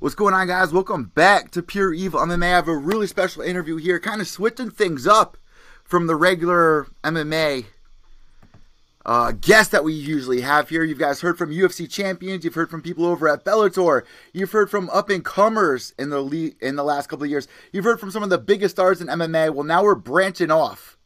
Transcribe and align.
What's 0.00 0.14
going 0.14 0.32
on, 0.32 0.46
guys? 0.46 0.72
Welcome 0.72 1.12
back 1.14 1.50
to 1.50 1.62
Pure 1.62 1.92
Evil 1.92 2.20
MMA. 2.20 2.46
I 2.46 2.48
have 2.48 2.68
a 2.68 2.74
really 2.74 3.06
special 3.06 3.42
interview 3.42 3.76
here, 3.76 4.00
kind 4.00 4.22
of 4.22 4.26
switching 4.26 4.70
things 4.70 5.06
up 5.06 5.36
from 5.84 6.06
the 6.06 6.16
regular 6.16 6.86
MMA 7.04 7.66
uh, 9.04 9.32
guests 9.32 9.72
that 9.72 9.84
we 9.84 9.92
usually 9.92 10.40
have 10.40 10.70
here. 10.70 10.84
You've 10.84 10.98
guys 10.98 11.20
heard 11.20 11.36
from 11.36 11.50
UFC 11.50 11.86
champions. 11.86 12.46
You've 12.46 12.54
heard 12.54 12.70
from 12.70 12.80
people 12.80 13.04
over 13.04 13.28
at 13.28 13.44
Bellator. 13.44 14.04
You've 14.32 14.52
heard 14.52 14.70
from 14.70 14.88
up 14.88 15.10
and 15.10 15.22
comers 15.22 15.92
in 15.98 16.08
the 16.08 16.22
le- 16.22 16.52
in 16.62 16.76
the 16.76 16.82
last 16.82 17.10
couple 17.10 17.24
of 17.24 17.30
years. 17.30 17.46
You've 17.70 17.84
heard 17.84 18.00
from 18.00 18.10
some 18.10 18.22
of 18.22 18.30
the 18.30 18.38
biggest 18.38 18.76
stars 18.76 19.02
in 19.02 19.06
MMA. 19.08 19.52
Well, 19.52 19.64
now 19.64 19.82
we're 19.82 19.94
branching 19.94 20.50
off 20.50 20.96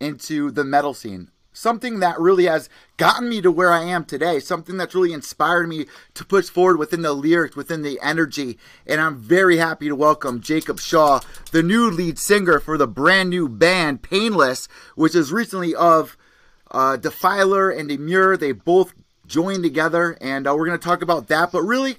into 0.00 0.50
the 0.50 0.64
metal 0.64 0.94
scene 0.94 1.30
something 1.52 2.00
that 2.00 2.18
really 2.18 2.44
has 2.44 2.68
gotten 2.96 3.28
me 3.28 3.40
to 3.42 3.50
where 3.50 3.72
I 3.72 3.82
am 3.82 4.04
today, 4.04 4.40
something 4.40 4.76
that's 4.76 4.94
really 4.94 5.12
inspired 5.12 5.68
me 5.68 5.86
to 6.14 6.24
push 6.24 6.48
forward 6.48 6.78
within 6.78 7.02
the 7.02 7.12
lyrics, 7.12 7.56
within 7.56 7.82
the 7.82 7.98
energy. 8.02 8.58
And 8.86 9.00
I'm 9.00 9.16
very 9.16 9.56
happy 9.56 9.88
to 9.88 9.96
welcome 9.96 10.40
Jacob 10.40 10.80
Shaw, 10.80 11.20
the 11.52 11.62
new 11.62 11.90
lead 11.90 12.18
singer 12.18 12.60
for 12.60 12.78
the 12.78 12.86
brand 12.86 13.30
new 13.30 13.48
band 13.48 14.02
Painless, 14.02 14.68
which 14.94 15.14
is 15.14 15.32
recently 15.32 15.74
of 15.74 16.16
uh, 16.70 16.96
Defiler 16.96 17.70
and 17.70 17.90
Emmure. 17.90 18.38
They 18.38 18.52
both 18.52 18.94
joined 19.26 19.62
together, 19.62 20.16
and 20.20 20.46
uh, 20.46 20.54
we're 20.54 20.66
going 20.66 20.78
to 20.78 20.84
talk 20.84 21.02
about 21.02 21.28
that. 21.28 21.52
But 21.52 21.62
really, 21.62 21.96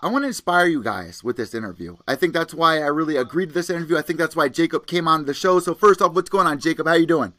I 0.00 0.08
want 0.08 0.24
to 0.24 0.28
inspire 0.28 0.66
you 0.66 0.82
guys 0.82 1.22
with 1.22 1.36
this 1.36 1.54
interview. 1.54 1.96
I 2.08 2.16
think 2.16 2.32
that's 2.32 2.54
why 2.54 2.78
I 2.78 2.86
really 2.86 3.16
agreed 3.16 3.50
to 3.50 3.52
this 3.52 3.70
interview. 3.70 3.96
I 3.96 4.02
think 4.02 4.18
that's 4.18 4.34
why 4.34 4.48
Jacob 4.48 4.86
came 4.86 5.06
on 5.06 5.26
the 5.26 5.34
show. 5.34 5.60
So 5.60 5.74
first 5.74 6.02
off, 6.02 6.14
what's 6.14 6.30
going 6.30 6.46
on, 6.46 6.58
Jacob? 6.58 6.88
How 6.88 6.94
you 6.94 7.06
doing? 7.06 7.34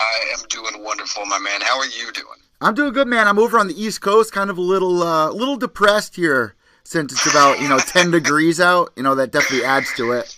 I 0.00 0.32
am 0.32 0.40
doing 0.48 0.82
wonderful, 0.82 1.26
my 1.26 1.38
man. 1.38 1.60
How 1.60 1.78
are 1.78 1.86
you 1.86 2.10
doing? 2.12 2.40
I'm 2.60 2.74
doing 2.74 2.92
good, 2.92 3.06
man. 3.06 3.28
I'm 3.28 3.38
over 3.38 3.58
on 3.58 3.68
the 3.68 3.80
East 3.80 4.00
Coast, 4.00 4.32
kind 4.32 4.50
of 4.50 4.58
a 4.58 4.62
little, 4.62 5.02
uh, 5.02 5.30
little 5.30 5.56
depressed 5.56 6.16
here 6.16 6.54
since 6.84 7.12
it's 7.12 7.30
about 7.30 7.60
you 7.60 7.68
know 7.68 7.78
10 7.94 8.10
degrees 8.10 8.60
out. 8.60 8.92
You 8.96 9.02
know 9.02 9.14
that 9.14 9.30
definitely 9.30 9.64
adds 9.64 9.92
to 9.94 10.12
it. 10.12 10.36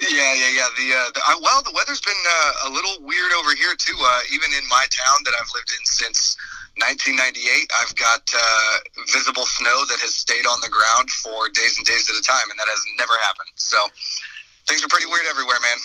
Yeah, 0.00 0.32
yeah, 0.32 0.50
yeah. 0.56 0.68
The, 0.76 0.88
uh, 0.96 1.10
the 1.12 1.20
uh, 1.20 1.36
well, 1.42 1.62
the 1.62 1.72
weather's 1.74 2.00
been 2.00 2.22
uh, 2.26 2.68
a 2.68 2.70
little 2.70 3.04
weird 3.04 3.32
over 3.32 3.54
here 3.54 3.74
too. 3.76 3.96
Uh, 3.96 4.20
even 4.32 4.48
in 4.56 4.66
my 4.68 4.86
town 4.90 5.18
that 5.24 5.34
I've 5.36 5.50
lived 5.54 5.72
in 5.78 5.84
since 5.84 6.36
1998, 6.80 7.68
I've 7.76 7.94
got 7.96 8.24
uh, 8.32 8.74
visible 9.12 9.44
snow 9.44 9.84
that 9.92 10.00
has 10.00 10.14
stayed 10.14 10.48
on 10.48 10.60
the 10.64 10.72
ground 10.72 11.10
for 11.10 11.52
days 11.52 11.76
and 11.76 11.84
days 11.84 12.08
at 12.08 12.16
a 12.16 12.24
time, 12.24 12.48
and 12.48 12.58
that 12.58 12.68
has 12.68 12.80
never 12.96 13.12
happened. 13.20 13.52
So 13.56 13.76
things 14.66 14.80
are 14.84 14.88
pretty 14.88 15.06
weird 15.06 15.28
everywhere, 15.28 15.60
man. 15.60 15.76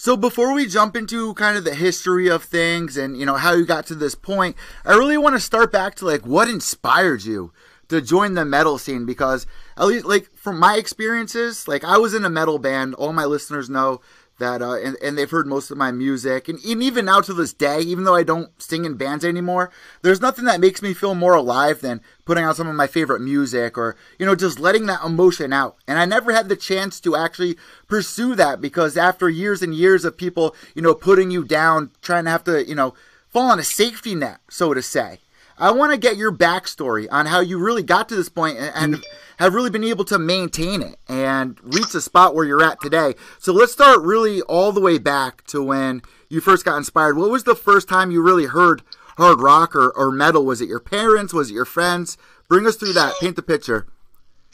So 0.00 0.16
before 0.16 0.54
we 0.54 0.64
jump 0.66 0.96
into 0.96 1.34
kind 1.34 1.58
of 1.58 1.64
the 1.64 1.74
history 1.74 2.26
of 2.26 2.42
things 2.42 2.96
and 2.96 3.18
you 3.18 3.26
know 3.26 3.36
how 3.36 3.52
you 3.52 3.66
got 3.66 3.84
to 3.88 3.94
this 3.94 4.14
point, 4.14 4.56
I 4.82 4.94
really 4.94 5.18
want 5.18 5.34
to 5.34 5.40
start 5.40 5.70
back 5.70 5.94
to 5.96 6.06
like 6.06 6.24
what 6.24 6.48
inspired 6.48 7.24
you 7.24 7.52
to 7.88 8.00
join 8.00 8.32
the 8.32 8.46
metal 8.46 8.78
scene 8.78 9.04
because 9.04 9.46
at 9.76 9.84
least 9.84 10.06
like 10.06 10.34
from 10.34 10.58
my 10.58 10.78
experiences, 10.78 11.68
like 11.68 11.84
I 11.84 11.98
was 11.98 12.14
in 12.14 12.24
a 12.24 12.30
metal 12.30 12.58
band. 12.58 12.94
All 12.94 13.12
my 13.12 13.26
listeners 13.26 13.68
know 13.68 14.00
that 14.40 14.60
uh, 14.60 14.74
and, 14.74 14.96
and 15.02 15.16
they've 15.16 15.30
heard 15.30 15.46
most 15.46 15.70
of 15.70 15.78
my 15.78 15.92
music. 15.92 16.48
And, 16.48 16.58
and 16.64 16.82
even 16.82 17.04
now 17.04 17.20
to 17.20 17.32
this 17.32 17.52
day 17.52 17.80
even 17.80 18.04
though 18.04 18.14
i 18.14 18.22
don't 18.22 18.50
sing 18.60 18.84
in 18.84 18.94
bands 18.94 19.24
anymore 19.24 19.70
there's 20.02 20.20
nothing 20.20 20.44
that 20.46 20.60
makes 20.60 20.82
me 20.82 20.92
feel 20.92 21.14
more 21.14 21.34
alive 21.34 21.80
than 21.80 22.00
putting 22.24 22.44
out 22.44 22.56
some 22.56 22.66
of 22.66 22.74
my 22.74 22.86
favorite 22.86 23.20
music 23.20 23.78
or 23.78 23.96
you 24.18 24.26
know 24.26 24.34
just 24.34 24.58
letting 24.58 24.86
that 24.86 25.04
emotion 25.04 25.52
out. 25.52 25.76
And 25.86 25.98
i 25.98 26.04
never 26.04 26.32
had 26.32 26.48
the 26.48 26.56
chance 26.56 27.00
to 27.00 27.16
actually 27.16 27.56
pursue 27.86 28.34
that 28.34 28.60
because 28.60 28.96
after 28.96 29.28
years 29.28 29.62
and 29.62 29.74
years 29.74 30.04
of 30.04 30.16
people 30.16 30.54
you 30.74 30.82
know 30.82 30.94
putting 30.94 31.30
you 31.30 31.44
down 31.44 31.90
trying 32.02 32.24
to 32.24 32.30
have 32.30 32.44
to 32.44 32.66
you 32.66 32.74
know 32.74 32.94
fall 33.28 33.50
on 33.50 33.58
a 33.58 33.64
safety 33.64 34.14
net 34.14 34.40
so 34.48 34.74
to 34.74 34.82
say 34.82 35.20
I 35.60 35.70
want 35.72 35.92
to 35.92 35.98
get 35.98 36.16
your 36.16 36.32
backstory 36.32 37.06
on 37.10 37.26
how 37.26 37.40
you 37.40 37.58
really 37.58 37.82
got 37.82 38.08
to 38.08 38.16
this 38.16 38.30
point 38.30 38.56
and 38.58 39.04
have 39.38 39.54
really 39.54 39.68
been 39.68 39.84
able 39.84 40.06
to 40.06 40.18
maintain 40.18 40.80
it 40.80 40.96
and 41.06 41.58
reach 41.62 41.92
the 41.92 42.00
spot 42.00 42.34
where 42.34 42.46
you're 42.46 42.62
at 42.62 42.80
today. 42.80 43.14
So 43.38 43.52
let's 43.52 43.72
start 43.72 44.00
really 44.00 44.40
all 44.42 44.72
the 44.72 44.80
way 44.80 44.98
back 44.98 45.44
to 45.48 45.62
when 45.62 46.00
you 46.30 46.40
first 46.40 46.64
got 46.64 46.78
inspired. 46.78 47.16
What 47.18 47.30
was 47.30 47.44
the 47.44 47.54
first 47.54 47.88
time 47.88 48.10
you 48.10 48.22
really 48.22 48.46
heard 48.46 48.82
hard 49.18 49.40
rock 49.40 49.76
or, 49.76 49.90
or 49.90 50.10
metal? 50.10 50.46
Was 50.46 50.62
it 50.62 50.68
your 50.68 50.80
parents? 50.80 51.34
Was 51.34 51.50
it 51.50 51.54
your 51.54 51.66
friends? 51.66 52.16
Bring 52.48 52.66
us 52.66 52.76
through 52.76 52.94
that. 52.94 53.14
Paint 53.20 53.36
the 53.36 53.42
picture. 53.42 53.86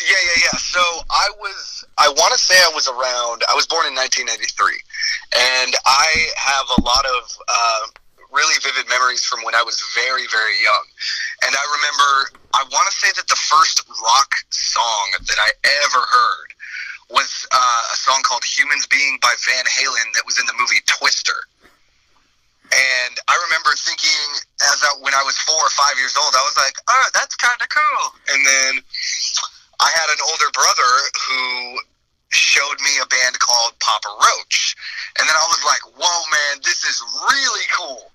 Yeah, 0.00 0.06
yeah, 0.09 0.42
yeah. 0.53 0.59
So 0.59 0.80
I 1.09 1.30
was, 1.38 1.84
I 1.98 2.09
want 2.09 2.32
to 2.34 2.38
say 2.38 2.54
I 2.54 2.70
was 2.75 2.88
around, 2.88 3.42
I 3.48 3.54
was 3.54 3.66
born 3.66 3.86
in 3.86 3.94
1993. 3.94 4.72
And 5.34 5.75
I 5.86 6.28
have 6.36 6.66
a 6.78 6.82
lot 6.82 7.04
of, 7.06 7.36
uh, 7.48 7.86
really 8.32 8.54
vivid 8.62 8.88
memories 8.88 9.25
from 9.25 9.44
when 9.44 9.54
I 9.54 9.62
was 9.62 9.81
very, 9.94 10.26
very 10.28 10.56
young. 10.62 10.87
And 11.47 11.53
I 11.54 11.64
remember, 11.78 12.10
I 12.54 12.62
want 12.70 12.87
to 12.91 12.94
say 12.97 13.10
that 13.16 13.28
the 13.28 13.38
first 13.38 13.82
rock 14.03 14.34
song 14.50 15.06
that 15.26 15.38
I 15.38 15.50
ever 15.84 16.03
heard 16.03 16.50
was 17.10 17.47
uh, 17.54 17.82
a 17.92 17.97
song 17.97 18.22
called 18.25 18.44
Humans 18.44 18.86
Being 18.86 19.19
by 19.22 19.34
Van 19.47 19.65
Halen 19.65 20.10
that 20.15 20.26
was 20.26 20.38
in 20.38 20.47
the 20.47 20.56
movie 20.59 20.82
Twister. 20.86 21.47
And 22.66 23.15
I 23.31 23.34
remember 23.47 23.70
thinking, 23.78 24.42
as 24.59 24.82
I, 24.82 24.98
when 24.98 25.15
I 25.15 25.22
was 25.22 25.38
four 25.47 25.54
or 25.54 25.70
five 25.70 25.94
years 26.03 26.19
old, 26.19 26.34
I 26.34 26.42
was 26.42 26.56
like, 26.59 26.75
"Oh, 26.91 27.06
that's 27.15 27.36
kind 27.38 27.54
of 27.62 27.69
cool." 27.70 28.04
And 28.34 28.42
then 28.42 28.82
I 29.78 29.91
had 29.94 30.10
an 30.10 30.19
older 30.26 30.50
brother 30.50 30.92
who 31.15 31.78
showed 32.34 32.75
me 32.82 32.98
a 32.98 33.06
band 33.06 33.38
called 33.38 33.78
Papa 33.78 34.10
Roach, 34.19 34.75
and 35.15 35.28
then 35.28 35.36
I 35.38 35.47
was 35.47 35.62
like, 35.62 35.82
"Whoa, 35.94 36.19
man, 36.26 36.59
this 36.66 36.82
is 36.82 36.98
really 37.31 37.66
cool!" 37.70 38.10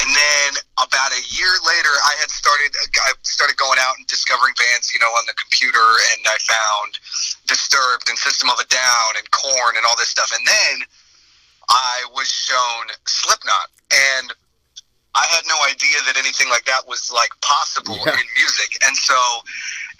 And 0.00 0.10
then 0.16 0.50
about 0.80 1.12
a 1.12 1.22
year 1.28 1.52
later, 1.60 1.92
I 1.92 2.14
had 2.22 2.30
started. 2.30 2.72
I 3.04 3.12
started 3.22 3.56
going 3.60 3.76
out 3.82 3.98
and 3.98 4.06
discovering 4.06 4.54
bands, 4.56 4.94
you 4.94 5.00
know, 5.00 5.12
on 5.12 5.24
the 5.28 5.36
computer, 5.36 5.84
and 6.14 6.22
I 6.24 6.38
found 6.40 6.96
Disturbed 7.46 8.08
and 8.08 8.16
System 8.16 8.48
of 8.48 8.56
a 8.58 8.66
Down 8.72 9.10
and 9.20 9.26
Korn 9.30 9.76
and 9.76 9.84
all 9.84 9.96
this 10.00 10.08
stuff. 10.08 10.32
And 10.32 10.46
then 10.46 10.88
I 11.68 12.04
was 12.16 12.32
shown 12.32 12.96
Slipknot, 13.04 13.68
and 13.92 14.32
I 15.14 15.26
had 15.36 15.44
no 15.46 15.58
idea 15.68 15.98
that 16.06 16.16
anything 16.16 16.48
like 16.48 16.64
that 16.64 16.86
was 16.86 17.12
like 17.12 17.30
possible 17.42 17.98
yeah. 18.00 18.16
in 18.16 18.26
music. 18.40 18.80
And 18.86 18.96
so, 18.96 19.18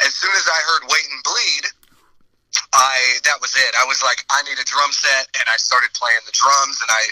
as 0.00 0.14
soon 0.14 0.32
as 0.32 0.46
I 0.48 0.60
heard 0.64 0.88
Wait 0.88 1.06
and 1.12 1.22
Bleed, 1.28 1.64
I 2.72 3.18
that 3.24 3.40
was 3.40 3.54
it. 3.54 3.74
I 3.76 3.84
was 3.84 4.02
like, 4.02 4.24
I 4.30 4.42
need 4.42 4.58
a 4.58 4.64
drum 4.64 4.92
set, 4.92 5.28
and 5.36 5.46
I 5.50 5.56
started 5.56 5.90
playing 5.94 6.22
the 6.26 6.32
drums, 6.32 6.78
and 6.80 6.90
I 6.90 7.04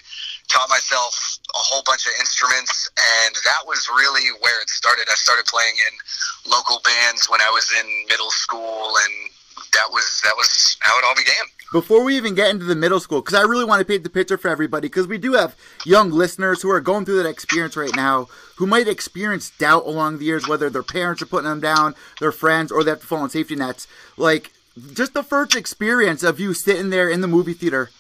taught 0.49 0.69
myself 0.69 1.39
a 1.55 1.59
whole 1.59 1.83
bunch 1.85 2.07
of 2.07 2.13
instruments, 2.19 2.91
and 2.97 3.35
that 3.45 3.67
was 3.67 3.89
really 3.97 4.29
where 4.41 4.61
it 4.61 4.69
started. 4.69 5.07
I 5.11 5.15
started 5.15 5.47
playing 5.47 5.75
in 5.77 6.51
local 6.51 6.81
bands 6.85 7.29
when 7.31 7.41
I 7.41 7.51
was 7.51 7.71
in 7.79 7.87
middle 8.09 8.31
school, 8.31 8.93
and 9.05 9.31
that 9.73 9.89
was 9.91 10.21
that 10.25 10.35
was 10.37 10.77
how 10.81 10.99
it 10.99 11.05
all 11.05 11.15
began. 11.15 11.35
Before 11.71 12.03
we 12.03 12.17
even 12.17 12.35
get 12.35 12.51
into 12.51 12.65
the 12.65 12.75
middle 12.75 13.01
school, 13.01 13.21
because 13.21 13.39
I 13.39 13.43
really 13.43 13.65
want 13.65 13.81
to 13.81 13.85
paint 13.85 14.03
the 14.03 14.11
picture 14.11 14.39
for 14.39 14.49
everybody, 14.49 14.89
because 14.89 15.07
we 15.07 15.19
do 15.19 15.35
have 15.35 15.55
young 15.85 16.11
listeners 16.11 16.63
who 16.63 16.71
are 16.71 16.81
going 16.81 17.05
through 17.05 17.23
that 17.23 17.29
experience 17.29 17.77
right 17.77 17.95
now, 17.95 18.29
who 18.57 18.67
might 18.67 18.89
experience 18.89 19.51
doubt 19.51 19.85
along 19.87 20.19
the 20.19 20.25
years, 20.25 20.49
whether 20.49 20.71
their 20.71 20.83
parents 20.83 21.21
are 21.21 21.27
putting 21.27 21.49
them 21.49 21.61
down, 21.61 21.95
their 22.21 22.33
friends, 22.33 22.73
or 22.73 22.83
they 22.83 22.91
have 22.91 23.01
to 23.01 23.07
fall 23.07 23.21
on 23.21 23.31
safety 23.31 23.55
nets. 23.55 23.87
Like 24.17 24.51
just 24.95 25.13
the 25.13 25.23
first 25.23 25.55
experience 25.55 26.23
of 26.23 26.41
you 26.41 26.55
sitting 26.55 26.91
there 26.91 27.11
in 27.11 27.21
the 27.21 27.29
movie 27.29 27.53
theater 27.53 27.91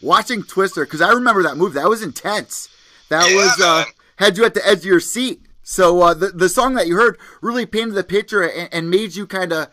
watching 0.00 0.42
Twister 0.42 0.84
because 0.84 1.00
I 1.00 1.12
remember 1.12 1.42
that 1.42 1.56
movie. 1.56 1.74
That 1.74 1.88
was 1.88 2.02
intense. 2.02 2.68
That 3.08 3.30
yeah, 3.30 3.36
was 3.36 3.60
uh, 3.60 3.84
had 4.16 4.36
you 4.36 4.44
at 4.44 4.54
the 4.54 4.66
edge 4.66 4.78
of 4.78 4.84
your 4.84 5.00
seat. 5.00 5.42
So 5.62 6.02
uh, 6.02 6.14
the 6.14 6.28
the 6.28 6.48
song 6.48 6.74
that 6.74 6.86
you 6.86 6.96
heard 6.96 7.18
really 7.40 7.66
painted 7.66 7.94
the 7.94 8.04
picture 8.04 8.42
and, 8.42 8.68
and 8.72 8.90
made 8.90 9.14
you 9.16 9.26
kind 9.26 9.52
of, 9.52 9.68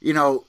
you 0.00 0.12
know, 0.12 0.44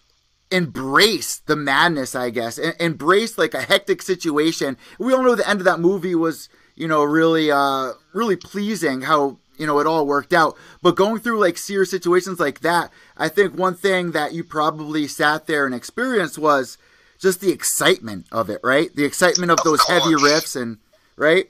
embrace 0.52 1.38
the 1.38 1.56
madness. 1.56 2.16
I 2.16 2.30
guess 2.30 2.58
and, 2.58 2.76
embrace 2.80 3.38
like 3.38 3.54
a 3.54 3.62
hectic 3.62 4.02
situation. 4.02 4.78
We 5.00 5.14
all 5.14 5.24
know 5.24 5.36
the 5.36 5.50
end 5.50 5.62
of 5.62 5.66
that 5.66 5.80
movie 5.80 6.16
was 6.16 6.50
you 6.76 6.88
know 6.88 7.04
really 7.04 7.52
uh, 7.52 7.94
really 8.14 8.36
pleasing 8.36 9.02
how 9.02 9.40
you 9.58 9.66
know 9.66 9.80
it 9.80 9.88
all 9.88 10.06
worked 10.06 10.34
out. 10.34 10.58
But 10.82 10.96
going 10.96 11.20
through 11.20 11.40
like 11.40 11.58
serious 11.58 11.90
situations 11.90 12.40
like 12.40 12.60
that, 12.62 12.92
I 13.18 13.30
think 13.30 13.58
one 13.58 13.76
thing 13.76 14.12
that 14.12 14.34
you 14.34 14.44
probably 14.44 15.08
sat 15.08 15.48
there 15.48 15.66
and 15.66 15.74
experienced 15.74 16.38
was 16.38 16.78
just 17.20 17.42
the 17.42 17.52
excitement 17.52 18.28
of 18.32 18.50
it, 18.50 18.60
right? 18.64 18.94
The 18.96 19.06
excitement 19.06 19.52
of, 19.52 19.60
of 19.60 19.66
those 19.66 19.82
course. 19.82 20.04
heavy 20.04 20.16
riffs 20.16 20.60
and 20.60 20.78
right. 21.16 21.50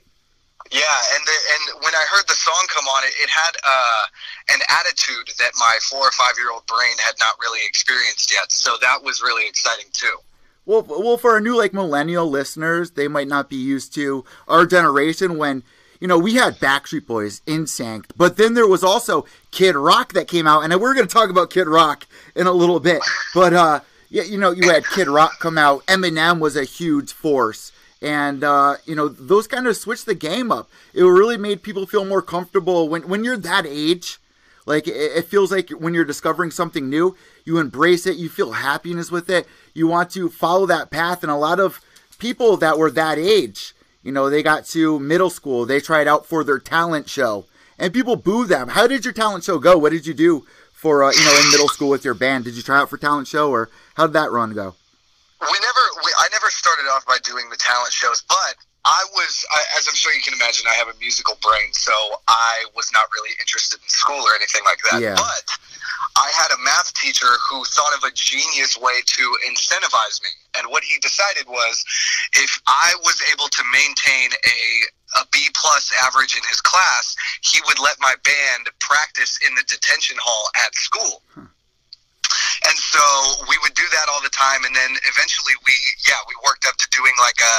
Yeah, 0.72 0.80
and 1.14 1.24
the, 1.24 1.32
and 1.32 1.84
when 1.84 1.94
I 1.94 2.04
heard 2.10 2.26
the 2.26 2.34
song 2.34 2.66
come 2.74 2.86
on, 2.86 3.04
it, 3.04 3.14
it 3.22 3.30
had 3.30 3.52
uh, 3.62 4.04
an 4.54 4.60
attitude 4.68 5.28
that 5.38 5.52
my 5.58 5.78
four 5.82 6.00
or 6.00 6.10
five 6.12 6.34
year 6.38 6.50
old 6.50 6.66
brain 6.66 6.96
had 7.04 7.14
not 7.20 7.36
really 7.40 7.60
experienced 7.66 8.32
yet. 8.32 8.50
So 8.50 8.76
that 8.80 9.02
was 9.02 9.22
really 9.22 9.46
exciting 9.46 9.86
too. 9.92 10.16
Well, 10.64 10.82
well, 10.82 11.16
for 11.16 11.32
our 11.32 11.40
new 11.40 11.56
like 11.56 11.72
millennial 11.72 12.28
listeners, 12.28 12.92
they 12.92 13.06
might 13.06 13.28
not 13.28 13.48
be 13.48 13.56
used 13.56 13.94
to 13.94 14.24
our 14.48 14.66
generation 14.66 15.38
when 15.38 15.62
you 16.00 16.08
know 16.08 16.18
we 16.18 16.34
had 16.34 16.56
Backstreet 16.56 17.06
Boys, 17.06 17.42
NSYNC, 17.46 18.06
but 18.16 18.36
then 18.36 18.54
there 18.54 18.66
was 18.66 18.82
also 18.82 19.24
Kid 19.52 19.76
Rock 19.76 20.14
that 20.14 20.26
came 20.26 20.48
out, 20.48 20.62
and 20.64 20.80
we're 20.80 20.94
going 20.94 21.06
to 21.06 21.12
talk 21.12 21.30
about 21.30 21.50
Kid 21.50 21.68
Rock 21.68 22.06
in 22.34 22.46
a 22.46 22.52
little 22.52 22.80
bit, 22.80 23.02
but. 23.34 23.54
uh 23.54 23.80
yeah, 24.16 24.22
you 24.22 24.38
know, 24.38 24.50
you 24.50 24.70
had 24.70 24.86
Kid 24.86 25.08
Rock 25.08 25.38
come 25.40 25.58
out. 25.58 25.84
Eminem 25.84 26.38
was 26.38 26.56
a 26.56 26.64
huge 26.64 27.12
force. 27.12 27.70
And, 28.00 28.42
uh, 28.42 28.76
you 28.86 28.94
know, 28.94 29.08
those 29.08 29.46
kind 29.46 29.66
of 29.66 29.76
switched 29.76 30.06
the 30.06 30.14
game 30.14 30.50
up. 30.50 30.70
It 30.94 31.02
really 31.02 31.36
made 31.36 31.62
people 31.62 31.86
feel 31.86 32.06
more 32.06 32.22
comfortable 32.22 32.88
when, 32.88 33.06
when 33.08 33.24
you're 33.24 33.36
that 33.36 33.66
age. 33.66 34.18
Like 34.64 34.88
it, 34.88 34.94
it 34.94 35.26
feels 35.26 35.52
like 35.52 35.68
when 35.68 35.92
you're 35.92 36.06
discovering 36.06 36.50
something 36.50 36.88
new, 36.88 37.14
you 37.44 37.58
embrace 37.58 38.06
it, 38.06 38.16
you 38.16 38.30
feel 38.30 38.52
happiness 38.52 39.10
with 39.10 39.28
it, 39.28 39.46
you 39.74 39.86
want 39.86 40.10
to 40.12 40.30
follow 40.30 40.64
that 40.64 40.90
path. 40.90 41.22
And 41.22 41.30
a 41.30 41.36
lot 41.36 41.60
of 41.60 41.82
people 42.18 42.56
that 42.56 42.78
were 42.78 42.90
that 42.92 43.18
age, 43.18 43.74
you 44.02 44.12
know, 44.12 44.30
they 44.30 44.42
got 44.42 44.64
to 44.68 44.98
middle 44.98 45.30
school, 45.30 45.66
they 45.66 45.78
tried 45.78 46.08
out 46.08 46.24
for 46.24 46.42
their 46.42 46.58
talent 46.58 47.10
show, 47.10 47.44
and 47.78 47.92
people 47.92 48.16
boo 48.16 48.46
them. 48.46 48.68
How 48.68 48.86
did 48.86 49.04
your 49.04 49.12
talent 49.12 49.44
show 49.44 49.58
go? 49.58 49.76
What 49.76 49.92
did 49.92 50.06
you 50.06 50.14
do 50.14 50.46
for 50.76 51.02
uh, 51.02 51.10
you 51.10 51.24
know 51.24 51.34
in 51.40 51.50
middle 51.50 51.68
school 51.68 51.88
with 51.88 52.04
your 52.04 52.14
band? 52.14 52.44
Did 52.44 52.54
you 52.54 52.62
try 52.62 52.78
out 52.78 52.90
for 52.90 52.98
talent 52.98 53.26
show, 53.26 53.50
or 53.50 53.70
how 53.94 54.06
did 54.06 54.12
that 54.12 54.30
run 54.30 54.52
go? 54.52 54.76
We 55.40 55.58
never, 55.60 55.84
we, 56.04 56.10
I 56.16 56.28
never 56.32 56.48
started 56.48 56.88
off 56.88 57.04
by 57.04 57.18
doing 57.22 57.50
the 57.50 57.56
talent 57.56 57.92
shows, 57.92 58.24
but 58.26 58.56
I 58.86 59.04
was, 59.12 59.44
I, 59.52 59.60
as 59.76 59.88
I'm 59.88 59.94
sure 59.94 60.14
you 60.14 60.22
can 60.22 60.32
imagine, 60.32 60.64
I 60.64 60.74
have 60.74 60.88
a 60.88 60.96
musical 60.98 61.36
brain, 61.42 61.72
so 61.72 61.92
I 62.28 62.64
was 62.74 62.88
not 62.92 63.04
really 63.12 63.34
interested 63.40 63.76
in 63.82 63.88
school 63.88 64.16
or 64.16 64.32
anything 64.34 64.62
like 64.64 64.78
that. 64.90 65.02
Yeah. 65.02 65.18
But 65.18 65.44
I 66.16 66.30
had 66.32 66.54
a 66.54 66.60
math 66.64 66.94
teacher 66.94 67.28
who 67.50 67.64
thought 67.64 67.92
of 67.98 68.04
a 68.04 68.12
genius 68.14 68.78
way 68.78 69.02
to 69.04 69.24
incentivize 69.44 70.22
me. 70.22 70.32
And 70.56 70.70
what 70.70 70.84
he 70.84 70.96
decided 71.00 71.46
was 71.48 71.84
if 72.32 72.62
I 72.66 72.94
was 73.04 73.20
able 73.32 73.48
to 73.48 73.62
maintain 73.74 74.32
a 74.32 74.58
a 75.16 75.24
B 75.32 75.48
plus 75.54 75.92
average 76.04 76.36
in 76.36 76.42
his 76.48 76.60
class, 76.60 77.16
he 77.42 77.60
would 77.66 77.78
let 77.78 77.96
my 78.00 78.14
band 78.24 78.68
practice 78.78 79.38
in 79.46 79.54
the 79.54 79.64
detention 79.66 80.16
hall 80.20 80.50
at 80.56 80.74
school. 80.74 81.22
And 82.66 82.76
so 82.76 83.02
we 83.48 83.56
would 83.62 83.74
do 83.74 83.86
that 83.92 84.06
all 84.10 84.20
the 84.22 84.32
time, 84.32 84.64
and 84.64 84.74
then 84.74 84.96
eventually 85.06 85.54
we, 85.64 85.74
yeah, 86.08 86.18
we 86.26 86.34
worked 86.44 86.66
up 86.66 86.76
to 86.76 86.86
doing 86.90 87.12
like 87.20 87.38
a, 87.38 87.54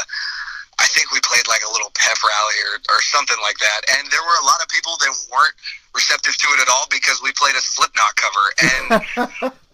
I 0.80 0.88
think 0.92 1.12
we 1.12 1.20
played 1.24 1.48
like 1.48 1.62
a 1.64 1.72
little 1.72 1.90
pep 1.96 2.18
rally 2.22 2.60
or, 2.74 2.76
or 2.94 3.00
something 3.02 3.38
like 3.42 3.58
that. 3.58 3.82
And 3.98 4.10
there 4.12 4.22
were 4.22 4.38
a 4.42 4.46
lot 4.46 4.62
of 4.62 4.68
people 4.68 4.98
that 5.00 5.12
weren't 5.32 5.56
receptive 5.96 6.38
to 6.38 6.48
it 6.58 6.60
at 6.62 6.70
all 6.70 6.86
because 6.92 7.22
we 7.24 7.32
played 7.34 7.56
a 7.56 7.64
Slipknot 7.64 8.14
cover. 8.18 8.46
And 8.62 9.54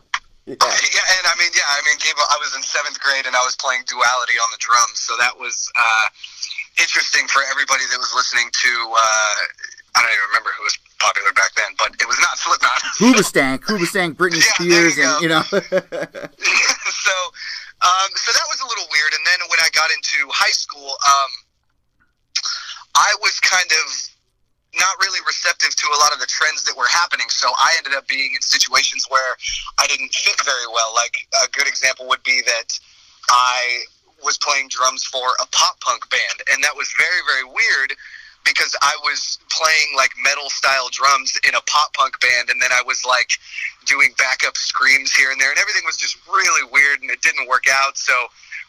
Yeah. 0.45 0.59
yeah, 0.59 1.15
and 1.23 1.23
I 1.23 1.39
mean, 1.39 1.55
yeah, 1.55 1.63
I 1.71 1.79
mean, 1.87 1.95
Gabe, 2.03 2.19
I 2.19 2.35
was 2.35 2.51
in 2.51 2.61
seventh 2.63 2.99
grade 2.99 3.25
and 3.25 3.31
I 3.35 3.39
was 3.47 3.55
playing 3.55 3.87
duality 3.87 4.35
on 4.35 4.51
the 4.51 4.59
drums, 4.59 4.99
so 4.99 5.15
that 5.15 5.39
was 5.39 5.71
uh, 5.71 6.05
interesting 6.79 7.27
for 7.27 7.41
everybody 7.51 7.83
that 7.91 7.99
was 7.99 8.13
listening 8.15 8.49
to. 8.51 8.71
Uh, 8.91 9.35
I 9.95 10.01
don't 10.01 10.09
even 10.09 10.27
remember 10.33 10.49
who 10.57 10.63
was 10.65 10.77
popular 10.97 11.33
back 11.33 11.53
then, 11.53 11.69
but 11.77 11.93
it 12.01 12.07
was 12.07 12.17
not 12.19 12.37
Slipknot. 12.39 12.79
Hoobastank, 13.01 13.59
Hoobastank, 13.67 14.17
Britney 14.17 14.41
Yeah, 14.41 14.57
Spears, 14.57 14.97
you 14.97 15.05
and 15.05 15.21
you 15.21 15.29
know. 15.29 15.43
so, 15.53 17.15
um, 17.85 18.09
so 18.17 18.29
that 18.33 18.47
was 18.49 18.59
a 18.63 18.67
little 18.67 18.87
weird. 18.89 19.13
And 19.13 19.23
then 19.27 19.39
when 19.51 19.61
I 19.61 19.69
got 19.75 19.91
into 19.93 20.25
high 20.33 20.55
school, 20.55 20.97
um, 20.97 21.31
I 22.95 23.13
was 23.21 23.39
kind 23.41 23.69
of 23.69 23.85
not 24.73 24.97
really 25.01 25.19
receptive 25.27 25.75
to 25.75 25.85
a 25.93 25.97
lot 26.01 26.13
of 26.13 26.19
the 26.19 26.25
trends 26.25 26.63
that 26.65 26.75
were 26.75 26.89
happening. 26.89 27.29
So 27.29 27.49
I 27.53 27.75
ended 27.77 27.93
up 27.93 28.07
being 28.07 28.33
in 28.33 28.41
situations 28.41 29.05
where 29.09 29.37
I 29.77 29.85
didn't 29.85 30.13
fit 30.13 30.41
very 30.43 30.65
well. 30.73 30.93
Like 30.95 31.13
a 31.45 31.49
good 31.51 31.67
example 31.67 32.07
would 32.09 32.23
be 32.23 32.41
that 32.45 32.79
I 33.29 33.85
was 34.23 34.37
playing 34.37 34.69
drums 34.69 35.03
for 35.03 35.35
a 35.41 35.47
pop 35.51 35.79
punk 35.81 36.09
band, 36.09 36.41
and 36.51 36.63
that 36.63 36.75
was 36.75 36.91
very, 36.97 37.21
very 37.27 37.45
weird 37.45 37.93
because 38.45 38.75
I 38.81 38.95
was 39.03 39.39
playing 39.49 39.95
like 39.95 40.11
metal 40.21 40.49
style 40.49 40.89
drums 40.91 41.39
in 41.47 41.55
a 41.55 41.61
pop 41.61 41.93
punk 41.93 42.19
band, 42.19 42.49
and 42.49 42.61
then 42.61 42.71
I 42.71 42.83
was 42.85 43.05
like 43.05 43.39
doing 43.85 44.13
backup 44.17 44.57
screams 44.57 45.13
here 45.13 45.31
and 45.31 45.39
there, 45.39 45.49
and 45.49 45.59
everything 45.59 45.83
was 45.85 45.97
just 45.97 46.17
really 46.27 46.67
weird, 46.71 47.01
and 47.01 47.09
it 47.09 47.21
didn't 47.21 47.47
work 47.47 47.65
out. 47.71 47.97
So 47.97 48.13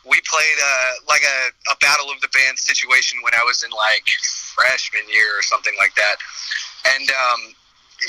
we 0.06 0.21
played 0.23 0.59
uh, 0.62 0.93
like 1.09 1.23
a, 1.23 1.73
a 1.73 1.77
battle 1.79 2.11
of 2.11 2.21
the 2.21 2.29
band 2.29 2.59
situation 2.59 3.19
when 3.23 3.35
I 3.35 3.43
was 3.45 3.62
in 3.62 3.71
like 3.71 4.07
freshman 4.55 5.07
year 5.11 5.39
or 5.39 5.43
something 5.43 5.75
like 5.79 5.95
that, 5.97 6.17
and 6.95 7.11
um, 7.11 7.41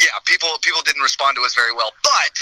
yeah, 0.01 0.13
people 0.25 0.49
people 0.61 0.81
didn't 0.85 1.01
respond 1.01 1.35
to 1.37 1.43
us 1.43 1.55
very 1.55 1.73
well, 1.73 1.91
but. 2.03 2.35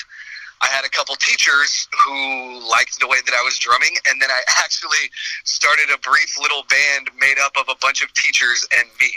I 0.63 0.67
had 0.67 0.85
a 0.85 0.89
couple 0.89 1.15
teachers 1.15 1.89
who 2.05 2.69
liked 2.69 2.97
the 2.99 3.07
way 3.07 3.17
that 3.25 3.33
I 3.33 3.43
was 3.43 3.59
drumming, 3.59 3.95
and 4.07 4.21
then 4.21 4.29
I 4.31 4.41
actually 4.63 5.09
started 5.43 5.89
a 5.93 5.97
brief 5.97 6.39
little 6.39 6.63
band 6.69 7.09
made 7.19 7.35
up 7.43 7.51
of 7.57 7.65
a 7.69 7.75
bunch 7.81 8.01
of 8.01 8.13
teachers 8.13 8.65
and 8.77 8.87
me. 8.99 9.11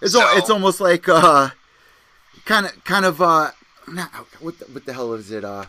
It's 0.00 0.14
al- 0.16 0.36
it's 0.38 0.50
almost 0.50 0.80
like 0.80 1.08
uh, 1.08 1.50
kind 2.46 2.66
of 2.66 2.84
kind 2.84 3.04
of 3.04 3.20
uh, 3.20 3.50
not, 3.86 4.10
what 4.40 4.58
the, 4.58 4.64
what 4.66 4.86
the 4.86 4.92
hell 4.92 5.12
is 5.12 5.30
it? 5.30 5.44
Uh, 5.44 5.66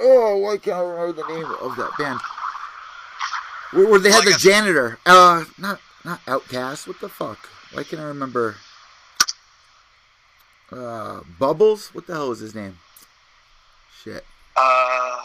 oh, 0.00 0.36
why 0.38 0.56
can't 0.56 0.76
I 0.76 0.80
remember 0.80 1.22
the 1.22 1.28
name 1.28 1.46
of 1.60 1.76
that 1.76 1.92
band? 1.96 2.20
Where, 3.72 3.88
where 3.88 4.00
they 4.00 4.10
had 4.10 4.24
Well, 4.24 4.34
the 4.34 4.38
janitor. 4.38 4.98
Uh, 5.06 5.44
not 5.58 5.80
not 6.04 6.24
OutKast. 6.26 6.88
What 6.88 7.00
the 7.00 7.08
fuck? 7.08 7.48
Why 7.72 7.84
can't 7.84 8.02
I 8.02 8.06
remember? 8.06 8.56
Uh, 10.72 11.20
Bubbles. 11.38 11.94
What 11.94 12.06
the 12.06 12.14
hell 12.14 12.32
is 12.32 12.40
his 12.40 12.54
name? 12.54 12.78
Shit. 14.06 14.24
Uh, 14.56 15.18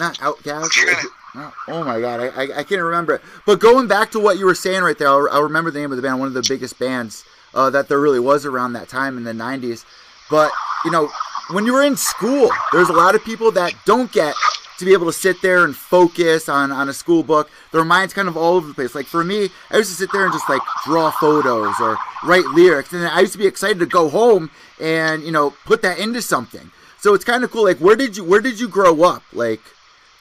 Not 0.00 0.16
OutKast. 0.18 0.62
I'm 0.62 0.68
trying 0.70 1.06
No. 1.34 1.52
Oh 1.68 1.84
my 1.84 2.00
god, 2.00 2.20
I, 2.20 2.28
I, 2.28 2.42
I 2.60 2.62
can't 2.62 2.80
remember 2.80 3.16
it. 3.16 3.20
But 3.44 3.60
going 3.60 3.88
back 3.88 4.10
to 4.12 4.20
what 4.20 4.38
you 4.38 4.46
were 4.46 4.54
saying 4.54 4.82
right 4.82 4.96
there, 4.96 5.08
I'll, 5.08 5.28
I'll 5.30 5.42
remember 5.42 5.70
the 5.70 5.78
name 5.78 5.92
of 5.92 5.96
the 5.96 6.02
band, 6.02 6.18
one 6.18 6.28
of 6.28 6.34
the 6.34 6.46
biggest 6.48 6.78
bands 6.78 7.26
uh, 7.52 7.68
that 7.70 7.88
there 7.88 8.00
really 8.00 8.20
was 8.20 8.46
around 8.46 8.72
that 8.72 8.88
time 8.88 9.18
in 9.18 9.24
the 9.24 9.34
90s. 9.34 9.84
But, 10.30 10.50
you 10.86 10.90
know, 10.90 11.10
when 11.50 11.66
you 11.66 11.74
were 11.74 11.82
in 11.82 11.94
school, 11.94 12.48
there's 12.72 12.88
a 12.88 12.94
lot 12.94 13.14
of 13.14 13.22
people 13.22 13.50
that 13.52 13.74
don't 13.84 14.10
get 14.12 14.34
to 14.78 14.86
be 14.86 14.94
able 14.94 15.06
to 15.06 15.12
sit 15.12 15.42
there 15.42 15.64
and 15.64 15.76
focus 15.76 16.48
on, 16.48 16.72
on 16.72 16.88
a 16.88 16.94
school 16.94 17.22
book. 17.22 17.50
Their 17.70 17.84
mind's 17.84 18.14
kind 18.14 18.28
of 18.28 18.36
all 18.38 18.54
over 18.54 18.68
the 18.68 18.74
place. 18.74 18.94
Like 18.94 19.06
for 19.06 19.22
me, 19.22 19.50
I 19.70 19.76
used 19.76 19.90
to 19.90 19.96
sit 19.96 20.10
there 20.10 20.24
and 20.24 20.32
just 20.32 20.48
like 20.48 20.62
draw 20.86 21.10
photos 21.10 21.74
or 21.80 21.98
write 22.24 22.46
lyrics. 22.46 22.94
And 22.94 23.06
I 23.06 23.20
used 23.20 23.32
to 23.32 23.38
be 23.38 23.46
excited 23.46 23.78
to 23.80 23.86
go 23.86 24.08
home 24.08 24.50
and, 24.80 25.22
you 25.22 25.32
know, 25.32 25.50
put 25.66 25.82
that 25.82 25.98
into 25.98 26.22
something. 26.22 26.70
So 27.00 27.14
it's 27.14 27.24
kind 27.24 27.44
of 27.44 27.50
cool. 27.50 27.64
Like, 27.64 27.78
where 27.78 27.96
did 27.96 28.16
you 28.16 28.24
where 28.24 28.40
did 28.40 28.58
you 28.58 28.68
grow 28.68 29.02
up? 29.02 29.22
Like, 29.32 29.60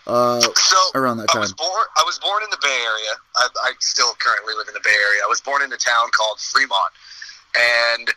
uh, 0.08 0.42
so 0.42 0.78
around 0.94 1.18
that 1.18 1.34
I 1.34 1.40
was 1.40 1.54
time. 1.54 1.68
born. 1.68 1.86
I 1.98 2.04
was 2.06 2.20
born 2.20 2.44
in 2.44 2.50
the 2.50 2.60
Bay 2.62 2.80
Area. 2.84 3.14
I, 3.36 3.48
I 3.64 3.72
still 3.80 4.14
currently 4.20 4.54
live 4.54 4.68
in 4.68 4.74
the 4.74 4.84
Bay 4.84 4.96
Area. 5.10 5.22
I 5.24 5.28
was 5.28 5.42
born 5.42 5.62
in 5.64 5.72
a 5.74 5.78
town 5.78 6.10
called 6.12 6.40
Fremont, 6.40 6.94
and 7.56 8.10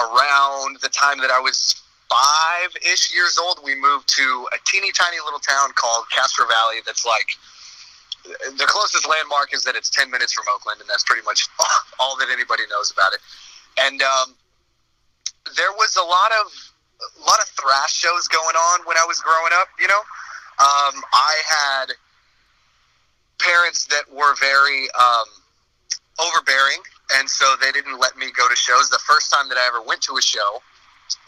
around 0.00 0.78
the 0.80 0.88
time 0.88 1.18
that 1.18 1.30
I 1.30 1.40
was 1.40 1.82
five-ish 2.08 3.14
years 3.14 3.38
old, 3.38 3.60
we 3.62 3.74
moved 3.74 4.08
to 4.16 4.48
a 4.54 4.58
teeny 4.64 4.90
tiny 4.92 5.18
little 5.24 5.40
town 5.40 5.70
called 5.74 6.06
Castro 6.10 6.46
Valley. 6.46 6.78
That's 6.86 7.04
like 7.04 7.28
the 8.24 8.64
closest 8.66 9.08
landmark 9.08 9.54
is 9.54 9.62
that 9.64 9.76
it's 9.76 9.90
ten 9.90 10.10
minutes 10.10 10.32
from 10.32 10.46
Oakland, 10.52 10.80
and 10.80 10.88
that's 10.88 11.04
pretty 11.04 11.22
much 11.24 11.46
all 12.00 12.16
that 12.18 12.28
anybody 12.30 12.64
knows 12.70 12.90
about 12.90 13.12
it. 13.12 13.20
And 13.78 14.02
um, 14.02 14.34
there 15.56 15.72
was 15.72 15.96
a 15.96 16.02
lot 16.02 16.32
of 16.32 16.72
a 17.00 17.20
lot 17.20 17.38
of 17.40 17.48
thrash 17.48 17.94
shows 17.94 18.28
going 18.28 18.56
on 18.56 18.80
when 18.86 18.96
I 18.96 19.04
was 19.06 19.20
growing 19.20 19.52
up. 19.54 19.68
You 19.78 19.88
know, 19.88 20.02
um, 20.58 21.02
I 21.12 21.34
had 21.46 21.86
parents 23.38 23.86
that 23.86 24.04
were 24.12 24.34
very 24.36 24.88
um, 24.98 25.28
overbearing, 26.20 26.82
and 27.16 27.28
so 27.28 27.54
they 27.60 27.72
didn't 27.72 27.98
let 27.98 28.16
me 28.16 28.26
go 28.36 28.48
to 28.48 28.56
shows. 28.56 28.88
The 28.90 28.98
first 29.06 29.32
time 29.32 29.48
that 29.48 29.58
I 29.58 29.66
ever 29.68 29.82
went 29.82 30.02
to 30.02 30.16
a 30.16 30.22
show 30.22 30.62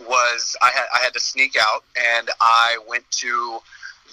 was 0.01 0.57
I 0.63 0.71
had 0.71 0.87
I 0.95 0.99
had 0.99 1.13
to 1.15 1.21
sneak 1.21 1.57
out, 1.61 1.85
and 1.97 2.29
I 2.41 2.79
went 2.89 3.09
to 3.23 3.61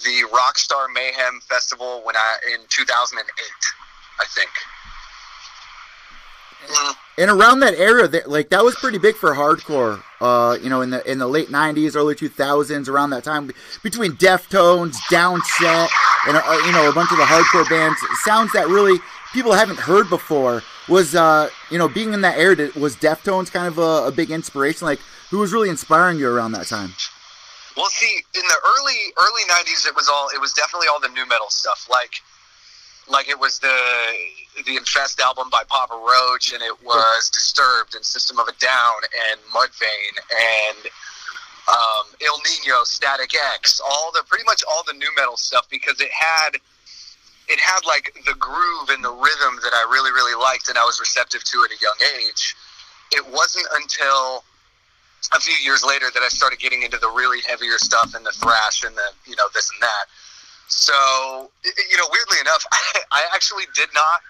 the 0.04 0.28
Rockstar 0.32 0.88
Mayhem 0.94 1.42
Festival 1.42 2.02
when 2.04 2.16
I 2.16 2.36
in 2.54 2.62
2008, 2.70 3.26
I 4.20 4.26
think. 4.36 4.50
And 7.20 7.32
around 7.32 7.62
that 7.62 7.74
era, 7.74 8.08
that 8.08 8.30
like 8.30 8.50
that 8.50 8.64
was 8.64 8.76
pretty 8.76 9.00
big 9.00 9.16
for 9.16 9.34
hardcore. 9.34 10.04
Uh, 10.22 10.58
you 10.62 10.70
know, 10.70 10.82
in 10.82 10.92
the 10.92 11.10
in 11.10 11.18
the 11.18 11.28
late 11.28 11.48
'90s, 11.48 11.96
early 11.96 12.14
2000s, 12.14 12.88
around 12.88 13.10
that 13.10 13.24
time, 13.24 13.52
between 13.82 14.12
Deftones, 14.14 14.96
Downset, 15.12 15.90
and 16.28 16.38
uh, 16.38 16.62
you 16.66 16.72
know 16.72 16.88
a 16.90 16.94
bunch 16.94 17.12
of 17.12 17.18
the 17.18 17.24
hardcore 17.24 17.68
bands, 17.70 18.00
sounds 18.24 18.52
that 18.54 18.68
really 18.68 19.00
people 19.34 19.54
haven't 19.54 19.80
heard 19.80 20.10
before. 20.10 20.62
Was 20.88 21.16
uh, 21.16 21.50
you 21.72 21.80
know, 21.80 21.88
being 21.88 22.14
in 22.14 22.22
that 22.22 22.38
era, 22.38 22.56
did- 22.56 22.76
was 22.76 22.96
Deftones 22.96 23.52
kind 23.52 23.68
of 23.68 23.80
a, 23.80 24.08
a 24.08 24.12
big 24.12 24.30
inspiration? 24.30 24.86
Like, 24.86 25.00
who 25.32 25.40
was 25.40 25.52
really 25.52 25.70
inspiring 25.70 26.20
you 26.20 26.30
around 26.30 26.52
that 26.52 26.68
time? 26.68 26.94
Well, 27.76 27.88
see, 27.88 28.22
in 28.36 28.44
the 28.48 28.58
early 28.64 29.14
early 29.18 29.42
'90s, 29.50 29.88
it 29.88 29.96
was 29.96 30.08
all 30.08 30.30
it 30.36 30.40
was 30.40 30.54
definitely 30.54 30.88
all 30.88 31.00
the 31.00 31.10
new 31.10 31.28
metal 31.28 31.50
stuff, 31.50 31.88
like 31.90 32.22
like 33.10 33.28
it 33.28 33.40
was 33.40 33.60
the 33.60 33.74
the 34.66 34.78
Infest 34.78 35.20
album 35.20 35.50
by 35.52 35.64
Papa 35.68 35.94
Roach, 35.94 36.54
and 36.54 36.62
it 36.62 36.84
was 36.84 37.30
Disturbed 37.30 37.96
and 37.96 38.04
System 38.04 38.40
of 38.40 38.48
a 38.48 38.54
Down 38.54 39.00
and 39.30 39.40
Mudvayne 39.54 40.18
and 40.32 40.90
um, 41.68 42.06
Ill 42.22 42.40
Niño, 42.40 42.86
Static 42.86 43.32
X, 43.56 43.82
all 43.82 44.12
the 44.14 44.24
pretty 44.28 44.46
much 44.46 44.64
all 44.70 44.84
the 44.88 44.94
new 44.94 45.10
metal 45.18 45.38
stuff 45.38 45.68
because 45.70 46.00
it 46.00 46.12
had 46.12 46.58
it 47.48 47.60
had 47.60 47.86
like 47.86 48.14
the 48.26 48.34
groove 48.36 48.90
and 48.90 49.04
the 49.04 49.12
rhythm 49.12 49.60
that 49.64 49.74
I 49.74 49.88
really 49.92 50.12
really 50.12 50.36
liked, 50.36 50.70
and 50.70 50.78
I 50.78 50.84
was 50.84 51.00
receptive 51.00 51.44
to 51.44 51.64
at 51.66 51.72
a 51.72 51.80
young 51.82 51.98
age. 52.20 52.56
It 53.12 53.26
wasn't 53.32 53.68
until 53.74 54.44
a 55.34 55.40
few 55.40 55.56
years 55.64 55.84
later 55.84 56.08
that 56.14 56.24
I 56.24 56.30
started 56.30 56.60
getting 56.60 56.84
into 56.84 56.98
the 56.98 57.10
really 57.10 57.40
heavier 57.48 57.78
stuff 57.78 58.14
and 58.16 58.26
the 58.26 58.32
thrash 58.32 58.84
and 58.84 58.96
the 58.96 59.10
you 59.30 59.36
know 59.36 59.48
this 59.54 59.70
and 59.72 59.82
that. 59.82 60.06
So 60.68 61.50
you 61.66 61.98
know, 61.98 62.08
weirdly 62.12 62.40
enough, 62.42 62.66
I, 62.72 63.00
I 63.12 63.24
actually 63.34 63.64
did 63.76 63.90
not 63.94 64.22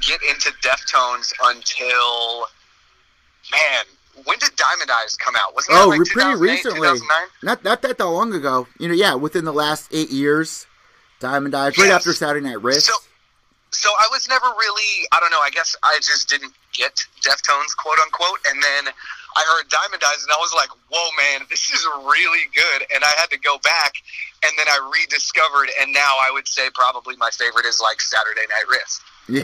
get 0.00 0.20
into 0.22 0.50
Deftones 0.62 1.32
until 1.44 2.46
man. 3.52 3.84
When 4.24 4.38
did 4.38 4.56
Diamond 4.56 4.90
Eyes 4.90 5.14
come 5.16 5.34
out? 5.36 5.54
Wasn't 5.54 5.76
Oh, 5.76 5.90
that 5.90 5.98
like 5.98 6.08
pretty 6.08 6.40
recently. 6.40 6.88
2009? 6.88 7.28
Not 7.42 7.62
not 7.64 7.82
that 7.82 7.98
that 7.98 8.04
long 8.06 8.32
ago. 8.32 8.66
You 8.78 8.88
know, 8.88 8.94
yeah, 8.94 9.14
within 9.14 9.44
the 9.44 9.52
last 9.52 9.88
eight 9.92 10.10
years, 10.10 10.66
Diamond 11.20 11.54
Eyes, 11.54 11.76
right 11.76 11.90
after 11.90 12.12
Saturday 12.14 12.46
Night 12.46 12.62
Wrist. 12.62 12.86
So, 12.86 12.94
so 13.70 13.90
I 14.00 14.08
was 14.10 14.26
never 14.28 14.46
really, 14.46 15.06
I 15.12 15.20
don't 15.20 15.30
know, 15.30 15.40
I 15.40 15.50
guess 15.50 15.76
I 15.82 15.96
just 16.00 16.28
didn't 16.30 16.54
get 16.72 16.96
Deftones, 17.20 17.76
quote 17.76 17.98
unquote. 17.98 18.38
And 18.48 18.62
then 18.62 18.88
I 19.36 19.44
heard 19.52 19.68
Diamond 19.68 20.02
Eyes 20.02 20.22
and 20.22 20.32
I 20.32 20.36
was 20.40 20.52
like, 20.56 20.70
whoa, 20.88 21.08
man, 21.18 21.46
this 21.50 21.68
is 21.70 21.84
really 22.06 22.48
good. 22.54 22.86
And 22.94 23.04
I 23.04 23.10
had 23.18 23.28
to 23.30 23.38
go 23.38 23.58
back 23.58 23.92
and 24.42 24.52
then 24.56 24.66
I 24.66 24.78
rediscovered. 24.98 25.68
And 25.80 25.92
now 25.92 26.16
I 26.24 26.30
would 26.32 26.48
say 26.48 26.70
probably 26.72 27.16
my 27.16 27.28
favorite 27.30 27.66
is 27.66 27.82
like 27.82 28.00
Saturday 28.00 28.46
Night 28.48 28.64
Wrist. 28.70 29.02
Yeah. 29.28 29.42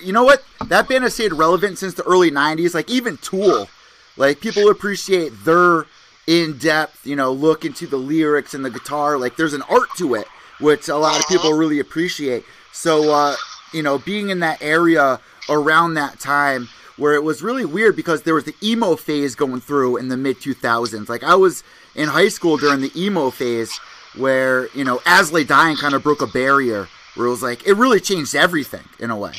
You 0.00 0.12
know 0.12 0.24
what? 0.24 0.44
That 0.66 0.88
band 0.88 1.04
has 1.04 1.14
stayed 1.14 1.32
relevant 1.32 1.78
since 1.78 1.94
the 1.94 2.04
early 2.04 2.30
90s. 2.30 2.74
Like, 2.74 2.90
even 2.90 3.16
Tool. 3.18 3.68
Like, 4.16 4.40
people 4.40 4.70
appreciate 4.70 5.32
their 5.44 5.86
in 6.26 6.58
depth, 6.58 7.06
you 7.06 7.14
know, 7.16 7.32
look 7.32 7.64
into 7.64 7.86
the 7.86 7.96
lyrics 7.96 8.54
and 8.54 8.64
the 8.64 8.70
guitar. 8.70 9.18
Like, 9.18 9.36
there's 9.36 9.52
an 9.52 9.62
art 9.62 9.88
to 9.98 10.14
it, 10.14 10.26
which 10.60 10.88
a 10.88 10.96
lot 10.96 11.20
of 11.20 11.26
people 11.28 11.52
really 11.52 11.78
appreciate. 11.78 12.44
So, 12.72 13.12
uh, 13.12 13.36
you 13.72 13.82
know, 13.82 13.98
being 13.98 14.30
in 14.30 14.40
that 14.40 14.60
area 14.60 15.20
around 15.48 15.94
that 15.94 16.18
time 16.18 16.68
where 16.96 17.14
it 17.14 17.22
was 17.22 17.42
really 17.42 17.64
weird 17.64 17.94
because 17.94 18.22
there 18.22 18.34
was 18.34 18.44
the 18.44 18.54
emo 18.62 18.96
phase 18.96 19.34
going 19.34 19.60
through 19.60 19.98
in 19.98 20.08
the 20.08 20.16
mid 20.16 20.38
2000s. 20.38 21.08
Like, 21.08 21.22
I 21.22 21.34
was 21.34 21.62
in 21.94 22.08
high 22.08 22.28
school 22.28 22.56
during 22.56 22.80
the 22.80 22.92
emo 22.96 23.30
phase 23.30 23.78
where, 24.16 24.68
you 24.74 24.84
know, 24.84 25.00
As 25.06 25.32
Lay 25.32 25.44
Dying 25.44 25.76
kind 25.76 25.94
of 25.94 26.02
broke 26.02 26.22
a 26.22 26.26
barrier 26.26 26.88
where 27.16 27.26
it 27.26 27.30
was 27.30 27.42
like, 27.42 27.66
it 27.66 27.74
really 27.74 28.00
changed 28.00 28.34
everything 28.34 28.84
in 28.98 29.10
a 29.10 29.16
way. 29.16 29.32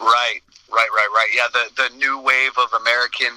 Right, 0.00 0.40
right, 0.70 0.88
right, 0.94 1.08
right. 1.14 1.28
Yeah, 1.34 1.46
the, 1.52 1.70
the 1.76 1.96
new 1.96 2.20
wave 2.20 2.52
of 2.58 2.72
American 2.80 3.32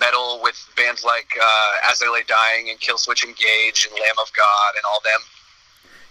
metal 0.00 0.40
with 0.42 0.68
bands 0.76 1.04
like 1.04 1.28
uh, 1.40 1.90
As 1.90 1.98
They 1.98 2.08
Lay 2.08 2.22
Dying 2.26 2.70
and 2.70 2.80
Killswitch 2.80 3.24
Engage 3.24 3.86
and 3.88 3.94
Lamb 4.00 4.16
of 4.20 4.32
God 4.32 4.72
and 4.76 4.84
all 4.88 5.00
them. 5.04 5.20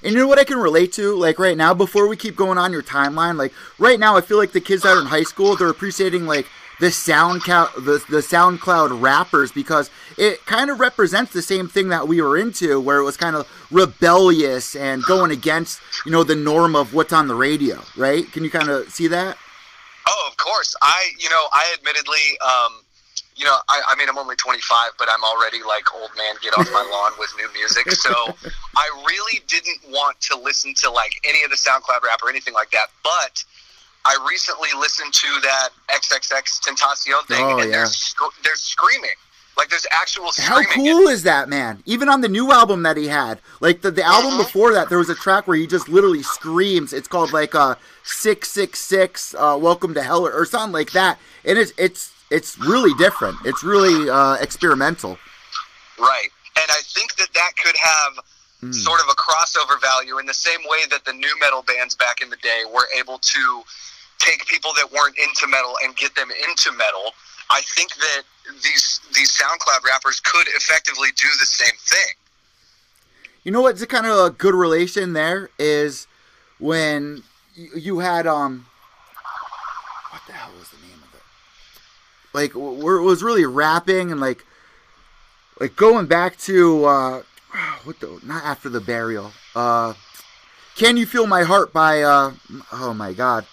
And 0.03 0.13
you 0.13 0.19
know 0.19 0.27
what 0.27 0.39
I 0.39 0.43
can 0.43 0.57
relate 0.57 0.91
to? 0.93 1.15
Like 1.15 1.39
right 1.39 1.55
now, 1.55 1.73
before 1.73 2.07
we 2.07 2.17
keep 2.17 2.35
going 2.35 2.57
on 2.57 2.73
your 2.73 2.83
timeline, 2.83 3.37
like 3.37 3.53
right 3.79 3.99
now, 3.99 4.17
I 4.17 4.21
feel 4.21 4.37
like 4.37 4.51
the 4.51 4.61
kids 4.61 4.83
that 4.83 4.97
are 4.97 5.01
in 5.01 5.07
high 5.07 5.23
school, 5.23 5.55
they're 5.55 5.69
appreciating 5.69 6.25
like 6.25 6.47
the 6.83 6.89
SoundCloud, 6.89 7.75
the, 7.75 8.03
the 8.09 8.19
SoundCloud 8.19 9.01
rappers 9.01 9.53
because 9.53 9.89
it 10.17 10.45
kind 10.45 10.69
of 10.69 10.81
represents 10.81 11.31
the 11.31 11.41
same 11.41 11.69
thing 11.69 11.87
that 11.87 12.09
we 12.09 12.21
were 12.21 12.37
into, 12.37 12.77
where 12.77 12.97
it 12.97 13.03
was 13.03 13.15
kind 13.15 13.37
of 13.37 13.47
rebellious 13.71 14.75
and 14.75 15.01
going 15.05 15.31
against, 15.31 15.79
you 16.05 16.11
know, 16.11 16.25
the 16.25 16.35
norm 16.35 16.75
of 16.75 16.93
what's 16.93 17.13
on 17.13 17.29
the 17.29 17.35
radio, 17.35 17.79
right? 17.95 18.29
Can 18.33 18.43
you 18.43 18.49
kind 18.49 18.67
of 18.67 18.89
see 18.89 19.07
that? 19.07 19.37
Oh, 20.09 20.27
of 20.29 20.35
course. 20.35 20.75
I, 20.81 21.11
you 21.17 21.29
know, 21.29 21.41
I 21.53 21.73
admittedly, 21.79 22.37
um, 22.45 22.81
you 23.37 23.45
know, 23.45 23.55
I, 23.69 23.81
I 23.87 23.95
mean, 23.95 24.09
I'm 24.09 24.17
only 24.17 24.35
25, 24.35 24.91
but 24.99 25.07
I'm 25.09 25.23
already 25.23 25.63
like 25.63 25.95
old 25.95 26.11
man, 26.17 26.35
get 26.41 26.51
off 26.57 26.69
my 26.73 26.81
lawn 26.91 27.13
with 27.17 27.33
new 27.37 27.47
music. 27.53 27.91
So 27.91 28.11
I 28.75 29.05
really 29.07 29.41
didn't 29.47 29.79
want 29.87 30.19
to 30.19 30.37
listen 30.37 30.73
to 30.79 30.91
like 30.91 31.13
any 31.23 31.45
of 31.45 31.49
the 31.49 31.55
SoundCloud 31.55 32.03
rap 32.03 32.19
or 32.21 32.29
anything 32.29 32.53
like 32.53 32.71
that. 32.71 32.87
But 33.05 33.45
I 34.05 34.17
recently 34.29 34.69
listened 34.77 35.13
to 35.13 35.27
that 35.43 35.69
XXX 35.89 36.59
Tentacion 36.61 37.25
thing, 37.27 37.45
Oh, 37.45 37.59
and 37.59 37.69
yeah. 37.69 37.77
they're 37.77 37.85
sc- 37.85 38.43
they're 38.43 38.55
screaming 38.55 39.11
like 39.55 39.69
there's 39.69 39.85
actual 39.91 40.31
screaming. 40.31 40.65
How 40.65 40.73
cool 40.73 41.07
is 41.09 41.23
that, 41.23 41.47
man? 41.47 41.83
Even 41.85 42.09
on 42.09 42.21
the 42.21 42.27
new 42.27 42.51
album 42.51 42.81
that 42.83 42.97
he 42.97 43.07
had, 43.07 43.39
like 43.59 43.81
the, 43.81 43.91
the 43.91 44.03
album 44.03 44.33
Uh-huh. 44.33 44.43
before 44.43 44.73
that, 44.73 44.89
there 44.89 44.97
was 44.97 45.09
a 45.09 45.15
track 45.15 45.47
where 45.47 45.55
he 45.55 45.67
just 45.67 45.87
literally 45.87 46.23
screams. 46.23 46.91
It's 46.91 47.07
called 47.07 47.31
like 47.31 47.53
uh 47.55 47.75
six 48.03 48.49
six 48.49 48.79
six, 48.79 49.33
uh, 49.37 49.57
Welcome 49.61 49.93
to 49.93 50.01
Hell 50.03 50.25
or, 50.25 50.33
or 50.33 50.45
something 50.45 50.73
like 50.73 50.91
that, 50.91 51.19
and 51.45 51.57
it's 51.57 51.71
it's 51.77 52.11
it's 52.31 52.57
really 52.59 52.93
different. 52.95 53.37
It's 53.45 53.63
really 53.63 54.09
uh, 54.09 54.35
experimental. 54.35 55.19
Right. 55.99 56.29
And 56.55 56.65
I 56.71 56.81
think 56.83 57.15
that 57.15 57.29
that 57.33 57.51
could 57.63 57.77
have 57.77 58.19
Mm. 58.63 58.73
sort 58.73 59.01
of 59.01 59.07
a 59.09 59.15
crossover 59.15 59.77
value 59.81 60.19
in 60.19 60.25
the 60.25 60.33
same 60.33 60.61
way 60.69 60.85
that 60.89 61.03
the 61.03 61.11
new 61.11 61.37
metal 61.41 61.63
bands 61.63 61.95
back 61.95 62.21
in 62.21 62.29
the 62.29 62.37
day 62.37 62.63
were 62.73 62.87
able 62.97 63.17
to 63.19 63.61
take 64.23 64.45
people 64.47 64.71
that 64.77 64.91
weren't 64.91 65.17
into 65.17 65.47
metal 65.47 65.75
and 65.83 65.95
get 65.95 66.15
them 66.15 66.29
into 66.47 66.71
metal. 66.71 67.11
I 67.49 67.61
think 67.61 67.93
that 67.95 68.23
these 68.63 69.01
these 69.13 69.31
SoundCloud 69.37 69.83
rappers 69.85 70.19
could 70.19 70.47
effectively 70.47 71.09
do 71.15 71.27
the 71.39 71.45
same 71.45 71.75
thing. 71.79 72.15
You 73.43 73.51
know 73.51 73.61
what's 73.61 73.81
a 73.81 73.87
kind 73.87 74.05
of 74.05 74.17
a 74.17 74.29
good 74.29 74.55
relation 74.55 75.13
there 75.13 75.49
is 75.59 76.07
when 76.59 77.23
you, 77.55 77.99
had 77.99 78.25
um 78.25 78.65
what 80.09 80.21
the 80.27 80.33
hell 80.33 80.51
was 80.57 80.69
the 80.69 80.77
name 80.77 81.03
of 81.03 81.13
it? 81.13 81.21
Like 82.33 82.53
where 82.53 82.95
it 82.95 83.03
was 83.03 83.21
really 83.21 83.45
rapping 83.45 84.11
and 84.11 84.21
like 84.21 84.45
like 85.59 85.75
going 85.75 86.05
back 86.05 86.37
to 86.39 86.85
uh 86.85 87.21
what 87.83 87.99
the 87.99 88.19
not 88.23 88.43
after 88.45 88.69
the 88.69 88.81
burial. 88.81 89.33
Uh 89.55 89.93
Can 90.75 90.95
You 90.95 91.05
Feel 91.05 91.27
My 91.27 91.43
Heart 91.43 91.73
by 91.73 92.01
uh 92.01 92.33
oh 92.71 92.93
my 92.93 93.11
god. 93.11 93.45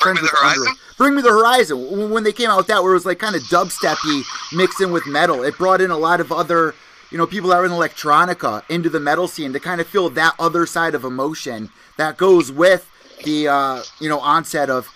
Bring 0.00 0.14
Me 0.14 0.20
the 0.20 0.22
with 0.24 0.32
Horizon? 0.32 0.74
Bring 0.98 1.14
Me 1.16 1.22
the 1.22 1.30
Horizon. 1.30 1.90
When- 1.90 2.10
When 2.10 2.24
they 2.24 2.32
came 2.32 2.50
out 2.50 2.56
with 2.58 2.66
that, 2.68 2.82
where 2.82 2.92
it 2.92 2.96
was 2.96 3.06
like 3.06 3.18
kind 3.18 3.34
of 3.36 3.42
dubsteppy 3.44 4.22
mixed 4.52 4.80
in 4.80 4.92
with 4.92 5.06
metal, 5.06 5.42
it 5.42 5.56
brought 5.58 5.80
in 5.80 5.90
a 5.90 5.96
lot 5.98 6.20
of 6.20 6.30
other, 6.32 6.74
you 7.10 7.18
know, 7.18 7.26
people 7.26 7.50
that 7.50 7.58
were 7.58 7.64
in 7.66 7.70
electronica 7.72 8.62
into 8.68 8.88
the 8.88 9.00
metal 9.00 9.28
scene 9.28 9.52
to 9.52 9.60
kind 9.60 9.80
of 9.80 9.86
feel 9.86 10.08
that 10.10 10.34
other 10.38 10.66
side 10.66 10.94
of 10.94 11.04
emotion 11.04 11.70
that 11.96 12.16
goes 12.16 12.50
with 12.52 12.88
the, 13.24 13.48
uh, 13.48 13.82
you 14.00 14.08
know, 14.08 14.18
onset 14.20 14.68
of 14.70 14.88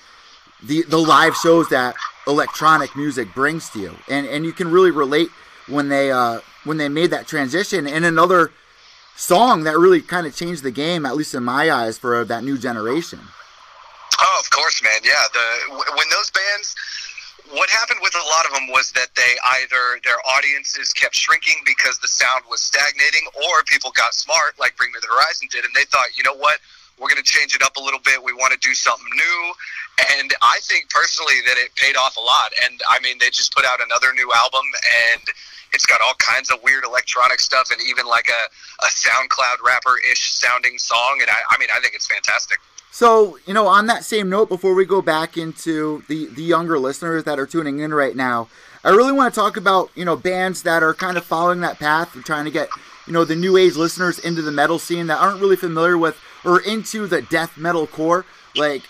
the 0.62 0.82
the 0.84 0.98
live 0.98 1.36
shows 1.36 1.68
that 1.68 1.94
electronic 2.26 2.96
music 2.96 3.32
brings 3.34 3.68
to 3.70 3.78
you, 3.78 3.94
and 4.08 4.26
and 4.26 4.44
you 4.44 4.52
can 4.52 4.70
really 4.70 4.90
relate 4.90 5.28
when 5.68 5.88
they 5.90 6.10
uh, 6.10 6.40
when 6.64 6.78
they 6.78 6.88
made 6.88 7.10
that 7.10 7.26
transition. 7.26 7.86
And 7.86 8.04
another 8.04 8.50
song 9.16 9.64
that 9.64 9.78
really 9.78 10.00
kind 10.00 10.26
of 10.26 10.34
changed 10.34 10.62
the 10.62 10.70
game, 10.70 11.04
at 11.06 11.14
least 11.16 11.34
in 11.34 11.44
my 11.44 11.70
eyes, 11.70 11.98
for 11.98 12.24
that 12.24 12.42
new 12.42 12.56
generation. 12.58 13.20
Oh, 14.20 14.38
of 14.40 14.48
course, 14.50 14.82
man. 14.82 15.00
Yeah, 15.04 15.24
the 15.32 15.46
when 15.96 16.08
those 16.08 16.30
bands, 16.30 16.74
what 17.52 17.68
happened 17.70 18.00
with 18.02 18.14
a 18.14 18.24
lot 18.32 18.46
of 18.46 18.52
them 18.54 18.68
was 18.72 18.92
that 18.92 19.14
they 19.14 19.32
either 19.60 20.00
their 20.04 20.18
audiences 20.36 20.92
kept 20.92 21.14
shrinking 21.14 21.60
because 21.64 21.98
the 21.98 22.08
sound 22.08 22.44
was 22.48 22.60
stagnating, 22.60 23.28
or 23.36 23.62
people 23.66 23.92
got 23.92 24.14
smart, 24.14 24.58
like 24.58 24.76
Bring 24.76 24.90
Me 24.92 24.98
the 25.00 25.08
Horizon 25.08 25.48
did, 25.50 25.64
and 25.64 25.74
they 25.74 25.84
thought, 25.84 26.16
you 26.16 26.24
know 26.24 26.34
what, 26.34 26.58
we're 26.98 27.08
going 27.08 27.22
to 27.22 27.30
change 27.30 27.54
it 27.54 27.62
up 27.62 27.76
a 27.76 27.80
little 27.80 28.00
bit. 28.00 28.22
We 28.22 28.32
want 28.32 28.52
to 28.52 28.58
do 28.58 28.72
something 28.72 29.06
new, 29.14 29.40
and 30.16 30.32
I 30.40 30.58
think 30.62 30.88
personally 30.88 31.44
that 31.46 31.56
it 31.58 31.74
paid 31.76 31.96
off 31.96 32.16
a 32.16 32.24
lot. 32.24 32.52
And 32.64 32.80
I 32.88 33.00
mean, 33.00 33.18
they 33.18 33.28
just 33.28 33.54
put 33.54 33.64
out 33.64 33.84
another 33.84 34.12
new 34.14 34.32
album, 34.32 34.64
and 35.12 35.22
it's 35.72 35.84
got 35.84 36.00
all 36.00 36.14
kinds 36.16 36.50
of 36.50 36.62
weird 36.64 36.84
electronic 36.84 37.40
stuff, 37.40 37.70
and 37.70 37.80
even 37.84 38.06
like 38.06 38.28
a 38.28 38.42
a 38.84 38.88
SoundCloud 38.88 39.60
rapper 39.64 40.00
ish 40.10 40.32
sounding 40.32 40.78
song. 40.78 41.18
And 41.20 41.28
I, 41.28 41.36
I 41.50 41.58
mean, 41.58 41.68
I 41.74 41.80
think 41.80 41.94
it's 41.94 42.06
fantastic. 42.06 42.58
So, 42.96 43.36
you 43.44 43.52
know, 43.52 43.66
on 43.66 43.88
that 43.88 44.06
same 44.06 44.30
note, 44.30 44.48
before 44.48 44.72
we 44.72 44.86
go 44.86 45.02
back 45.02 45.36
into 45.36 46.02
the, 46.08 46.28
the 46.28 46.42
younger 46.42 46.78
listeners 46.78 47.24
that 47.24 47.38
are 47.38 47.44
tuning 47.44 47.80
in 47.80 47.92
right 47.92 48.16
now, 48.16 48.48
I 48.82 48.88
really 48.88 49.12
want 49.12 49.34
to 49.34 49.38
talk 49.38 49.58
about, 49.58 49.90
you 49.94 50.06
know, 50.06 50.16
bands 50.16 50.62
that 50.62 50.82
are 50.82 50.94
kind 50.94 51.18
of 51.18 51.24
following 51.26 51.60
that 51.60 51.78
path 51.78 52.14
and 52.14 52.24
trying 52.24 52.46
to 52.46 52.50
get, 52.50 52.70
you 53.06 53.12
know, 53.12 53.26
the 53.26 53.36
new 53.36 53.58
age 53.58 53.76
listeners 53.76 54.18
into 54.18 54.40
the 54.40 54.50
metal 54.50 54.78
scene 54.78 55.08
that 55.08 55.20
aren't 55.20 55.42
really 55.42 55.56
familiar 55.56 55.98
with 55.98 56.18
or 56.42 56.58
into 56.60 57.06
the 57.06 57.20
death 57.20 57.58
metal 57.58 57.86
core. 57.86 58.24
Like, 58.56 58.84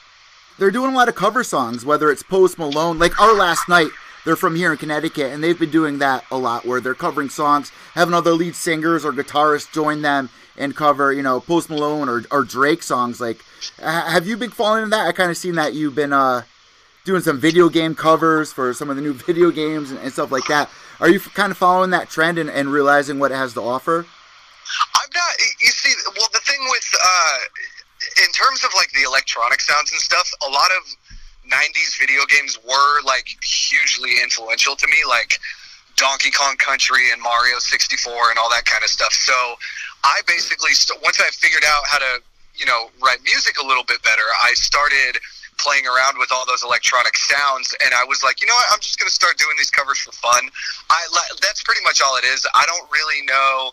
they're 0.57 0.71
doing 0.71 0.93
a 0.93 0.97
lot 0.97 1.09
of 1.09 1.17
cover 1.17 1.43
songs, 1.43 1.85
whether 1.85 2.09
it's 2.09 2.23
Post 2.23 2.61
Malone, 2.61 3.01
like 3.01 3.21
our 3.21 3.35
last 3.35 3.69
night, 3.69 3.91
they're 4.25 4.37
from 4.37 4.55
here 4.55 4.71
in 4.71 4.79
Connecticut, 4.79 5.33
and 5.33 5.43
they've 5.43 5.59
been 5.59 5.73
doing 5.73 5.99
that 5.99 6.25
a 6.31 6.39
lot, 6.39 6.65
where 6.65 6.81
they're 6.81 6.95
covering 6.95 7.29
songs, 7.29 7.73
having 7.95 8.15
other 8.15 8.35
lead 8.35 8.55
singers 8.55 9.05
or 9.05 9.13
guitarists 9.13 9.73
join 9.73 10.03
them 10.03 10.31
and 10.59 10.75
cover, 10.75 11.13
you 11.13 11.23
know, 11.23 11.41
Post 11.41 11.71
Malone 11.71 12.09
or, 12.09 12.25
or 12.31 12.45
Drake 12.45 12.83
songs. 12.83 13.21
Like, 13.21 13.41
have 13.79 14.27
you 14.27 14.37
been 14.37 14.51
following 14.51 14.85
into 14.85 14.97
that? 14.97 15.07
I 15.07 15.13
kind 15.13 15.31
of 15.31 15.37
seen 15.37 15.55
that 15.55 15.75
you've 15.75 15.95
been 15.95 16.13
uh, 16.13 16.43
doing 17.05 17.23
some 17.23 17.39
video 17.39 17.69
game 17.69 17.95
covers 17.95 18.53
for 18.53 18.75
some 18.75 18.91
of 18.91 18.97
the 18.97 19.03
new 19.03 19.13
video 19.27 19.51
games 19.51 19.91
and, 19.91 20.01
and 20.01 20.13
stuff 20.13 20.31
like 20.31 20.47
that. 20.47 20.71
Are 21.01 21.09
you 21.09 21.21
kind 21.21 21.51
of 21.51 21.59
following 21.59 21.91
that 21.91 22.09
trend 22.09 22.39
and, 22.39 22.51
and 22.51 22.73
realizing 22.73 23.19
what 23.19 23.31
it 23.31 23.37
has 23.37 23.55
to 23.55 23.61
offer? 23.61 24.07
I'm 24.95 25.11
not. 25.15 25.33
You 25.61 25.69
see, 25.69 25.95
well, 26.17 26.29
the 26.33 26.41
thing 26.41 26.59
with, 26.71 26.95
uh, 27.05 27.39
in 28.25 28.33
terms 28.33 28.65
of 28.65 28.71
like 28.75 28.91
the 28.93 29.03
electronic 29.03 29.61
sounds 29.61 29.93
and 29.93 30.01
stuff, 30.01 30.29
a 30.47 30.51
lot 30.51 30.71
of 30.77 30.97
'90s 31.49 31.99
video 32.01 32.23
games 32.27 32.59
were 32.67 33.03
like 33.05 33.29
hugely 33.45 34.15
influential 34.23 34.75
to 34.75 34.87
me, 34.89 34.97
like 35.09 35.39
Donkey 35.97 36.31
Kong 36.31 36.57
Country 36.57 37.11
and 37.13 37.21
Mario 37.23 37.59
64 37.59 38.31
and 38.31 38.39
all 38.39 38.51
that 38.51 38.65
kind 38.65 38.85
of 38.85 38.91
stuff. 38.91 39.13
So 39.13 39.57
I 40.05 40.21
basically, 40.27 40.73
st- 40.73 41.01
once 41.03 41.21
I 41.21 41.29
figured 41.31 41.65
out 41.65 41.83
how 41.87 41.99
to, 41.99 42.23
you 42.55 42.67
know, 42.67 42.91
write 43.03 43.23
music 43.25 43.59
a 43.63 43.67
little 43.67 43.85
bit 43.85 44.03
better, 44.03 44.25
I 44.45 44.53
started 44.55 45.19
playing 45.59 45.87
around 45.87 46.19
with 46.19 46.31
all 46.33 46.45
those 46.47 46.63
electronic 46.63 47.17
sounds 47.17 47.75
and 47.85 47.95
I 47.95 48.05
was 48.05 48.23
like, 48.23 48.41
you 48.41 48.47
know 48.47 48.55
what, 48.55 48.67
I'm 48.73 48.81
just 48.81 48.99
going 48.99 49.09
to 49.09 49.15
start 49.15 49.39
doing 49.39 49.57
these 49.57 49.71
covers 49.71 49.99
for 49.99 50.13
fun. 50.13 50.49
I 50.91 51.01
that's 51.41 51.63
pretty 51.63 51.83
much 51.83 52.01
all 52.05 52.17
it 52.17 52.25
is. 52.25 52.47
I 52.55 52.65
don't 52.67 52.89
really 52.91 53.25
know 53.25 53.73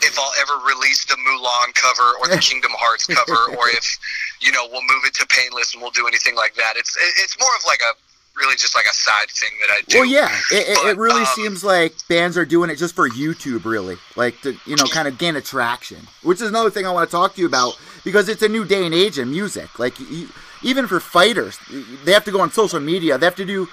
if 0.00 0.18
I'll 0.18 0.32
ever 0.40 0.64
release 0.64 1.04
the 1.04 1.16
Mulan 1.16 1.74
cover 1.74 2.16
or 2.20 2.28
the 2.28 2.38
Kingdom 2.48 2.72
Hearts 2.76 3.06
cover 3.06 3.56
or 3.56 3.68
if, 3.70 3.98
you 4.40 4.52
know, 4.52 4.68
we'll 4.70 4.82
move 4.82 5.04
it 5.04 5.14
to 5.14 5.26
Painless 5.26 5.72
and 5.72 5.82
we'll 5.82 5.92
do 5.92 6.06
anything 6.06 6.36
like 6.36 6.54
that. 6.56 6.74
It's 6.76 6.96
it's 7.22 7.38
more 7.40 7.52
of 7.56 7.64
like 7.66 7.80
a 7.80 7.92
really 8.36 8.56
just 8.56 8.74
like 8.74 8.86
a 8.86 8.94
side 8.94 9.30
thing 9.30 9.50
that 9.60 9.70
I 9.70 9.80
do. 9.86 9.98
Well, 10.00 10.06
yeah, 10.06 10.34
it, 10.50 10.68
it, 10.68 10.78
But, 10.82 10.90
it 10.90 10.96
really 10.96 11.20
um, 11.20 11.26
seems 11.34 11.62
like 11.62 11.94
bands 12.08 12.36
are 12.38 12.44
doing 12.44 12.70
it 12.70 12.76
just 12.76 12.94
for 12.94 13.08
YouTube, 13.08 13.64
really, 13.64 13.96
like 14.16 14.40
to 14.42 14.56
you 14.66 14.76
know 14.76 14.84
kind 14.84 15.08
of 15.08 15.18
gain 15.18 15.36
attraction. 15.36 15.98
Which 16.22 16.40
is 16.40 16.48
another 16.48 16.70
thing 16.70 16.86
I 16.86 16.90
want 16.90 17.08
to 17.08 17.12
talk 17.14 17.34
to 17.34 17.40
you 17.40 17.46
about 17.46 17.78
because 18.04 18.28
it's 18.28 18.42
a 18.42 18.48
new 18.48 18.64
day 18.64 18.84
and 18.84 18.94
age 18.94 19.18
in 19.18 19.30
music. 19.30 19.78
Like 19.78 19.98
you, 20.00 20.28
even 20.62 20.86
for 20.86 21.00
fighters, 21.00 21.58
they 22.04 22.12
have 22.12 22.24
to 22.24 22.30
go 22.30 22.40
on 22.40 22.50
social 22.52 22.80
media. 22.80 23.18
They 23.18 23.26
have 23.26 23.36
to 23.36 23.44
do 23.44 23.68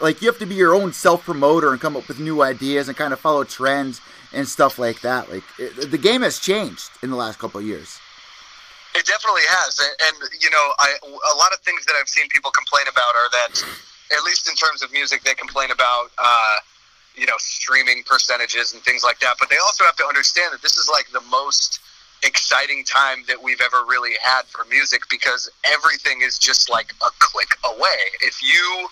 like 0.00 0.22
you 0.22 0.28
have 0.28 0.38
to 0.38 0.46
be 0.46 0.54
your 0.54 0.74
own 0.74 0.92
self 0.92 1.24
promoter 1.24 1.72
and 1.72 1.80
come 1.80 1.96
up 1.96 2.08
with 2.08 2.18
new 2.18 2.42
ideas 2.42 2.88
and 2.88 2.96
kind 2.96 3.12
of 3.12 3.20
follow 3.20 3.44
trends 3.44 4.00
and 4.32 4.46
stuff 4.46 4.78
like 4.78 5.00
that. 5.02 5.30
Like 5.30 5.44
it, 5.58 5.90
the 5.90 5.98
game 5.98 6.22
has 6.22 6.38
changed 6.38 6.90
in 7.02 7.10
the 7.10 7.16
last 7.16 7.38
couple 7.38 7.60
of 7.60 7.66
years. 7.66 7.98
It 8.94 9.06
definitely 9.06 9.46
has, 9.46 9.78
and, 9.78 9.94
and 10.08 10.30
you 10.40 10.50
know, 10.50 10.72
I 10.78 10.96
a 11.04 11.36
lot 11.36 11.52
of 11.52 11.60
things 11.60 11.84
that 11.86 11.94
I've 12.00 12.08
seen 12.08 12.26
people 12.28 12.50
complain 12.50 12.86
about 12.88 13.14
are 13.14 13.30
that, 13.30 13.64
at 14.12 14.24
least 14.24 14.48
in 14.48 14.54
terms 14.54 14.82
of 14.82 14.92
music, 14.92 15.22
they 15.22 15.34
complain 15.34 15.70
about, 15.70 16.10
uh, 16.18 16.56
you 17.14 17.26
know, 17.26 17.36
streaming 17.38 18.02
percentages 18.04 18.72
and 18.72 18.82
things 18.82 19.02
like 19.04 19.18
that. 19.20 19.34
But 19.38 19.50
they 19.50 19.58
also 19.58 19.84
have 19.84 19.96
to 19.96 20.06
understand 20.06 20.52
that 20.52 20.62
this 20.62 20.76
is 20.76 20.88
like 20.88 21.10
the 21.12 21.22
most 21.30 21.80
exciting 22.24 22.84
time 22.84 23.24
that 23.28 23.40
we've 23.40 23.60
ever 23.60 23.84
really 23.86 24.12
had 24.22 24.42
for 24.46 24.64
music 24.64 25.02
because 25.08 25.50
everything 25.64 26.22
is 26.22 26.38
just 26.38 26.70
like 26.70 26.92
a 27.02 27.10
click 27.18 27.50
away. 27.64 28.00
If 28.22 28.42
you 28.42 28.88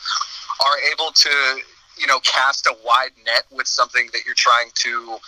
are 0.65 0.79
able 0.93 1.11
to, 1.13 1.61
you 1.99 2.07
know, 2.07 2.21
cast 2.21 2.67
a 2.67 2.77
wide 2.85 3.13
net 3.25 3.45
with 3.51 3.67
something 3.67 4.09
that 4.13 4.25
you're 4.25 4.35
trying 4.35 4.71
to 4.75 5.19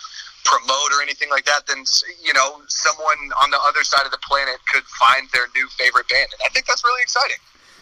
promote 0.45 0.91
or 0.93 1.01
anything 1.01 1.29
like 1.29 1.45
that, 1.45 1.67
then 1.67 1.83
you 2.23 2.33
know 2.33 2.61
someone 2.67 3.31
on 3.43 3.51
the 3.51 3.59
other 3.67 3.83
side 3.83 4.05
of 4.05 4.11
the 4.11 4.19
planet 4.27 4.55
could 4.71 4.83
find 4.83 5.27
their 5.33 5.47
new 5.55 5.67
favorite 5.77 6.07
band, 6.09 6.27
and 6.31 6.41
I 6.45 6.49
think 6.49 6.65
that's 6.65 6.83
really 6.83 7.01
exciting. 7.01 7.37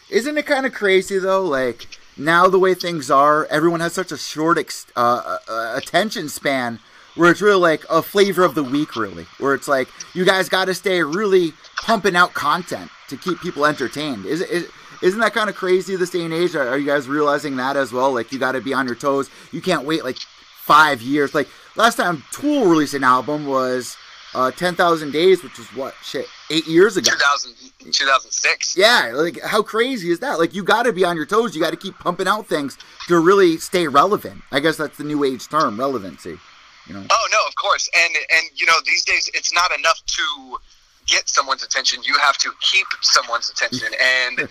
Isn't 0.10 0.38
it 0.38 0.46
kind 0.46 0.66
of 0.66 0.74
crazy 0.74 1.20
though? 1.20 1.44
Like 1.44 1.97
now, 2.18 2.48
the 2.48 2.60
way 2.60 2.74
things 2.74 3.12
are, 3.12 3.46
everyone 3.46 3.80
has 3.80 3.94
such 3.94 4.12
a 4.12 4.18
short 4.18 4.58
ex- 4.58 4.88
uh, 4.96 5.38
uh, 5.48 5.74
attention 5.76 6.30
span, 6.30 6.80
where 7.16 7.32
it's 7.32 7.42
really 7.42 7.60
like 7.60 7.84
a 7.90 8.02
flavor 8.02 8.44
of 8.44 8.56
the 8.56 8.64
week, 8.64 8.96
really. 8.96 9.26
Where 9.40 9.54
it's 9.54 9.68
like 9.68 9.88
you 10.16 10.26
guys 10.26 10.50
got 10.50 10.66
to 10.66 10.74
stay 10.74 11.04
really 11.04 11.54
pumping 11.84 12.16
out 12.16 12.34
content 12.34 12.90
to 13.10 13.18
keep 13.18 13.40
people 13.40 13.66
entertained. 13.66 14.26
Is 14.26 14.42
it? 14.42 14.50
Is, 14.50 14.72
isn't 15.04 15.20
that 15.20 15.34
kind 15.34 15.48
of 15.48 15.56
crazy 15.56 15.96
this 15.96 16.10
day 16.10 16.24
and 16.24 16.34
age? 16.34 16.56
Are, 16.56 16.68
are 16.68 16.78
you 16.78 16.88
guys 16.88 17.08
realizing 17.08 17.56
that 17.58 17.78
as 17.78 17.94
well? 17.94 18.12
Like 18.12 18.32
you 18.32 18.40
got 18.40 18.54
to 18.54 18.62
be 18.62 18.74
on 18.74 18.88
your 18.88 18.96
toes. 18.96 19.30
You 19.52 19.62
can't 19.62 19.86
wait 19.86 20.04
like 20.04 20.18
five 20.18 21.02
years. 21.04 21.36
Like 21.36 21.48
last 21.76 21.98
time 21.98 22.24
Tool 22.32 22.66
released 22.66 22.96
an 22.96 23.04
album 23.04 23.46
was 23.46 23.96
uh, 24.34 24.50
Ten 24.52 24.74
Thousand 24.74 25.12
Days, 25.12 25.44
which 25.44 25.60
was 25.60 25.68
what 25.76 25.94
shit 26.04 26.28
eight 26.50 26.68
years 26.68 26.98
ago. 26.98 27.12
2000, 27.12 27.54
2006. 27.92 28.78
Yeah, 28.78 29.12
like 29.14 29.42
how 29.42 29.62
crazy 29.62 30.12
is 30.12 30.20
that? 30.20 30.40
Like 30.40 30.54
you 30.54 30.64
got 30.64 30.84
to 30.84 30.94
be 30.94 31.04
on 31.04 31.16
your 31.16 31.26
toes. 31.26 31.56
You 31.56 31.62
got 31.62 31.72
to 31.72 31.78
keep 31.78 31.98
pumping 32.00 32.28
out 32.28 32.48
things 32.48 32.78
to 33.08 33.20
really 33.20 33.58
stay 33.58 33.88
relevant. 33.88 34.42
I 34.52 34.60
guess 34.60 34.78
that's 34.78 34.98
the 34.98 35.04
new 35.04 35.24
age 35.24 35.48
term, 35.48 35.80
relevancy. 35.80 36.38
You 36.88 36.94
know. 36.94 37.06
Oh 37.10 37.28
no, 37.32 37.38
of 37.48 37.56
course, 37.56 37.90
and 37.96 38.16
and 38.34 38.46
you 38.56 38.66
know 38.66 38.78
these 38.86 39.04
days 39.04 39.30
it's 39.34 39.54
not 39.54 39.72
enough 39.78 40.02
to 40.06 40.58
get 41.06 41.28
someone's 41.28 41.64
attention. 41.64 42.02
You 42.04 42.18
have 42.20 42.38
to 42.38 42.52
keep 42.62 42.88
someone's 43.02 43.50
attention, 43.50 43.90
and 44.28 44.50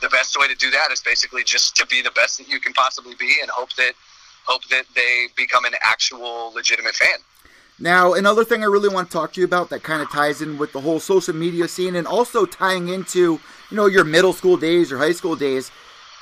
the 0.00 0.08
best 0.08 0.38
way 0.38 0.48
to 0.48 0.54
do 0.54 0.70
that 0.70 0.90
is 0.92 1.00
basically 1.00 1.44
just 1.44 1.76
to 1.76 1.86
be 1.86 2.02
the 2.02 2.10
best 2.12 2.38
that 2.38 2.48
you 2.48 2.60
can 2.60 2.72
possibly 2.74 3.14
be, 3.18 3.36
and 3.40 3.50
hope 3.50 3.72
that 3.74 3.92
hope 4.44 4.64
that 4.68 4.84
they 4.94 5.28
become 5.36 5.64
an 5.64 5.74
actual 5.82 6.52
legitimate 6.54 6.94
fan. 6.94 7.18
Now, 7.80 8.14
another 8.14 8.44
thing 8.44 8.62
I 8.62 8.66
really 8.66 8.88
want 8.88 9.08
to 9.08 9.12
talk 9.12 9.32
to 9.34 9.40
you 9.40 9.44
about 9.44 9.70
that 9.70 9.84
kind 9.84 10.02
of 10.02 10.10
ties 10.10 10.42
in 10.42 10.58
with 10.58 10.72
the 10.72 10.80
whole 10.80 10.98
social 10.98 11.34
media 11.34 11.68
scene 11.68 11.94
and 11.94 12.08
also 12.08 12.44
tying 12.44 12.88
into, 12.88 13.40
you 13.70 13.76
know, 13.76 13.86
your 13.86 14.04
middle 14.04 14.32
school 14.32 14.56
days, 14.56 14.90
or 14.90 14.98
high 14.98 15.12
school 15.12 15.36
days, 15.36 15.70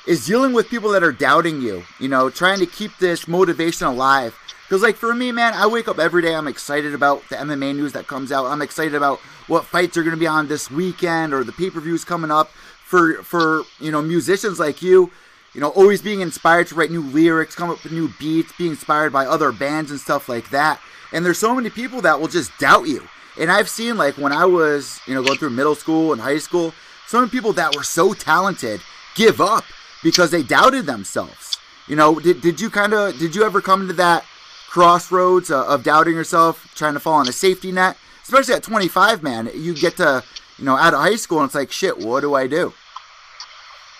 is 0.05 0.25
dealing 0.25 0.53
with 0.53 0.69
people 0.69 0.91
that 0.91 1.03
are 1.03 1.11
doubting 1.11 1.59
you, 1.59 1.83
you 1.99 2.07
know, 2.07 2.29
trying 2.29 2.59
to 2.59 2.67
keep 2.67 2.95
this 2.99 3.27
motivation 3.27 3.87
alive. 3.87 4.37
Because, 4.65 4.83
like, 4.83 4.97
for 4.97 5.15
me, 5.15 5.31
man, 5.31 5.53
I 5.55 5.65
wake 5.65 5.87
up 5.87 5.97
every 5.97 6.21
day, 6.21 6.35
I'm 6.35 6.47
excited 6.47 6.93
about 6.93 7.27
the 7.29 7.37
MMA 7.37 7.75
news 7.75 7.93
that 7.93 8.05
comes 8.05 8.31
out. 8.31 8.45
I'm 8.45 8.61
excited 8.61 8.93
about 8.93 9.17
what 9.47 9.65
fights 9.65 9.97
are 9.97 10.03
going 10.03 10.15
to 10.15 10.19
be 10.19 10.27
on 10.27 10.47
this 10.47 10.69
weekend 10.69 11.33
or 11.33 11.43
the 11.43 11.53
pay 11.53 11.71
per 11.71 11.79
views 11.79 12.03
coming 12.03 12.29
up 12.29 12.49
for, 12.49 13.23
for, 13.23 13.63
you 13.79 13.91
know, 13.91 14.01
musicians 14.01 14.59
like 14.59 14.81
you 14.81 15.11
you 15.53 15.61
know, 15.61 15.69
always 15.69 16.03
being 16.03 16.21
inspired 16.21 16.67
to 16.67 16.75
write 16.75 16.91
new 16.91 17.01
lyrics, 17.01 17.55
come 17.55 17.71
up 17.71 17.81
with 17.83 17.91
new 17.91 18.11
beats, 18.19 18.51
be 18.59 18.67
inspired 18.67 19.11
by 19.11 19.25
other 19.25 19.51
bands 19.51 19.89
and 19.89 19.99
stuff 19.99 20.29
like 20.29 20.51
that. 20.51 20.79
And 21.11 21.25
there's 21.25 21.37
so 21.37 21.55
many 21.55 21.69
people 21.69 22.01
that 22.01 22.19
will 22.19 22.27
just 22.27 22.57
doubt 22.59 22.87
you. 22.87 23.07
And 23.39 23.51
I've 23.51 23.69
seen 23.69 23.97
like 23.97 24.17
when 24.17 24.31
I 24.31 24.45
was, 24.45 24.99
you 25.05 25.13
know, 25.13 25.23
going 25.23 25.37
through 25.37 25.51
middle 25.51 25.75
school 25.75 26.11
and 26.11 26.21
high 26.21 26.39
school, 26.39 26.73
so 27.07 27.19
many 27.19 27.29
people 27.29 27.53
that 27.53 27.75
were 27.75 27.83
so 27.83 28.13
talented 28.13 28.81
give 29.15 29.39
up 29.39 29.63
because 30.03 30.31
they 30.31 30.43
doubted 30.43 30.85
themselves. 30.85 31.57
You 31.87 31.95
know, 31.95 32.19
did, 32.19 32.41
did 32.41 32.59
you 32.59 32.69
kind 32.69 32.93
of 32.93 33.17
did 33.17 33.35
you 33.35 33.43
ever 33.43 33.61
come 33.61 33.87
to 33.87 33.93
that 33.93 34.25
crossroads 34.69 35.49
uh, 35.49 35.65
of 35.65 35.83
doubting 35.83 36.15
yourself, 36.15 36.71
trying 36.75 36.93
to 36.93 36.99
fall 36.99 37.15
on 37.15 37.27
a 37.27 37.31
safety 37.31 37.71
net? 37.71 37.97
Especially 38.23 38.55
at 38.55 38.63
25, 38.63 39.23
man, 39.23 39.49
you 39.55 39.73
get 39.73 39.95
to, 39.97 40.21
you 40.57 40.65
know, 40.65 40.75
out 40.75 40.93
of 40.93 40.99
high 40.99 41.15
school 41.15 41.39
and 41.39 41.45
it's 41.45 41.55
like, 41.55 41.71
shit, 41.71 41.97
what 41.97 42.19
do 42.19 42.33
I 42.33 42.45
do? 42.45 42.73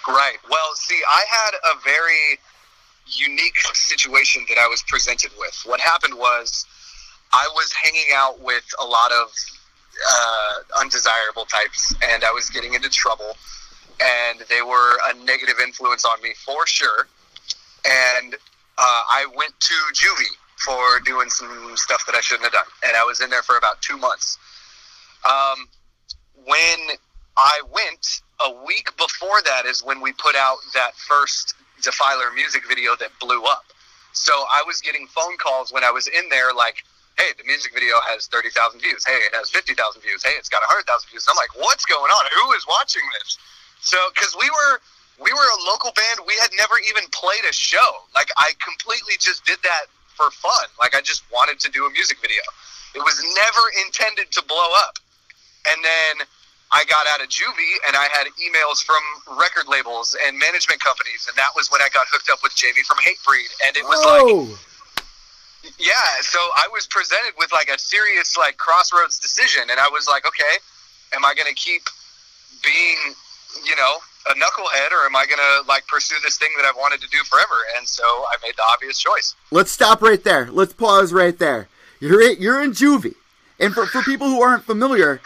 Right. 0.05 0.37
Well, 0.49 0.75
see, 0.75 0.99
I 1.07 1.23
had 1.29 1.51
a 1.73 1.79
very 1.83 2.39
unique 3.07 3.57
situation 3.73 4.45
that 4.49 4.57
I 4.57 4.67
was 4.67 4.83
presented 4.83 5.31
with. 5.37 5.61
What 5.65 5.79
happened 5.79 6.15
was 6.15 6.65
I 7.33 7.47
was 7.55 7.71
hanging 7.73 8.13
out 8.15 8.39
with 8.41 8.65
a 8.81 8.85
lot 8.85 9.11
of 9.11 9.33
uh, 10.09 10.79
undesirable 10.81 11.45
types, 11.45 11.93
and 12.03 12.23
I 12.23 12.31
was 12.31 12.49
getting 12.49 12.73
into 12.73 12.89
trouble, 12.89 13.35
and 14.01 14.39
they 14.49 14.61
were 14.61 14.97
a 15.09 15.13
negative 15.25 15.55
influence 15.61 16.05
on 16.05 16.21
me 16.21 16.33
for 16.45 16.65
sure. 16.67 17.07
And 17.85 18.35
uh, 18.35 18.37
I 18.77 19.25
went 19.35 19.59
to 19.59 19.73
juvie 19.93 20.35
for 20.57 20.99
doing 21.05 21.29
some 21.29 21.75
stuff 21.75 22.05
that 22.05 22.15
I 22.15 22.21
shouldn't 22.21 22.43
have 22.45 22.53
done, 22.53 22.65
and 22.85 22.95
I 22.95 23.03
was 23.03 23.21
in 23.21 23.29
there 23.29 23.43
for 23.43 23.57
about 23.57 23.81
two 23.81 23.97
months. 23.97 24.37
Um, 25.25 25.67
when 26.45 26.97
I 27.35 27.61
went, 27.71 28.21
a 28.45 28.65
week 28.65 28.95
before 28.97 29.41
that 29.45 29.65
is 29.65 29.83
when 29.83 29.99
we 29.99 30.13
put 30.13 30.35
out 30.35 30.57
that 30.73 30.95
first 30.95 31.55
Defiler 31.81 32.31
music 32.35 32.63
video 32.67 32.95
that 32.99 33.09
blew 33.19 33.43
up. 33.45 33.65
So 34.13 34.31
I 34.31 34.63
was 34.65 34.81
getting 34.81 35.07
phone 35.07 35.37
calls 35.37 35.71
when 35.71 35.83
I 35.83 35.91
was 35.91 36.07
in 36.07 36.29
there, 36.29 36.53
like, 36.53 36.83
"Hey, 37.17 37.33
the 37.37 37.43
music 37.43 37.73
video 37.73 37.95
has 38.07 38.27
thirty 38.27 38.49
thousand 38.49 38.79
views. 38.81 39.05
Hey, 39.05 39.19
it 39.25 39.33
has 39.35 39.49
fifty 39.49 39.73
thousand 39.73 40.01
views. 40.01 40.23
Hey, 40.23 40.33
it's 40.37 40.49
got 40.49 40.61
hundred 40.63 40.85
thousand 40.85 41.09
views." 41.09 41.25
I'm 41.29 41.35
like, 41.35 41.53
"What's 41.57 41.85
going 41.85 42.11
on? 42.11 42.23
Who 42.33 42.53
is 42.53 42.65
watching 42.67 43.03
this?" 43.19 43.37
So, 43.81 43.97
because 44.13 44.35
we 44.39 44.49
were 44.49 44.81
we 45.19 45.33
were 45.33 45.49
a 45.49 45.59
local 45.65 45.91
band, 45.91 46.27
we 46.27 46.35
had 46.37 46.51
never 46.57 46.77
even 46.87 47.09
played 47.09 47.41
a 47.49 47.53
show. 47.53 48.05
Like, 48.13 48.29
I 48.37 48.53
completely 48.61 49.17
just 49.19 49.45
did 49.45 49.57
that 49.63 49.89
for 50.13 50.29
fun. 50.29 50.69
Like, 50.79 50.95
I 50.95 51.01
just 51.01 51.23
wanted 51.33 51.59
to 51.61 51.71
do 51.71 51.85
a 51.85 51.89
music 51.89 52.21
video. 52.21 52.41
It 52.93 53.01
was 53.01 53.17
never 53.33 53.63
intended 53.85 54.31
to 54.31 54.43
blow 54.45 54.69
up. 54.77 54.99
And 55.67 55.83
then 55.83 56.27
I 56.71 56.85
got 56.85 57.07
out 57.07 57.21
of 57.21 57.29
juvie 57.29 57.75
and 57.87 57.95
I 57.95 58.07
had 58.13 58.27
emails 58.37 58.83
from 58.83 59.01
record 59.37 59.67
labels 59.67 60.15
and 60.25 60.37
management 60.37 60.81
companies, 60.81 61.25
and 61.27 61.37
that 61.37 61.49
was 61.55 61.71
when 61.71 61.81
I 61.81 61.89
got 61.93 62.05
hooked 62.11 62.29
up 62.29 62.39
with 62.43 62.55
Jamie 62.55 62.83
from 62.85 62.97
Hatebreed, 62.97 63.49
and 63.65 63.77
it 63.77 63.83
was 63.85 63.99
like, 64.05 64.59
yeah. 65.79 66.21
So 66.21 66.39
I 66.39 66.67
was 66.71 66.87
presented 66.87 67.33
with 67.37 67.51
like 67.51 67.69
a 67.69 67.79
serious 67.79 68.37
like 68.37 68.57
crossroads 68.57 69.19
decision, 69.19 69.63
and 69.69 69.79
I 69.79 69.89
was 69.89 70.07
like, 70.07 70.25
okay, 70.27 70.57
am 71.13 71.25
I 71.25 71.33
going 71.33 71.47
to 71.47 71.55
keep 71.55 71.83
being, 72.63 72.97
you 73.65 73.75
know, 73.75 73.97
a 74.29 74.33
knucklehead, 74.33 74.91
or 74.91 75.05
am 75.05 75.15
I 75.15 75.25
going 75.25 75.39
to 75.39 75.67
like 75.67 75.87
pursue 75.87 76.15
this 76.23 76.37
thing 76.37 76.49
that 76.57 76.65
I've 76.65 76.75
wanted 76.75 77.01
to 77.01 77.07
do 77.09 77.19
forever? 77.23 77.55
And 77.77 77.87
so 77.87 78.03
I 78.03 78.35
made 78.43 78.55
the 78.57 78.63
obvious 78.71 78.99
choice. 78.99 79.35
let's 79.51 79.71
stop 79.71 80.01
right 80.01 80.23
there. 80.23 80.49
Let's 80.51 80.73
pause 80.73 81.13
right 81.13 81.37
there. 81.37 81.67
You're 81.99 82.21
in, 82.21 82.41
you're 82.41 82.61
in 82.61 82.71
juvie, 82.71 83.15
and 83.59 83.73
for 83.73 83.85
for 83.85 84.01
people 84.03 84.27
who 84.27 84.41
aren't 84.41 84.63
familiar, 84.63 85.21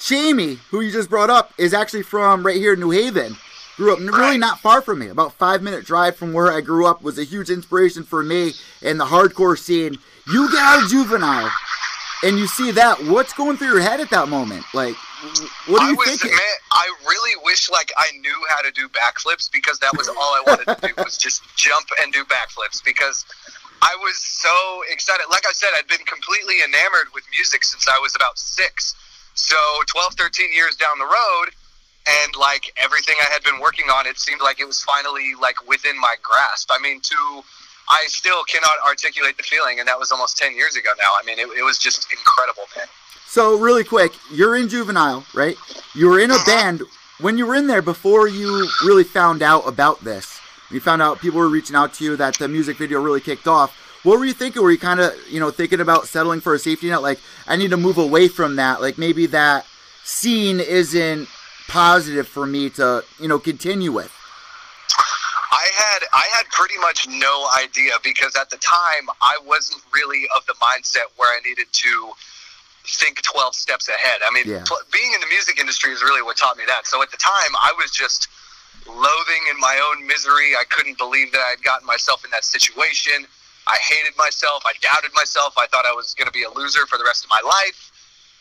Jamie, 0.00 0.58
who 0.70 0.80
you 0.80 0.92
just 0.92 1.08
brought 1.08 1.30
up, 1.30 1.52
is 1.56 1.72
actually 1.72 2.02
from 2.02 2.44
right 2.44 2.56
here 2.56 2.74
in 2.74 2.80
New 2.80 2.90
Haven. 2.90 3.36
Grew 3.76 3.92
up 3.92 3.98
really 3.98 4.38
not 4.38 4.60
far 4.60 4.80
from 4.80 5.00
me, 5.00 5.08
about 5.08 5.34
five 5.34 5.62
minute 5.62 5.84
drive 5.84 6.16
from 6.16 6.32
where 6.32 6.50
I 6.50 6.62
grew 6.62 6.86
up. 6.86 7.02
Was 7.02 7.18
a 7.18 7.24
huge 7.24 7.50
inspiration 7.50 8.04
for 8.04 8.22
me 8.22 8.52
in 8.80 8.96
the 8.96 9.04
hardcore 9.04 9.58
scene. 9.58 9.98
You 10.26 10.50
get 10.50 10.58
out 10.58 10.84
of 10.84 10.88
juvenile, 10.88 11.50
and 12.22 12.38
you 12.38 12.46
see 12.46 12.70
that. 12.70 13.04
What's 13.04 13.34
going 13.34 13.58
through 13.58 13.68
your 13.68 13.80
head 13.80 14.00
at 14.00 14.08
that 14.10 14.28
moment? 14.28 14.64
Like, 14.72 14.94
what 15.66 15.82
are 15.82 15.88
I 15.88 15.90
you 15.90 15.96
was, 15.96 16.08
thinking? 16.08 16.30
man, 16.30 16.56
I 16.72 16.90
really 17.06 17.36
wish 17.44 17.70
like 17.70 17.92
I 17.98 18.10
knew 18.20 18.46
how 18.48 18.62
to 18.62 18.70
do 18.72 18.88
backflips 18.88 19.52
because 19.52 19.78
that 19.80 19.94
was 19.96 20.08
all 20.08 20.16
I 20.16 20.42
wanted 20.46 20.80
to 20.80 20.88
do 20.88 20.94
was 21.04 21.18
just 21.18 21.42
jump 21.56 21.86
and 22.02 22.12
do 22.12 22.24
backflips 22.24 22.82
because 22.82 23.26
I 23.82 23.94
was 24.00 24.16
so 24.16 24.82
excited. 24.90 25.26
Like 25.30 25.46
I 25.46 25.52
said, 25.52 25.68
I'd 25.76 25.86
been 25.86 26.04
completely 26.06 26.56
enamored 26.64 27.12
with 27.12 27.24
music 27.30 27.62
since 27.62 27.86
I 27.88 27.98
was 27.98 28.16
about 28.16 28.38
six. 28.38 28.94
So 29.34 29.56
12, 29.86 30.14
13 30.14 30.52
years 30.54 30.76
down 30.76 30.98
the 30.98 31.04
road, 31.04 31.50
and 32.06 32.36
like 32.36 32.72
everything 32.76 33.16
I 33.20 33.32
had 33.32 33.42
been 33.42 33.60
working 33.60 33.86
on, 33.86 34.06
it 34.06 34.18
seemed 34.18 34.40
like 34.40 34.60
it 34.60 34.66
was 34.66 34.82
finally 34.82 35.32
like 35.40 35.66
within 35.68 35.98
my 36.00 36.14
grasp. 36.22 36.70
I 36.72 36.78
mean, 36.78 37.00
to 37.00 37.42
I 37.88 38.04
still 38.08 38.42
cannot 38.44 38.72
articulate 38.86 39.36
the 39.36 39.42
feeling, 39.44 39.78
and 39.78 39.88
that 39.88 39.98
was 39.98 40.10
almost 40.10 40.36
10 40.36 40.54
years 40.56 40.76
ago 40.76 40.90
now. 40.98 41.08
I 41.20 41.24
mean, 41.24 41.38
it, 41.38 41.48
it 41.58 41.62
was 41.62 41.78
just 41.78 42.10
incredible, 42.10 42.64
man. 42.76 42.86
So 43.26 43.56
really 43.58 43.84
quick, 43.84 44.12
you're 44.32 44.56
in 44.56 44.68
juvenile, 44.68 45.24
right? 45.34 45.56
You 45.94 46.08
were 46.08 46.18
in 46.20 46.30
a 46.30 46.34
Uh-huh. 46.34 46.44
band. 46.46 46.82
When 47.20 47.38
you 47.38 47.46
were 47.46 47.54
in 47.54 47.66
there 47.66 47.82
before 47.82 48.28
you 48.28 48.68
really 48.84 49.04
found 49.04 49.40
out 49.42 49.66
about 49.66 50.04
this, 50.04 50.38
you 50.70 50.80
found 50.80 51.00
out 51.00 51.20
people 51.20 51.38
were 51.38 51.48
reaching 51.48 51.76
out 51.76 51.94
to 51.94 52.04
you 52.04 52.16
that 52.16 52.38
the 52.38 52.48
music 52.48 52.76
video 52.76 53.00
really 53.00 53.20
kicked 53.20 53.46
off. 53.46 53.74
What 54.02 54.18
were 54.18 54.24
you 54.24 54.32
thinking? 54.34 54.62
Were 54.62 54.70
you 54.70 54.78
kind 54.78 55.00
of, 55.00 55.14
you 55.30 55.40
know, 55.40 55.50
thinking 55.50 55.80
about 55.80 56.06
settling 56.08 56.40
for 56.40 56.54
a 56.54 56.58
safety 56.58 56.88
net? 56.90 57.02
Like, 57.02 57.18
I 57.46 57.56
need 57.56 57.70
to 57.70 57.76
move 57.76 57.98
away 57.98 58.28
from 58.28 58.56
that. 58.56 58.80
Like, 58.80 58.98
maybe 58.98 59.26
that 59.26 59.64
scene 60.04 60.60
isn't 60.60 61.28
positive 61.68 62.26
for 62.28 62.46
me 62.46 62.70
to, 62.70 63.02
you 63.20 63.28
know, 63.28 63.38
continue 63.38 63.92
with. 63.92 64.12
I 65.52 65.68
had 65.74 66.02
I 66.12 66.26
had 66.36 66.46
pretty 66.50 66.78
much 66.78 67.08
no 67.08 67.48
idea 67.58 67.92
because 68.04 68.36
at 68.36 68.50
the 68.50 68.56
time 68.58 69.08
I 69.20 69.38
wasn't 69.44 69.82
really 69.92 70.26
of 70.36 70.46
the 70.46 70.54
mindset 70.54 71.06
where 71.16 71.28
I 71.28 71.40
needed 71.46 71.66
to 71.72 72.12
think 72.86 73.20
12 73.22 73.54
steps 73.54 73.88
ahead. 73.88 74.20
I 74.24 74.30
mean, 74.30 74.44
Yeah. 74.46 74.62
pl- 74.64 74.80
being 74.92 75.12
in 75.12 75.20
the 75.20 75.26
music 75.26 75.58
industry 75.58 75.92
is 75.92 76.02
really 76.02 76.22
what 76.22 76.36
taught 76.36 76.56
me 76.56 76.64
that. 76.66 76.86
So 76.86 77.02
at 77.02 77.10
the 77.10 77.16
time, 77.16 77.50
I 77.56 77.72
was 77.76 77.90
just 77.90 78.28
loathing 78.86 79.42
in 79.50 79.58
my 79.58 79.76
own 79.90 80.06
misery. 80.06 80.54
I 80.54 80.62
couldn't 80.64 80.96
believe 80.98 81.32
that 81.32 81.40
I 81.40 81.50
had 81.50 81.62
gotten 81.64 81.84
myself 81.86 82.24
in 82.24 82.30
that 82.30 82.44
situation. 82.44 83.26
I 83.66 83.76
hated 83.78 84.16
myself. 84.16 84.62
I 84.64 84.74
doubted 84.80 85.10
myself. 85.14 85.54
I 85.58 85.66
thought 85.66 85.84
I 85.86 85.92
was 85.92 86.14
going 86.14 86.26
to 86.26 86.32
be 86.32 86.44
a 86.44 86.50
loser 86.50 86.86
for 86.86 86.96
the 86.96 87.04
rest 87.04 87.24
of 87.24 87.30
my 87.30 87.40
life. 87.44 87.90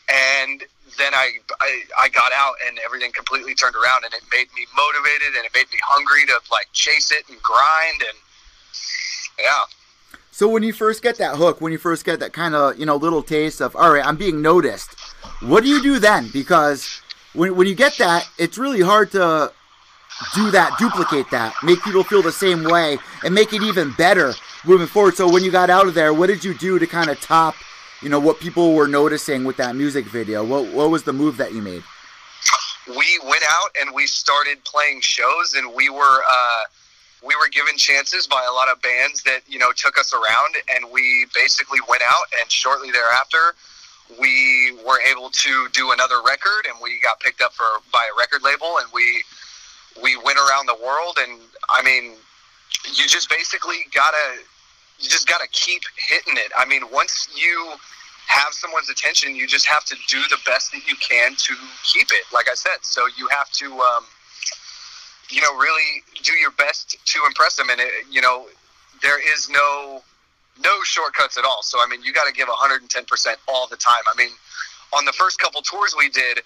And 0.09 0.63
then 0.97 1.13
I, 1.13 1.31
I 1.59 1.81
I 1.99 2.09
got 2.09 2.31
out 2.33 2.55
and 2.67 2.79
everything 2.85 3.11
completely 3.11 3.55
turned 3.55 3.75
around 3.75 4.05
and 4.05 4.13
it 4.13 4.21
made 4.31 4.47
me 4.55 4.65
motivated 4.75 5.35
and 5.35 5.45
it 5.45 5.53
made 5.53 5.71
me 5.71 5.79
hungry 5.83 6.25
to 6.27 6.39
like 6.51 6.67
chase 6.73 7.11
it 7.11 7.27
and 7.29 7.41
grind 7.41 8.01
and 8.01 8.17
yeah. 9.39 9.63
So 10.31 10.49
when 10.49 10.63
you 10.63 10.73
first 10.73 11.01
get 11.01 11.17
that 11.17 11.37
hook, 11.37 11.61
when 11.61 11.71
you 11.71 11.77
first 11.77 12.03
get 12.03 12.19
that 12.19 12.33
kind 12.33 12.55
of, 12.55 12.77
you 12.77 12.85
know, 12.85 12.97
little 12.97 13.23
taste 13.23 13.61
of, 13.61 13.73
all 13.75 13.93
right, 13.93 14.05
I'm 14.05 14.17
being 14.17 14.41
noticed, 14.41 14.93
what 15.39 15.63
do 15.63 15.69
you 15.69 15.81
do 15.81 15.97
then? 15.97 16.29
Because 16.33 17.01
when, 17.33 17.55
when 17.55 17.67
you 17.67 17.75
get 17.75 17.97
that, 17.99 18.27
it's 18.37 18.57
really 18.57 18.81
hard 18.81 19.11
to 19.11 19.53
do 20.33 20.51
that, 20.51 20.77
duplicate 20.77 21.29
that, 21.31 21.55
make 21.63 21.81
people 21.83 22.03
feel 22.03 22.21
the 22.21 22.33
same 22.33 22.63
way, 22.65 22.97
and 23.23 23.33
make 23.33 23.53
it 23.53 23.61
even 23.61 23.93
better 23.93 24.33
moving 24.65 24.87
forward. 24.87 25.15
So 25.15 25.31
when 25.31 25.43
you 25.43 25.51
got 25.51 25.69
out 25.69 25.87
of 25.87 25.93
there, 25.93 26.13
what 26.13 26.27
did 26.27 26.43
you 26.43 26.53
do 26.53 26.79
to 26.79 26.87
kind 26.87 27.09
of 27.09 27.19
top, 27.21 27.55
you 28.01 28.09
know, 28.09 28.19
what 28.19 28.39
people 28.39 28.73
were 28.73 28.87
noticing 28.87 29.43
with 29.45 29.57
that 29.57 29.75
music 29.75 30.05
video? 30.05 30.43
What, 30.43 30.71
what 30.73 30.89
was 30.89 31.03
the 31.03 31.13
move 31.13 31.37
that 31.37 31.53
you 31.53 31.61
made? 31.61 31.83
we 32.87 33.19
went 33.23 33.43
out 33.49 33.75
and 33.79 33.93
we 33.93 34.05
started 34.05 34.63
playing 34.63 35.01
shows 35.01 35.55
and 35.55 35.73
we 35.73 35.89
were 35.89 36.21
uh, 36.29 36.63
we 37.23 37.35
were 37.41 37.49
given 37.49 37.75
chances 37.77 38.27
by 38.27 38.45
a 38.47 38.53
lot 38.53 38.69
of 38.69 38.81
bands 38.81 39.23
that 39.23 39.41
you 39.47 39.57
know 39.57 39.71
took 39.75 39.97
us 39.97 40.13
around 40.13 40.55
and 40.75 40.85
we 40.91 41.25
basically 41.33 41.79
went 41.89 42.03
out 42.03 42.25
and 42.39 42.51
shortly 42.51 42.91
thereafter 42.91 43.55
we 44.19 44.77
were 44.85 45.01
able 45.01 45.29
to 45.31 45.67
do 45.73 45.91
another 45.91 46.21
record 46.25 46.67
and 46.69 46.75
we 46.81 46.99
got 47.01 47.19
picked 47.19 47.41
up 47.41 47.53
for 47.53 47.65
by 47.91 48.07
a 48.13 48.19
record 48.19 48.43
label 48.43 48.77
and 48.79 48.87
we 48.93 49.23
we 50.03 50.15
went 50.17 50.37
around 50.37 50.67
the 50.67 50.77
world 50.85 51.17
and 51.19 51.41
I 51.69 51.81
mean 51.81 52.13
you 52.93 53.07
just 53.07 53.29
basically 53.29 53.85
gotta 53.93 54.39
you 54.99 55.09
just 55.09 55.27
gotta 55.27 55.47
keep 55.51 55.83
hitting 55.97 56.37
it. 56.37 56.51
I 56.57 56.65
mean 56.65 56.83
once 56.91 57.27
you 57.35 57.75
have 58.27 58.53
someone's 58.53 58.89
attention, 58.89 59.35
you 59.35 59.47
just 59.47 59.65
have 59.67 59.85
to 59.85 59.95
do 60.07 60.21
the 60.29 60.37
best 60.45 60.71
that 60.71 60.87
you 60.87 60.95
can 60.95 61.35
to 61.35 61.55
keep 61.83 62.07
it. 62.11 62.23
Like 62.33 62.49
I 62.49 62.55
said, 62.55 62.77
so 62.81 63.07
you 63.17 63.27
have 63.29 63.51
to, 63.51 63.65
um, 63.65 64.03
you 65.29 65.41
know, 65.41 65.55
really 65.55 66.03
do 66.23 66.33
your 66.33 66.51
best 66.51 66.97
to 67.05 67.19
impress 67.27 67.55
them. 67.55 67.69
And 67.69 67.79
it, 67.79 67.91
you 68.09 68.21
know, 68.21 68.47
there 69.01 69.19
is 69.33 69.49
no 69.49 70.01
no 70.63 70.83
shortcuts 70.83 71.37
at 71.37 71.43
all. 71.43 71.61
So 71.61 71.79
I 71.79 71.87
mean, 71.87 72.01
you 72.03 72.13
got 72.13 72.25
to 72.25 72.33
give 72.33 72.47
110 72.47 73.05
percent 73.05 73.37
all 73.47 73.67
the 73.67 73.77
time. 73.77 74.03
I 74.11 74.17
mean, 74.17 74.31
on 74.93 75.05
the 75.05 75.13
first 75.13 75.39
couple 75.39 75.61
tours 75.61 75.95
we 75.97 76.09
did. 76.09 76.41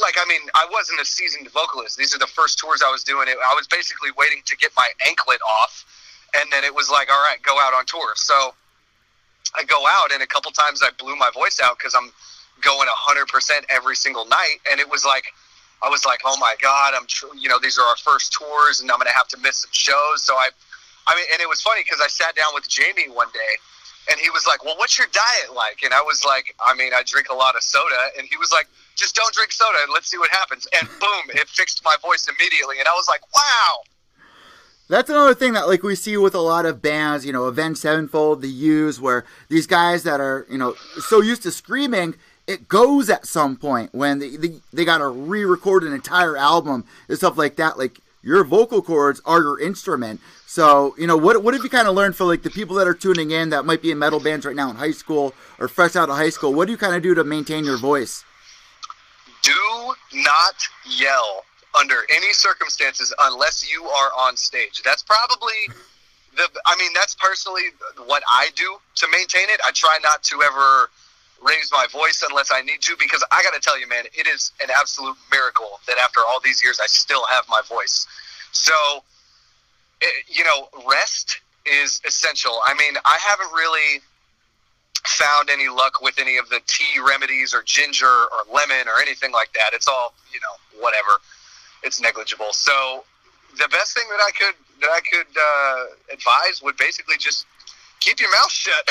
Like 0.00 0.14
I 0.16 0.24
mean, 0.28 0.40
I 0.54 0.66
wasn't 0.70 1.00
a 1.00 1.04
seasoned 1.04 1.50
vocalist. 1.50 1.98
These 1.98 2.14
are 2.14 2.18
the 2.18 2.26
first 2.26 2.58
tours 2.58 2.82
I 2.84 2.90
was 2.90 3.04
doing. 3.04 3.28
It. 3.28 3.36
I 3.36 3.54
was 3.54 3.66
basically 3.66 4.10
waiting 4.16 4.40
to 4.46 4.56
get 4.56 4.72
my 4.76 4.88
anklet 5.06 5.40
off, 5.42 5.84
and 6.34 6.50
then 6.52 6.64
it 6.64 6.74
was 6.74 6.90
like, 6.90 7.10
all 7.10 7.22
right, 7.22 7.40
go 7.42 7.58
out 7.60 7.74
on 7.74 7.86
tour. 7.86 8.12
So 8.16 8.54
I 9.56 9.64
go 9.64 9.86
out, 9.88 10.12
and 10.12 10.22
a 10.22 10.26
couple 10.26 10.50
times 10.52 10.82
I 10.82 10.90
blew 10.98 11.16
my 11.16 11.30
voice 11.32 11.60
out 11.62 11.78
because 11.78 11.94
I'm 11.94 12.10
going 12.60 12.88
100% 12.88 13.50
every 13.68 13.96
single 13.96 14.26
night. 14.26 14.56
And 14.70 14.80
it 14.80 14.88
was 14.90 15.04
like, 15.04 15.24
I 15.82 15.88
was 15.88 16.04
like, 16.04 16.20
oh 16.24 16.36
my 16.38 16.54
God, 16.60 16.94
I'm, 16.94 17.06
tr- 17.06 17.34
you 17.36 17.48
know, 17.48 17.58
these 17.60 17.78
are 17.78 17.84
our 17.84 17.96
first 17.96 18.32
tours, 18.32 18.80
and 18.80 18.90
I'm 18.90 18.98
going 18.98 19.06
to 19.06 19.16
have 19.16 19.28
to 19.28 19.38
miss 19.38 19.58
some 19.58 19.70
shows. 19.72 20.22
So 20.22 20.34
I, 20.34 20.48
I 21.06 21.14
mean, 21.14 21.24
and 21.32 21.40
it 21.40 21.48
was 21.48 21.62
funny 21.62 21.82
because 21.82 22.00
I 22.02 22.08
sat 22.08 22.34
down 22.34 22.52
with 22.52 22.68
Jamie 22.68 23.08
one 23.08 23.28
day, 23.32 23.54
and 24.10 24.18
he 24.18 24.30
was 24.30 24.46
like, 24.46 24.64
well, 24.64 24.76
what's 24.76 24.98
your 24.98 25.08
diet 25.12 25.54
like? 25.54 25.82
And 25.84 25.92
I 25.92 26.00
was 26.00 26.24
like, 26.24 26.54
I 26.60 26.74
mean, 26.74 26.92
I 26.94 27.02
drink 27.04 27.28
a 27.30 27.34
lot 27.34 27.56
of 27.56 27.62
soda. 27.62 28.08
And 28.16 28.26
he 28.28 28.36
was 28.36 28.50
like, 28.50 28.66
just 28.96 29.14
don't 29.14 29.32
drink 29.34 29.52
soda 29.52 29.78
and 29.82 29.92
let's 29.92 30.08
see 30.10 30.18
what 30.18 30.30
happens. 30.30 30.66
And 30.76 30.88
boom, 30.98 31.24
it 31.36 31.46
fixed 31.48 31.84
my 31.84 31.94
voice 32.02 32.26
immediately. 32.26 32.80
And 32.80 32.88
I 32.88 32.92
was 32.92 33.06
like, 33.06 33.20
wow. 33.36 33.84
That's 34.88 35.10
another 35.10 35.34
thing 35.34 35.52
that 35.52 35.68
like 35.68 35.82
we 35.82 35.94
see 35.94 36.16
with 36.16 36.34
a 36.34 36.40
lot 36.40 36.64
of 36.64 36.80
bands, 36.80 37.26
you 37.26 37.32
know, 37.32 37.44
Avenged 37.44 37.80
Sevenfold, 37.80 38.40
the 38.40 38.48
Used, 38.48 39.00
where 39.00 39.24
these 39.48 39.66
guys 39.66 40.02
that 40.04 40.20
are, 40.20 40.46
you 40.50 40.56
know, 40.56 40.74
so 41.00 41.20
used 41.20 41.42
to 41.42 41.50
screaming, 41.50 42.14
it 42.46 42.68
goes 42.68 43.10
at 43.10 43.26
some 43.26 43.56
point 43.56 43.94
when 43.94 44.18
they 44.18 44.36
they, 44.36 44.60
they 44.72 44.84
got 44.86 44.98
to 44.98 45.08
re-record 45.08 45.84
an 45.84 45.92
entire 45.92 46.36
album 46.36 46.84
and 47.08 47.18
stuff 47.18 47.36
like 47.36 47.56
that. 47.56 47.78
Like 47.78 48.00
your 48.22 48.44
vocal 48.44 48.80
cords 48.80 49.20
are 49.26 49.42
your 49.42 49.60
instrument. 49.60 50.20
So, 50.46 50.94
you 50.96 51.06
know, 51.06 51.18
what 51.18 51.42
what 51.42 51.52
have 51.52 51.62
you 51.62 51.70
kind 51.70 51.86
of 51.86 51.94
learned 51.94 52.16
for 52.16 52.24
like 52.24 52.42
the 52.42 52.50
people 52.50 52.76
that 52.76 52.88
are 52.88 52.94
tuning 52.94 53.30
in 53.30 53.50
that 53.50 53.66
might 53.66 53.82
be 53.82 53.90
in 53.90 53.98
metal 53.98 54.20
bands 54.20 54.46
right 54.46 54.56
now 54.56 54.70
in 54.70 54.76
high 54.76 54.92
school 54.92 55.34
or 55.58 55.68
fresh 55.68 55.96
out 55.96 56.08
of 56.08 56.16
high 56.16 56.30
school? 56.30 56.54
What 56.54 56.64
do 56.64 56.72
you 56.72 56.78
kind 56.78 56.96
of 56.96 57.02
do 57.02 57.14
to 57.14 57.24
maintain 57.24 57.64
your 57.64 57.76
voice? 57.78 58.24
do 59.42 59.94
not 60.12 60.56
yell 60.98 61.44
under 61.78 61.96
any 62.14 62.32
circumstances 62.32 63.12
unless 63.20 63.70
you 63.70 63.84
are 63.84 64.10
on 64.18 64.36
stage. 64.36 64.82
That's 64.82 65.02
probably 65.02 65.68
the. 66.36 66.48
I 66.66 66.76
mean, 66.78 66.92
that's 66.94 67.14
personally 67.14 67.62
what 68.06 68.22
I 68.28 68.50
do 68.54 68.78
to 68.96 69.08
maintain 69.10 69.48
it. 69.48 69.60
I 69.64 69.70
try 69.72 69.98
not 70.02 70.22
to 70.24 70.42
ever 70.42 70.90
raise 71.44 71.70
my 71.72 71.86
voice 71.92 72.24
unless 72.28 72.50
I 72.52 72.62
need 72.62 72.80
to 72.82 72.96
because 72.98 73.24
I 73.30 73.42
got 73.42 73.54
to 73.54 73.60
tell 73.60 73.78
you, 73.78 73.88
man, 73.88 74.04
it 74.12 74.26
is 74.26 74.52
an 74.62 74.70
absolute 74.76 75.16
miracle 75.30 75.80
that 75.86 75.96
after 75.98 76.20
all 76.28 76.40
these 76.40 76.62
years 76.62 76.80
I 76.82 76.86
still 76.86 77.24
have 77.26 77.44
my 77.48 77.60
voice. 77.68 78.06
So, 78.52 78.74
it, 80.00 80.24
you 80.28 80.44
know, 80.44 80.68
rest 80.88 81.40
is 81.64 82.00
essential. 82.04 82.58
I 82.64 82.74
mean, 82.74 82.94
I 83.04 83.18
haven't 83.28 83.52
really 83.52 84.00
found 85.04 85.48
any 85.48 85.68
luck 85.68 86.00
with 86.02 86.18
any 86.18 86.36
of 86.38 86.48
the 86.48 86.60
tea 86.66 87.00
remedies 87.06 87.54
or 87.54 87.62
ginger 87.62 88.06
or 88.06 88.44
lemon 88.52 88.88
or 88.88 89.00
anything 89.00 89.32
like 89.32 89.52
that. 89.52 89.70
It's 89.72 89.88
all, 89.88 90.14
you 90.32 90.40
know, 90.40 90.82
whatever. 90.82 91.18
It's 91.82 92.00
negligible. 92.00 92.52
So 92.52 93.04
the 93.56 93.68
best 93.70 93.96
thing 93.96 94.04
that 94.10 94.20
I 94.20 94.30
could 94.32 94.54
that 94.80 94.90
I 94.90 95.00
could 95.00 95.26
uh, 95.36 96.14
advise 96.14 96.62
would 96.62 96.76
basically 96.76 97.16
just 97.18 97.46
keep 98.00 98.20
your 98.20 98.30
mouth 98.32 98.50
shut. 98.50 98.88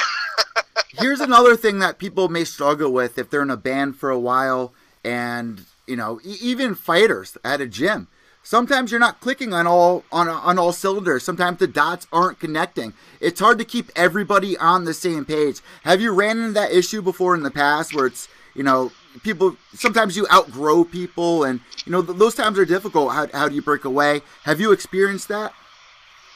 Here's 0.89 1.19
another 1.19 1.55
thing 1.55 1.79
that 1.79 1.97
people 1.97 2.29
may 2.29 2.43
struggle 2.43 2.91
with 2.91 3.17
if 3.17 3.29
they're 3.29 3.41
in 3.41 3.49
a 3.49 3.57
band 3.57 3.95
for 3.97 4.09
a 4.09 4.19
while 4.19 4.73
and, 5.03 5.65
you 5.85 5.95
know, 5.95 6.19
even 6.23 6.75
fighters 6.75 7.37
at 7.43 7.61
a 7.61 7.67
gym. 7.67 8.07
Sometimes 8.43 8.91
you're 8.91 8.99
not 8.99 9.19
clicking 9.19 9.53
on 9.53 9.67
all 9.67 10.05
on 10.09 10.29
on 10.29 10.57
all 10.57 10.71
cylinders. 10.71 11.21
Sometimes 11.23 11.59
the 11.59 11.67
dots 11.67 12.07
aren't 12.13 12.39
connecting. 12.39 12.93
It's 13.19 13.41
hard 13.41 13.57
to 13.57 13.65
keep 13.65 13.91
everybody 13.93 14.57
on 14.57 14.85
the 14.85 14.93
same 14.93 15.25
page. 15.25 15.59
Have 15.83 15.99
you 15.99 16.13
ran 16.13 16.37
into 16.37 16.53
that 16.53 16.71
issue 16.71 17.01
before 17.01 17.35
in 17.35 17.43
the 17.43 17.51
past 17.51 17.93
where 17.93 18.05
it's, 18.05 18.29
you 18.55 18.63
know, 18.63 18.93
people 19.23 19.55
sometimes 19.73 20.15
you 20.15 20.27
outgrow 20.31 20.83
people 20.83 21.43
and, 21.43 21.59
you 21.85 21.91
know, 21.91 22.01
th- 22.03 22.17
those 22.17 22.35
times 22.35 22.57
are 22.59 22.65
difficult. 22.65 23.11
How 23.13 23.27
how 23.33 23.47
do 23.49 23.55
you 23.55 23.61
break 23.61 23.85
away? 23.85 24.21
Have 24.43 24.59
you 24.61 24.71
experienced 24.71 25.27
that? 25.29 25.53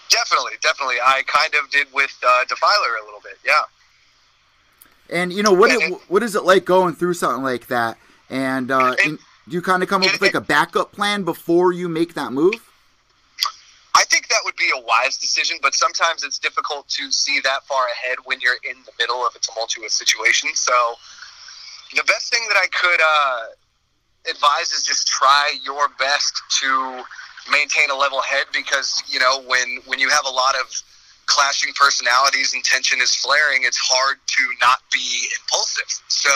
definitely, 0.10 0.52
definitely. 0.62 0.96
I 1.02 1.24
kind 1.26 1.54
of 1.56 1.70
did 1.72 1.88
with 1.94 2.14
uh, 2.22 2.44
Defiler 2.50 2.98
a 3.02 3.06
little 3.06 3.22
bit. 3.24 3.38
Yeah. 3.46 3.62
And 5.10 5.32
you 5.32 5.42
know 5.42 5.54
what? 5.54 5.72
It, 5.72 5.82
it- 5.82 6.02
what 6.10 6.22
is 6.24 6.36
it 6.36 6.44
like 6.44 6.66
going 6.66 6.96
through 6.96 7.14
something 7.14 7.44
like 7.44 7.68
that? 7.68 7.98
And 8.30 8.72
uh, 8.72 8.96
It- 9.00 9.06
and 9.06 9.20
do 9.48 9.56
you 9.56 9.62
kind 9.62 9.82
of 9.84 9.90
come 9.90 10.02
up 10.02 10.08
it- 10.10 10.14
with 10.14 10.22
like 10.22 10.36
a 10.36 10.42
backup 10.42 10.92
plan 10.92 11.24
before 11.24 11.72
you 11.72 11.88
make 11.88 12.14
that 12.16 12.34
move? 12.34 12.56
I 13.96 14.04
think 14.06 14.28
that 14.30 14.40
would 14.46 14.56
be 14.56 14.70
a 14.76 14.82
wise 14.82 15.18
decision, 15.18 15.58
but 15.62 15.74
sometimes 15.76 16.24
it's 16.24 16.40
difficult 16.40 16.88
to 16.90 17.12
see 17.12 17.40
that 17.42 17.64
far 17.66 17.88
ahead 17.88 18.18
when 18.26 18.40
you're 18.42 18.58
in 18.70 18.78
the 18.86 18.92
middle 19.00 19.26
of 19.26 19.36
a 19.36 19.40
tumultuous 19.40 19.94
situation. 19.94 20.50
So, 20.56 20.74
the 21.96 22.04
best 22.04 22.32
thing 22.32 22.42
that 22.48 22.58
I 22.58 22.68
could 22.68 23.02
uh, 23.02 24.32
advise 24.32 24.72
is 24.72 24.84
just 24.84 25.08
try 25.08 25.56
your 25.64 25.90
best 26.00 26.42
to 26.62 27.04
maintain 27.52 27.90
a 27.90 27.96
level 27.96 28.22
head 28.22 28.46
because 28.54 29.04
you 29.08 29.20
know 29.20 29.42
when 29.48 29.80
when 29.86 30.00
you 30.00 30.10
have 30.10 30.26
a 30.26 30.30
lot 30.30 30.56
of 30.56 30.70
clashing 31.26 31.74
personalities 31.74 32.54
and 32.54 32.64
tension 32.64 33.00
is 33.00 33.16
flaring, 33.16 33.64
it's 33.64 33.78
hard 33.78 34.18
to 34.28 34.42
not 34.60 34.80
be 34.92 35.28
impulsive. 35.40 35.88
So, 36.10 36.32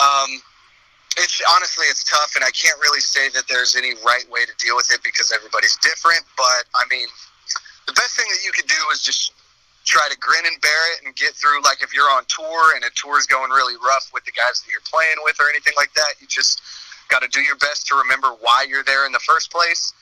um, 0.00 0.40
it's 1.18 1.40
honestly 1.54 1.86
it's 1.86 2.04
tough, 2.04 2.32
and 2.34 2.44
I 2.44 2.50
can't 2.50 2.78
really 2.80 3.00
say 3.00 3.28
that 3.30 3.44
there's 3.48 3.76
any 3.76 3.94
right 4.04 4.24
way 4.30 4.44
to 4.44 4.52
deal 4.58 4.76
with 4.76 4.90
it 4.92 5.02
because 5.02 5.32
everybody's 5.32 5.76
different. 5.76 6.24
But 6.36 6.64
I 6.74 6.84
mean, 6.90 7.08
the 7.86 7.92
best 7.92 8.16
thing 8.16 8.26
that 8.28 8.44
you 8.44 8.52
could 8.52 8.68
do 8.68 8.80
is 8.92 9.02
just 9.02 9.32
try 9.86 10.06
to 10.10 10.18
grin 10.18 10.44
and 10.44 10.60
bear 10.60 10.92
it 10.92 11.06
and 11.06 11.14
get 11.16 11.32
through. 11.34 11.62
Like 11.62 11.82
if 11.82 11.94
you're 11.94 12.10
on 12.10 12.24
tour 12.28 12.74
and 12.74 12.84
a 12.84 12.90
tour's 12.94 13.26
going 13.26 13.50
really 13.50 13.76
rough 13.76 14.10
with 14.12 14.24
the 14.24 14.32
guys 14.32 14.60
that 14.60 14.70
you're 14.70 14.84
playing 14.84 15.16
with 15.24 15.40
or 15.40 15.48
anything 15.48 15.72
like 15.76 15.94
that, 15.94 16.20
you 16.20 16.26
just 16.26 16.60
got 17.08 17.22
to 17.22 17.28
do 17.28 17.40
your 17.40 17.56
best 17.56 17.86
to 17.86 17.94
remember 17.94 18.28
why 18.40 18.66
you're 18.68 18.82
there 18.82 19.06
in 19.06 19.12
the 19.12 19.20
first 19.20 19.50
place, 19.50 19.94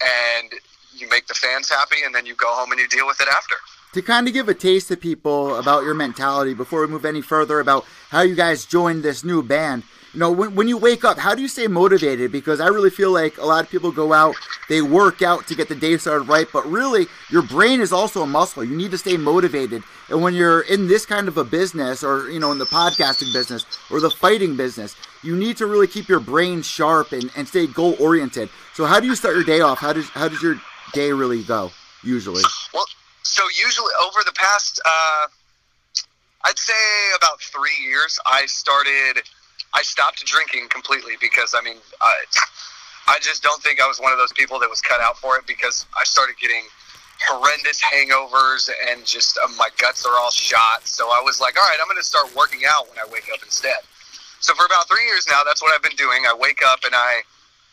and 0.00 0.52
you 0.94 1.08
make 1.08 1.26
the 1.26 1.34
fans 1.34 1.68
happy, 1.70 1.96
and 2.04 2.14
then 2.14 2.26
you 2.26 2.34
go 2.34 2.52
home 2.52 2.70
and 2.70 2.80
you 2.80 2.86
deal 2.88 3.06
with 3.06 3.20
it 3.20 3.28
after. 3.28 3.56
To 3.94 4.02
kind 4.02 4.28
of 4.28 4.34
give 4.34 4.48
a 4.48 4.54
taste 4.54 4.88
to 4.88 4.96
people 4.96 5.56
about 5.56 5.84
your 5.84 5.94
mentality 5.94 6.54
before 6.54 6.82
we 6.82 6.86
move 6.86 7.04
any 7.04 7.22
further 7.22 7.60
about 7.60 7.84
how 8.10 8.20
you 8.20 8.34
guys 8.34 8.66
joined 8.66 9.02
this 9.02 9.24
new 9.24 9.42
band. 9.42 9.82
You 10.12 10.18
know, 10.18 10.32
when, 10.32 10.56
when 10.56 10.66
you 10.66 10.76
wake 10.76 11.04
up, 11.04 11.18
how 11.18 11.36
do 11.36 11.42
you 11.42 11.46
stay 11.46 11.68
motivated? 11.68 12.32
Because 12.32 12.60
I 12.60 12.66
really 12.66 12.90
feel 12.90 13.12
like 13.12 13.38
a 13.38 13.44
lot 13.44 13.64
of 13.64 13.70
people 13.70 13.92
go 13.92 14.12
out, 14.12 14.34
they 14.68 14.82
work 14.82 15.22
out 15.22 15.46
to 15.46 15.54
get 15.54 15.68
the 15.68 15.76
day 15.76 15.96
started 15.98 16.28
right, 16.28 16.48
but 16.52 16.66
really, 16.66 17.06
your 17.30 17.42
brain 17.42 17.80
is 17.80 17.92
also 17.92 18.22
a 18.22 18.26
muscle. 18.26 18.64
You 18.64 18.76
need 18.76 18.90
to 18.90 18.98
stay 18.98 19.16
motivated. 19.16 19.84
And 20.08 20.20
when 20.20 20.34
you're 20.34 20.62
in 20.62 20.88
this 20.88 21.06
kind 21.06 21.28
of 21.28 21.36
a 21.36 21.44
business, 21.44 22.02
or, 22.02 22.28
you 22.28 22.40
know, 22.40 22.50
in 22.50 22.58
the 22.58 22.64
podcasting 22.64 23.32
business, 23.32 23.64
or 23.88 24.00
the 24.00 24.10
fighting 24.10 24.56
business, 24.56 24.96
you 25.22 25.36
need 25.36 25.56
to 25.58 25.66
really 25.66 25.86
keep 25.86 26.08
your 26.08 26.20
brain 26.20 26.62
sharp 26.62 27.12
and, 27.12 27.30
and 27.36 27.46
stay 27.46 27.68
goal 27.68 27.94
oriented. 28.00 28.48
So, 28.74 28.86
how 28.86 28.98
do 28.98 29.06
you 29.06 29.14
start 29.14 29.36
your 29.36 29.44
day 29.44 29.60
off? 29.60 29.78
How 29.78 29.92
does, 29.92 30.08
how 30.08 30.26
does 30.26 30.42
your 30.42 30.60
day 30.92 31.12
really 31.12 31.44
go, 31.44 31.70
usually? 32.02 32.42
Well, 32.74 32.86
so 33.22 33.44
usually 33.64 33.92
over 34.04 34.24
the 34.26 34.32
past, 34.32 34.80
uh, 34.84 35.28
I'd 36.44 36.58
say 36.58 36.72
about 37.16 37.40
three 37.40 37.84
years, 37.84 38.18
I 38.26 38.46
started 38.46 39.22
I 39.74 39.82
stopped 39.82 40.24
drinking 40.24 40.68
completely 40.68 41.14
because 41.20 41.54
I 41.56 41.62
mean, 41.62 41.76
I, 42.00 42.14
I 43.08 43.18
just 43.20 43.42
don't 43.42 43.62
think 43.62 43.80
I 43.80 43.86
was 43.86 44.00
one 44.00 44.12
of 44.12 44.18
those 44.18 44.32
people 44.32 44.58
that 44.60 44.70
was 44.70 44.80
cut 44.80 45.00
out 45.00 45.18
for 45.18 45.36
it 45.36 45.46
because 45.46 45.86
I 45.98 46.04
started 46.04 46.36
getting 46.38 46.64
horrendous 47.26 47.80
hangovers 47.82 48.70
and 48.90 49.04
just 49.04 49.38
uh, 49.38 49.48
my 49.58 49.68
guts 49.78 50.06
are 50.06 50.16
all 50.18 50.30
shot. 50.30 50.86
So 50.86 51.08
I 51.08 51.20
was 51.24 51.40
like, 51.40 51.56
all 51.56 51.68
right, 51.68 51.78
I'm 51.80 51.86
going 51.86 52.00
to 52.00 52.06
start 52.06 52.34
working 52.34 52.62
out 52.68 52.88
when 52.88 52.98
I 52.98 53.04
wake 53.12 53.28
up 53.32 53.42
instead. 53.42 53.80
So 54.40 54.54
for 54.54 54.64
about 54.64 54.88
three 54.88 55.04
years 55.04 55.26
now, 55.28 55.42
that's 55.44 55.60
what 55.60 55.72
I've 55.74 55.82
been 55.82 55.96
doing. 55.96 56.24
I 56.26 56.34
wake 56.34 56.60
up 56.66 56.80
and 56.84 56.94
I 56.94 57.20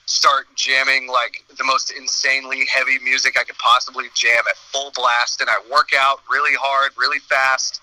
start 0.06 0.48
jamming 0.56 1.08
like 1.08 1.44
the 1.58 1.64
most 1.64 1.92
insanely 1.92 2.66
heavy 2.66 3.00
music 3.00 3.38
I 3.40 3.44
could 3.44 3.58
possibly 3.58 4.06
jam 4.14 4.44
at 4.50 4.56
full 4.58 4.92
blast, 4.96 5.42
and 5.42 5.50
I 5.50 5.56
work 5.72 5.92
out 5.98 6.20
really 6.30 6.56
hard, 6.60 6.92
really 6.98 7.20
fast. 7.20 7.82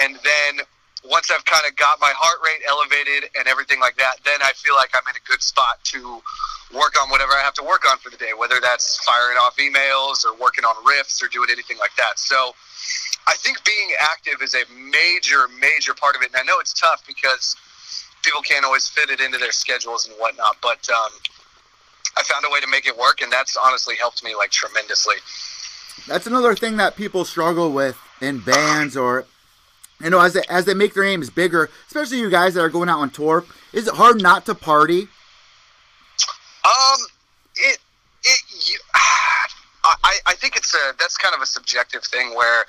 And 0.00 0.16
then 0.16 0.64
once 1.04 1.30
I've 1.30 1.44
kind 1.44 1.62
of 1.68 1.74
got 1.76 2.00
my 2.00 2.12
heart 2.14 2.38
rate 2.44 2.62
elevated 2.68 3.30
and 3.36 3.48
everything 3.48 3.80
like 3.80 3.96
that, 3.96 4.22
then 4.24 4.38
I 4.42 4.52
feel 4.54 4.74
like 4.74 4.90
I'm 4.94 5.06
in 5.10 5.16
a 5.16 5.24
good 5.28 5.42
spot 5.42 5.82
to 5.94 6.22
work 6.72 6.94
on 7.00 7.10
whatever 7.10 7.32
I 7.32 7.42
have 7.42 7.54
to 7.54 7.64
work 7.64 7.88
on 7.90 7.98
for 7.98 8.10
the 8.10 8.16
day, 8.16 8.32
whether 8.36 8.60
that's 8.62 9.02
firing 9.04 9.36
off 9.36 9.56
emails 9.58 10.24
or 10.24 10.34
working 10.38 10.64
on 10.64 10.74
riffs 10.86 11.22
or 11.22 11.28
doing 11.28 11.48
anything 11.50 11.76
like 11.78 11.94
that. 11.98 12.18
So 12.18 12.54
I 13.26 13.34
think 13.34 13.64
being 13.64 13.90
active 14.00 14.42
is 14.42 14.54
a 14.54 14.64
major, 14.72 15.48
major 15.60 15.94
part 15.94 16.16
of 16.16 16.22
it. 16.22 16.30
And 16.32 16.36
I 16.36 16.44
know 16.44 16.58
it's 16.60 16.72
tough 16.72 17.02
because 17.06 17.56
people 18.22 18.40
can't 18.42 18.64
always 18.64 18.88
fit 18.88 19.10
it 19.10 19.20
into 19.20 19.38
their 19.38 19.52
schedules 19.52 20.06
and 20.06 20.16
whatnot, 20.16 20.56
but 20.62 20.88
um, 20.90 21.10
I 22.16 22.22
found 22.22 22.44
a 22.48 22.52
way 22.52 22.60
to 22.60 22.68
make 22.68 22.86
it 22.86 22.96
work, 22.96 23.20
and 23.20 23.30
that's 23.32 23.56
honestly 23.56 23.96
helped 23.96 24.22
me 24.22 24.34
like 24.34 24.50
tremendously. 24.50 25.16
That's 26.06 26.26
another 26.26 26.54
thing 26.54 26.76
that 26.78 26.96
people 26.96 27.24
struggle 27.24 27.72
with 27.72 27.98
in 28.20 28.38
bands 28.40 28.96
or 28.96 29.26
you 30.02 30.10
know, 30.10 30.20
as 30.20 30.32
they, 30.34 30.42
as 30.48 30.64
they 30.64 30.74
make 30.74 30.94
their 30.94 31.04
names 31.04 31.30
bigger, 31.30 31.70
especially 31.86 32.18
you 32.18 32.30
guys 32.30 32.54
that 32.54 32.60
are 32.60 32.68
going 32.68 32.88
out 32.88 32.98
on 32.98 33.10
tour, 33.10 33.44
is 33.72 33.86
it 33.86 33.94
hard 33.94 34.20
not 34.20 34.46
to 34.46 34.54
party? 34.54 35.08
Um, 36.64 36.98
it 37.56 37.78
it 38.24 38.42
you, 38.68 38.78
I 39.84 40.18
I 40.26 40.34
think 40.34 40.56
it's 40.56 40.74
a 40.74 40.94
that's 40.98 41.16
kind 41.16 41.34
of 41.34 41.40
a 41.40 41.46
subjective 41.46 42.04
thing 42.04 42.34
where 42.34 42.64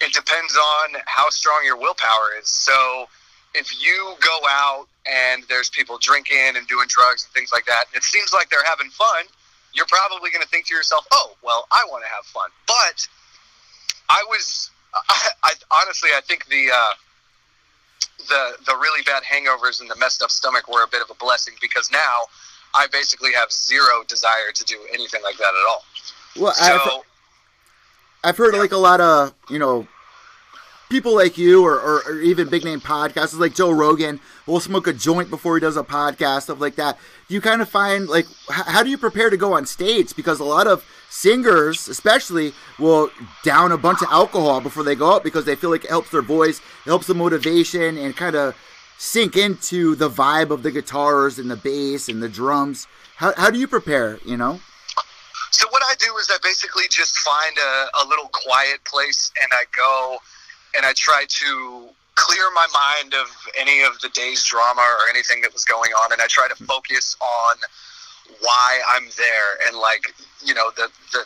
it 0.00 0.12
depends 0.12 0.56
on 0.56 1.00
how 1.06 1.28
strong 1.30 1.60
your 1.64 1.76
willpower 1.76 2.30
is. 2.40 2.48
So 2.48 3.08
if 3.54 3.82
you 3.82 4.14
go 4.20 4.38
out 4.48 4.86
and 5.06 5.42
there's 5.48 5.70
people 5.70 5.98
drinking 5.98 6.56
and 6.56 6.66
doing 6.68 6.86
drugs 6.88 7.24
and 7.24 7.32
things 7.34 7.50
like 7.52 7.64
that, 7.66 7.84
it 7.94 8.02
seems 8.02 8.32
like 8.32 8.50
they're 8.50 8.64
having 8.64 8.90
fun. 8.90 9.24
You're 9.72 9.86
probably 9.86 10.30
going 10.30 10.42
to 10.42 10.48
think 10.48 10.66
to 10.66 10.74
yourself, 10.74 11.06
"Oh, 11.10 11.36
well, 11.42 11.66
I 11.70 11.84
want 11.90 12.04
to 12.04 12.10
have 12.10 12.24
fun." 12.26 12.50
But 12.66 13.06
I 14.08 14.24
was 14.28 14.70
I, 14.94 15.28
I 15.42 15.52
honestly, 15.82 16.10
I 16.16 16.20
think 16.20 16.46
the 16.46 16.68
uh, 16.72 16.92
the 18.28 18.52
the 18.66 18.76
really 18.76 19.02
bad 19.02 19.22
hangovers 19.22 19.80
and 19.80 19.90
the 19.90 19.96
messed 19.96 20.22
up 20.22 20.30
stomach 20.30 20.68
were 20.68 20.82
a 20.82 20.88
bit 20.88 21.02
of 21.02 21.10
a 21.10 21.14
blessing 21.14 21.54
because 21.60 21.90
now 21.90 22.26
I 22.74 22.86
basically 22.92 23.32
have 23.32 23.52
zero 23.52 24.04
desire 24.06 24.52
to 24.54 24.64
do 24.64 24.78
anything 24.92 25.22
like 25.22 25.36
that 25.38 25.52
at 25.54 25.66
all. 25.68 25.84
Well, 26.38 26.52
so, 26.52 26.74
I've, 26.74 28.30
I've 28.30 28.36
heard 28.36 28.54
yeah. 28.54 28.60
like 28.60 28.72
a 28.72 28.76
lot 28.76 29.00
of 29.00 29.34
you 29.50 29.58
know 29.58 29.88
people 30.88 31.14
like 31.14 31.36
you 31.36 31.64
or, 31.64 31.78
or, 31.78 32.02
or, 32.06 32.20
even 32.20 32.48
big 32.48 32.64
name 32.64 32.80
podcasters 32.80 33.38
like 33.38 33.54
Joe 33.54 33.70
Rogan 33.70 34.20
will 34.46 34.60
smoke 34.60 34.86
a 34.86 34.92
joint 34.92 35.28
before 35.28 35.54
he 35.56 35.60
does 35.60 35.76
a 35.76 35.82
podcast, 35.82 36.42
stuff 36.42 36.60
like 36.60 36.76
that. 36.76 36.96
Do 37.28 37.34
you 37.34 37.40
kind 37.40 37.60
of 37.60 37.68
find 37.68 38.08
like 38.08 38.26
how 38.48 38.82
do 38.82 38.90
you 38.90 38.98
prepare 38.98 39.30
to 39.30 39.36
go 39.36 39.52
on 39.52 39.66
stage? 39.66 40.14
Because 40.16 40.40
a 40.40 40.44
lot 40.44 40.66
of 40.66 40.84
singers, 41.10 41.88
especially, 41.88 42.52
will 42.78 43.10
down 43.42 43.72
a 43.72 43.78
bunch 43.78 44.02
of 44.02 44.08
alcohol 44.10 44.60
before 44.60 44.82
they 44.82 44.94
go 44.94 45.14
out 45.14 45.24
because 45.24 45.44
they 45.44 45.56
feel 45.56 45.70
like 45.70 45.84
it 45.84 45.90
helps 45.90 46.10
their 46.10 46.22
voice, 46.22 46.60
helps 46.84 47.06
the 47.06 47.14
motivation, 47.14 47.96
and 47.98 48.16
kind 48.16 48.36
of 48.36 48.56
sink 48.98 49.36
into 49.36 49.94
the 49.94 50.10
vibe 50.10 50.50
of 50.50 50.62
the 50.62 50.70
guitars 50.70 51.38
and 51.38 51.50
the 51.50 51.56
bass 51.56 52.08
and 52.08 52.22
the 52.22 52.28
drums. 52.28 52.86
How, 53.16 53.32
how 53.36 53.50
do 53.50 53.58
you 53.58 53.68
prepare? 53.68 54.18
You 54.24 54.36
know. 54.36 54.60
So 55.50 55.66
what 55.70 55.82
I 55.82 55.94
do 55.98 56.14
is 56.18 56.28
I 56.30 56.36
basically 56.42 56.84
just 56.90 57.18
find 57.18 57.56
a, 57.56 58.04
a 58.04 58.08
little 58.08 58.28
quiet 58.28 58.84
place 58.84 59.32
and 59.42 59.50
I 59.52 59.64
go 59.74 60.18
and 60.76 60.84
I 60.84 60.92
try 60.94 61.24
to 61.26 61.88
clear 62.14 62.50
my 62.54 62.66
mind 62.74 63.14
of 63.14 63.28
any 63.56 63.82
of 63.82 63.98
the 64.00 64.08
day's 64.10 64.44
drama 64.44 64.82
or 64.82 65.08
anything 65.08 65.40
that 65.40 65.52
was 65.52 65.64
going 65.64 65.92
on, 65.92 66.12
and 66.12 66.20
I 66.20 66.26
try 66.26 66.48
to 66.48 66.64
focus 66.64 67.16
on 67.20 67.56
why 68.40 68.80
I'm 68.90 69.04
there 69.16 69.66
and 69.66 69.76
like 69.76 70.02
you 70.44 70.54
know 70.54 70.70
the 70.76 70.88
the 71.12 71.24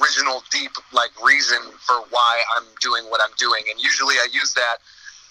original 0.00 0.42
deep 0.50 0.72
like 0.92 1.10
reason 1.24 1.58
for 1.78 1.96
why 2.10 2.42
I'm 2.56 2.64
doing 2.80 3.04
what 3.10 3.20
I'm 3.22 3.34
doing, 3.38 3.62
and 3.70 3.80
usually 3.80 4.14
I 4.14 4.28
use 4.32 4.54
that 4.54 4.76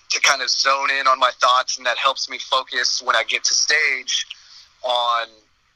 to 0.10 0.20
kind 0.22 0.42
of 0.42 0.50
zone 0.50 0.92
in 0.92 1.08
on 1.08 1.20
my 1.20 1.32
thoughts, 1.40 1.78
and 1.78 1.86
that 1.86 1.98
helps 1.98 2.30
me 2.30 2.38
focus 2.38 3.02
when 3.02 3.16
I 3.16 3.24
get 3.24 3.44
to 3.46 3.54
stage 3.54 4.28
on 4.84 5.28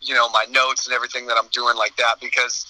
you 0.01 0.13
know 0.13 0.29
my 0.29 0.45
notes 0.49 0.85
and 0.85 0.93
everything 0.93 1.27
that 1.27 1.37
I'm 1.37 1.49
doing 1.51 1.75
like 1.75 1.95
that 1.97 2.19
because 2.21 2.65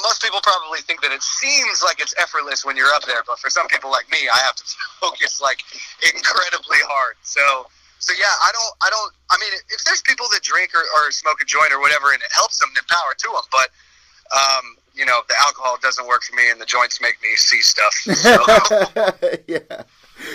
most 0.00 0.22
people 0.22 0.40
probably 0.42 0.80
think 0.80 1.02
that 1.02 1.12
it 1.12 1.22
seems 1.22 1.82
like 1.82 2.00
it's 2.00 2.14
effortless 2.18 2.64
when 2.64 2.76
you're 2.76 2.92
up 2.94 3.04
there, 3.04 3.22
but 3.26 3.38
for 3.38 3.50
some 3.50 3.66
people 3.68 3.90
like 3.90 4.10
me, 4.10 4.28
I 4.32 4.38
have 4.38 4.54
to 4.56 4.64
focus 5.00 5.40
like 5.40 5.60
incredibly 6.00 6.78
hard. 6.88 7.16
So, 7.22 7.66
so 8.02 8.12
yeah, 8.18 8.26
I 8.26 8.50
don't, 8.52 8.74
I 8.82 8.90
don't. 8.90 9.12
I 9.30 9.36
mean, 9.38 9.52
if 9.70 9.84
there's 9.84 10.02
people 10.02 10.26
that 10.32 10.42
drink 10.42 10.74
or, 10.74 10.80
or 10.80 11.12
smoke 11.12 11.40
a 11.40 11.44
joint 11.44 11.72
or 11.72 11.80
whatever, 11.80 12.12
and 12.12 12.20
it 12.20 12.32
helps 12.32 12.58
them, 12.58 12.68
then 12.74 12.82
power 12.90 13.14
to 13.16 13.28
them. 13.28 13.46
But, 13.52 13.70
um, 14.36 14.76
you 14.92 15.06
know, 15.06 15.20
the 15.28 15.36
alcohol 15.38 15.78
doesn't 15.80 16.06
work 16.08 16.24
for 16.24 16.34
me, 16.34 16.50
and 16.50 16.60
the 16.60 16.66
joints 16.66 17.00
make 17.00 17.22
me 17.22 17.30
see 17.36 17.62
stuff. 17.62 17.94
So. 18.22 18.44
yeah, 19.46 19.84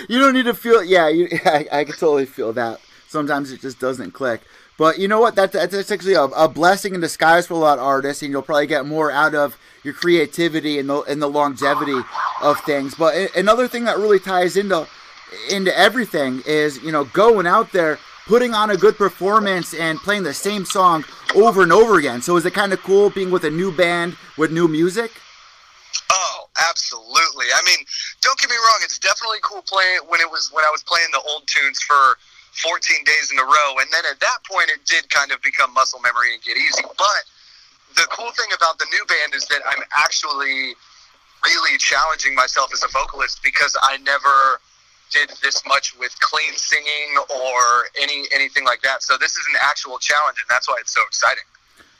you 0.07 0.19
don't 0.19 0.33
need 0.33 0.45
to 0.45 0.53
feel. 0.53 0.81
Yeah, 0.81 1.09
you, 1.09 1.27
I, 1.45 1.67
I 1.71 1.83
can 1.83 1.93
totally 1.93 2.25
feel 2.25 2.53
that. 2.53 2.79
Sometimes 3.09 3.51
it 3.51 3.59
just 3.59 3.79
doesn't 3.79 4.11
click. 4.11 4.41
But 4.77 4.99
you 4.99 5.09
know 5.09 5.19
what? 5.19 5.35
That, 5.35 5.51
that's 5.51 5.91
actually 5.91 6.13
a, 6.13 6.23
a, 6.23 6.47
blessing 6.47 6.93
in 6.93 7.01
disguise 7.01 7.47
for 7.47 7.55
a 7.55 7.57
lot 7.57 7.79
of 7.79 7.83
artists, 7.83 8.23
and 8.23 8.31
you'll 8.31 8.43
probably 8.43 8.67
get 8.67 8.85
more 8.85 9.11
out 9.11 9.35
of 9.35 9.57
your 9.83 9.93
creativity 9.93 10.77
and 10.79 10.87
the, 10.87 11.01
and 11.01 11.21
the 11.21 11.27
longevity 11.27 11.99
of 12.41 12.59
things. 12.61 12.93
But 12.95 13.35
another 13.35 13.67
thing 13.67 13.85
that 13.85 13.97
really 13.97 14.19
ties 14.19 14.55
into 14.55 14.87
into 15.49 15.77
everything 15.77 16.41
is 16.45 16.81
you 16.83 16.91
know 16.91 17.05
going 17.05 17.47
out 17.47 17.71
there, 17.71 17.99
putting 18.25 18.53
on 18.53 18.69
a 18.69 18.77
good 18.77 18.97
performance, 18.97 19.73
and 19.73 19.99
playing 19.99 20.23
the 20.23 20.33
same 20.33 20.65
song 20.65 21.05
over 21.35 21.63
and 21.63 21.71
over 21.71 21.97
again. 21.97 22.21
So 22.21 22.37
is 22.37 22.45
it 22.45 22.53
kind 22.53 22.73
of 22.73 22.81
cool 22.83 23.09
being 23.09 23.31
with 23.31 23.43
a 23.43 23.51
new 23.51 23.71
band 23.71 24.15
with 24.37 24.51
new 24.51 24.67
music? 24.67 25.11
Oh, 26.11 26.49
absolutely. 26.69 27.47
I 27.53 27.61
mean, 27.65 27.85
don't 28.21 28.39
get 28.39 28.49
me 28.49 28.55
wrong; 28.55 28.79
it's 28.83 28.99
definitely 28.99 29.39
cool 29.43 29.61
playing 29.61 29.99
when 30.07 30.21
it 30.21 30.29
was 30.29 30.49
when 30.53 30.65
I 30.65 30.69
was 30.71 30.83
playing 30.83 31.07
the 31.11 31.21
old 31.29 31.47
tunes 31.47 31.79
for 31.81 32.17
14 32.63 33.03
days 33.03 33.31
in 33.31 33.39
a 33.39 33.43
row. 33.43 33.77
And 33.79 33.87
then 33.91 34.03
at 34.09 34.19
that 34.19 34.39
point, 34.49 34.69
it 34.69 34.83
did 34.85 35.09
kind 35.09 35.31
of 35.31 35.41
become 35.41 35.73
muscle 35.73 35.99
memory 35.99 36.33
and 36.33 36.41
get 36.41 36.57
easy. 36.57 36.83
But 36.97 37.23
the 37.95 38.07
cool 38.09 38.31
thing 38.31 38.49
about 38.55 38.79
the 38.79 38.85
new 38.91 39.05
band 39.05 39.33
is 39.33 39.45
that 39.47 39.61
I'm 39.65 39.83
actually 39.95 40.73
really 41.43 41.77
challenging 41.77 42.33
myself 42.35 42.73
as 42.73 42.83
a 42.83 42.87
vocalist 42.87 43.41
because 43.43 43.77
I 43.81 43.97
never 43.97 44.59
did 45.11 45.29
this 45.41 45.63
much 45.67 45.97
with 45.97 46.17
clean 46.19 46.53
singing 46.55 47.17
or 47.29 47.85
any 48.01 48.25
anything 48.33 48.65
like 48.65 48.81
that. 48.81 49.03
So 49.03 49.17
this 49.17 49.31
is 49.31 49.45
an 49.49 49.59
actual 49.61 49.97
challenge, 49.99 50.37
and 50.39 50.47
that's 50.49 50.67
why 50.67 50.77
it's 50.79 50.93
so 50.93 51.01
exciting. 51.07 51.43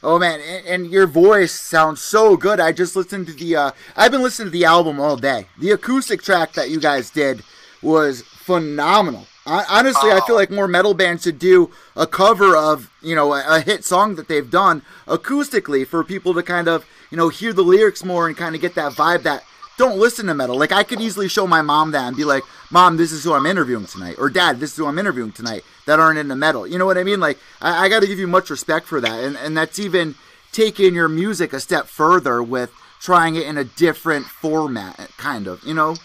Oh 0.04 0.20
man, 0.20 0.40
and, 0.42 0.66
and, 0.68 0.92
your 0.92 1.08
voice 1.08 1.52
sounds 1.52 2.02
so 2.04 2.38
good. 2.38 2.60
I 2.60 2.72
just 2.72 2.96
listened 2.96 3.26
to 3.28 3.34
the. 3.34 3.56
Uh, 3.56 3.72
I've 3.96 4.12
been 4.12 4.22
listening 4.22 4.48
to 4.48 4.52
the 4.52 4.66
album 4.66 5.00
all 5.00 5.18
day. 5.18 5.48
The 5.58 5.72
acoustic 5.72 6.22
track 6.22 6.54
that 6.54 6.70
you 6.70 6.80
guys 6.80 7.10
did 7.10 7.44
was 7.82 8.22
phenomenal. 8.22 9.26
Honestly, 9.48 10.12
I 10.12 10.20
feel 10.28 10.36
like 10.36 10.52
more 10.52 10.68
metal 10.68 10.94
bands 10.94 11.24
should 11.24 11.40
do 11.40 11.72
a 11.96 12.06
cover 12.06 12.56
of 12.56 12.92
you 13.02 13.16
know 13.16 13.34
a, 13.34 13.62
hit 13.62 13.86
song 13.86 14.16
that 14.16 14.28
they've 14.28 14.50
done 14.50 14.82
acoustically 15.08 15.88
for 15.88 16.04
people 16.04 16.34
to 16.34 16.44
kind 16.44 16.68
of 16.68 16.86
you 17.10 17.18
know 17.18 17.30
hear 17.30 17.54
the 17.54 17.64
lyrics 17.64 18.04
more 18.04 18.28
and 18.28 18.36
kind 18.36 18.56
of 18.56 18.62
get 18.62 18.76
that 18.76 18.92
vibe 18.92 19.24
that 19.24 19.44
don't 19.78 19.98
listen 19.98 20.26
to 20.28 20.34
metal. 20.34 20.58
Like 20.58 20.72
I 20.72 20.84
could 20.84 21.02
easily 21.02 21.28
show 21.28 21.48
my 21.48 21.62
mom 21.62 21.92
that 21.92 22.08
and 22.08 22.18
be 22.18 22.26
like, 22.26 22.44
"Mom, 22.72 22.98
this 22.98 23.12
is 23.12 23.24
who 23.24 23.34
I'm 23.34 23.46
interviewing 23.46 23.86
tonight," 23.86 24.16
or 24.18 24.30
"Dad, 24.30 24.60
this 24.60 24.72
is 24.72 24.78
who 24.78 24.86
I'm 24.86 25.00
interviewing 25.00 25.32
tonight." 25.32 25.64
That 25.86 26.00
aren't 26.00 26.20
into 26.20 26.36
metal. 26.36 26.68
You 26.68 26.78
know 26.78 26.86
what 26.86 26.98
I 26.98 27.04
mean? 27.04 27.20
Like 27.20 27.38
I, 27.62 27.86
I 27.86 27.90
got 27.90 28.02
to 28.02 28.08
give 28.08 28.20
you 28.20 28.28
much 28.28 28.50
respect 28.50 28.88
for 28.88 29.00
that, 29.02 29.24
and 29.24 29.38
and 29.38 29.56
that's 29.56 29.80
even 29.80 30.16
taking 30.52 30.96
your 30.96 31.08
music 31.08 31.54
a 31.54 31.60
step 31.60 31.86
further 31.86 32.42
with 32.42 32.72
trying 33.00 33.36
it 33.36 33.44
in 33.44 33.58
a 33.58 33.64
different 33.64 34.26
format, 34.26 35.10
kind 35.18 35.48
of, 35.48 35.64
you 35.64 35.74
know? 35.74 35.96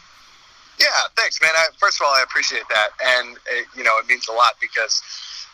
Yeah, 0.78 0.86
thanks, 1.16 1.40
man. 1.40 1.50
I, 1.54 1.66
first 1.78 2.00
of 2.00 2.06
all, 2.06 2.12
I 2.12 2.22
appreciate 2.22 2.64
that, 2.68 2.88
and 3.18 3.36
it, 3.50 3.66
you 3.76 3.84
know, 3.84 3.92
it 3.98 4.06
means 4.08 4.28
a 4.28 4.32
lot 4.32 4.54
because 4.60 5.02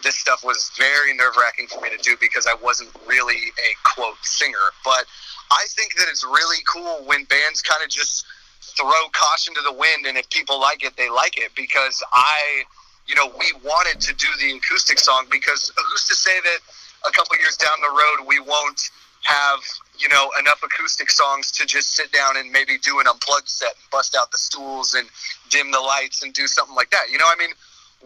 this 0.03 0.17
stuff 0.17 0.45
was 0.45 0.71
very 0.79 1.15
nerve 1.15 1.37
wracking 1.37 1.67
for 1.67 1.81
me 1.81 1.91
to 1.91 1.99
do 1.99 2.17
because 2.21 2.47
I 2.47 2.55
wasn't 2.63 2.91
really 3.07 3.37
a 3.37 3.95
quote 3.95 4.17
singer. 4.23 4.73
But 4.85 5.07
I 5.51 5.65
think 5.69 5.95
that 5.97 6.07
it's 6.09 6.25
really 6.25 6.59
cool 6.67 7.03
when 7.05 7.25
bands 7.25 7.63
kind 7.63 7.83
of 7.83 7.89
just 7.89 8.27
throw 8.61 9.09
caution 9.13 9.55
to 9.55 9.61
the 9.63 9.73
wind, 9.73 10.07
and 10.07 10.17
if 10.17 10.29
people 10.31 10.61
like 10.61 10.85
it, 10.85 10.97
they 10.97 11.11
like 11.11 11.39
it. 11.39 11.51
Because 11.57 12.03
I, 12.13 12.65
you 13.07 13.15
know, 13.15 13.33
we 13.39 13.53
wanted 13.65 14.01
to 14.01 14.15
do 14.15 14.29
the 14.41 14.57
acoustic 14.57 14.99
song 14.99 15.27
because 15.31 15.73
who's 15.77 16.05
to 16.05 16.15
say 16.15 16.39
that 16.41 16.59
a 17.07 17.13
couple 17.13 17.37
years 17.39 17.57
down 17.57 17.81
the 17.81 17.89
road 17.89 18.27
we 18.27 18.41
won't 18.41 18.91
have 19.23 19.61
you 19.99 20.09
know 20.09 20.31
enough 20.39 20.63
acoustic 20.63 21.11
songs 21.11 21.51
to 21.53 21.67
just 21.67 21.93
sit 21.93 22.11
down 22.13 22.37
and 22.37 22.51
maybe 22.51 22.79
do 22.79 23.01
an 23.01 23.07
unplugged 23.07 23.49
set 23.49 23.75
and 23.75 23.91
bust 23.91 24.17
out 24.19 24.31
the 24.31 24.39
stools 24.39 24.95
and 24.95 25.09
dim 25.51 25.71
the 25.71 25.81
lights 25.81 26.23
and 26.23 26.33
do 26.35 26.47
something 26.47 26.75
like 26.75 26.91
that 26.91 27.11
you 27.11 27.19
know 27.19 27.27
i 27.29 27.37
mean 27.37 27.51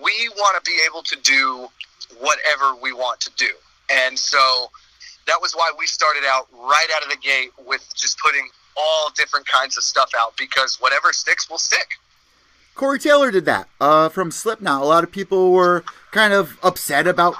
we 0.03 0.29
want 0.37 0.63
to 0.63 0.71
be 0.71 0.79
able 0.87 1.03
to 1.03 1.17
do 1.23 1.69
whatever 2.19 2.75
we 2.83 2.93
want 2.93 3.21
to 3.21 3.31
do 3.37 3.51
and 3.91 4.19
so 4.19 4.71
that 5.27 5.41
was 5.41 5.53
why 5.53 5.73
we 5.79 5.87
started 5.87 6.25
out 6.27 6.49
right 6.53 6.89
out 6.95 7.03
of 7.03 7.11
the 7.11 7.17
gate 7.17 7.51
with 7.67 7.87
just 7.95 8.19
putting 8.19 8.49
all 8.77 9.11
different 9.17 9.47
kinds 9.47 9.77
of 9.77 9.83
stuff 9.83 10.11
out 10.19 10.37
because 10.37 10.81
whatever 10.81 11.13
sticks 11.13 11.51
will 11.51 11.59
stick 11.59 11.99
Corey 12.75 12.99
Taylor 12.99 13.31
did 13.31 13.45
that 13.45 13.69
uh, 13.81 14.09
from 14.09 14.31
Slipknot. 14.31 14.83
A 14.83 14.85
lot 14.85 15.05
of 15.05 15.13
people 15.13 15.53
were 15.53 15.85
kind 16.11 16.33
of 16.33 16.59
upset 16.63 17.07
about 17.07 17.35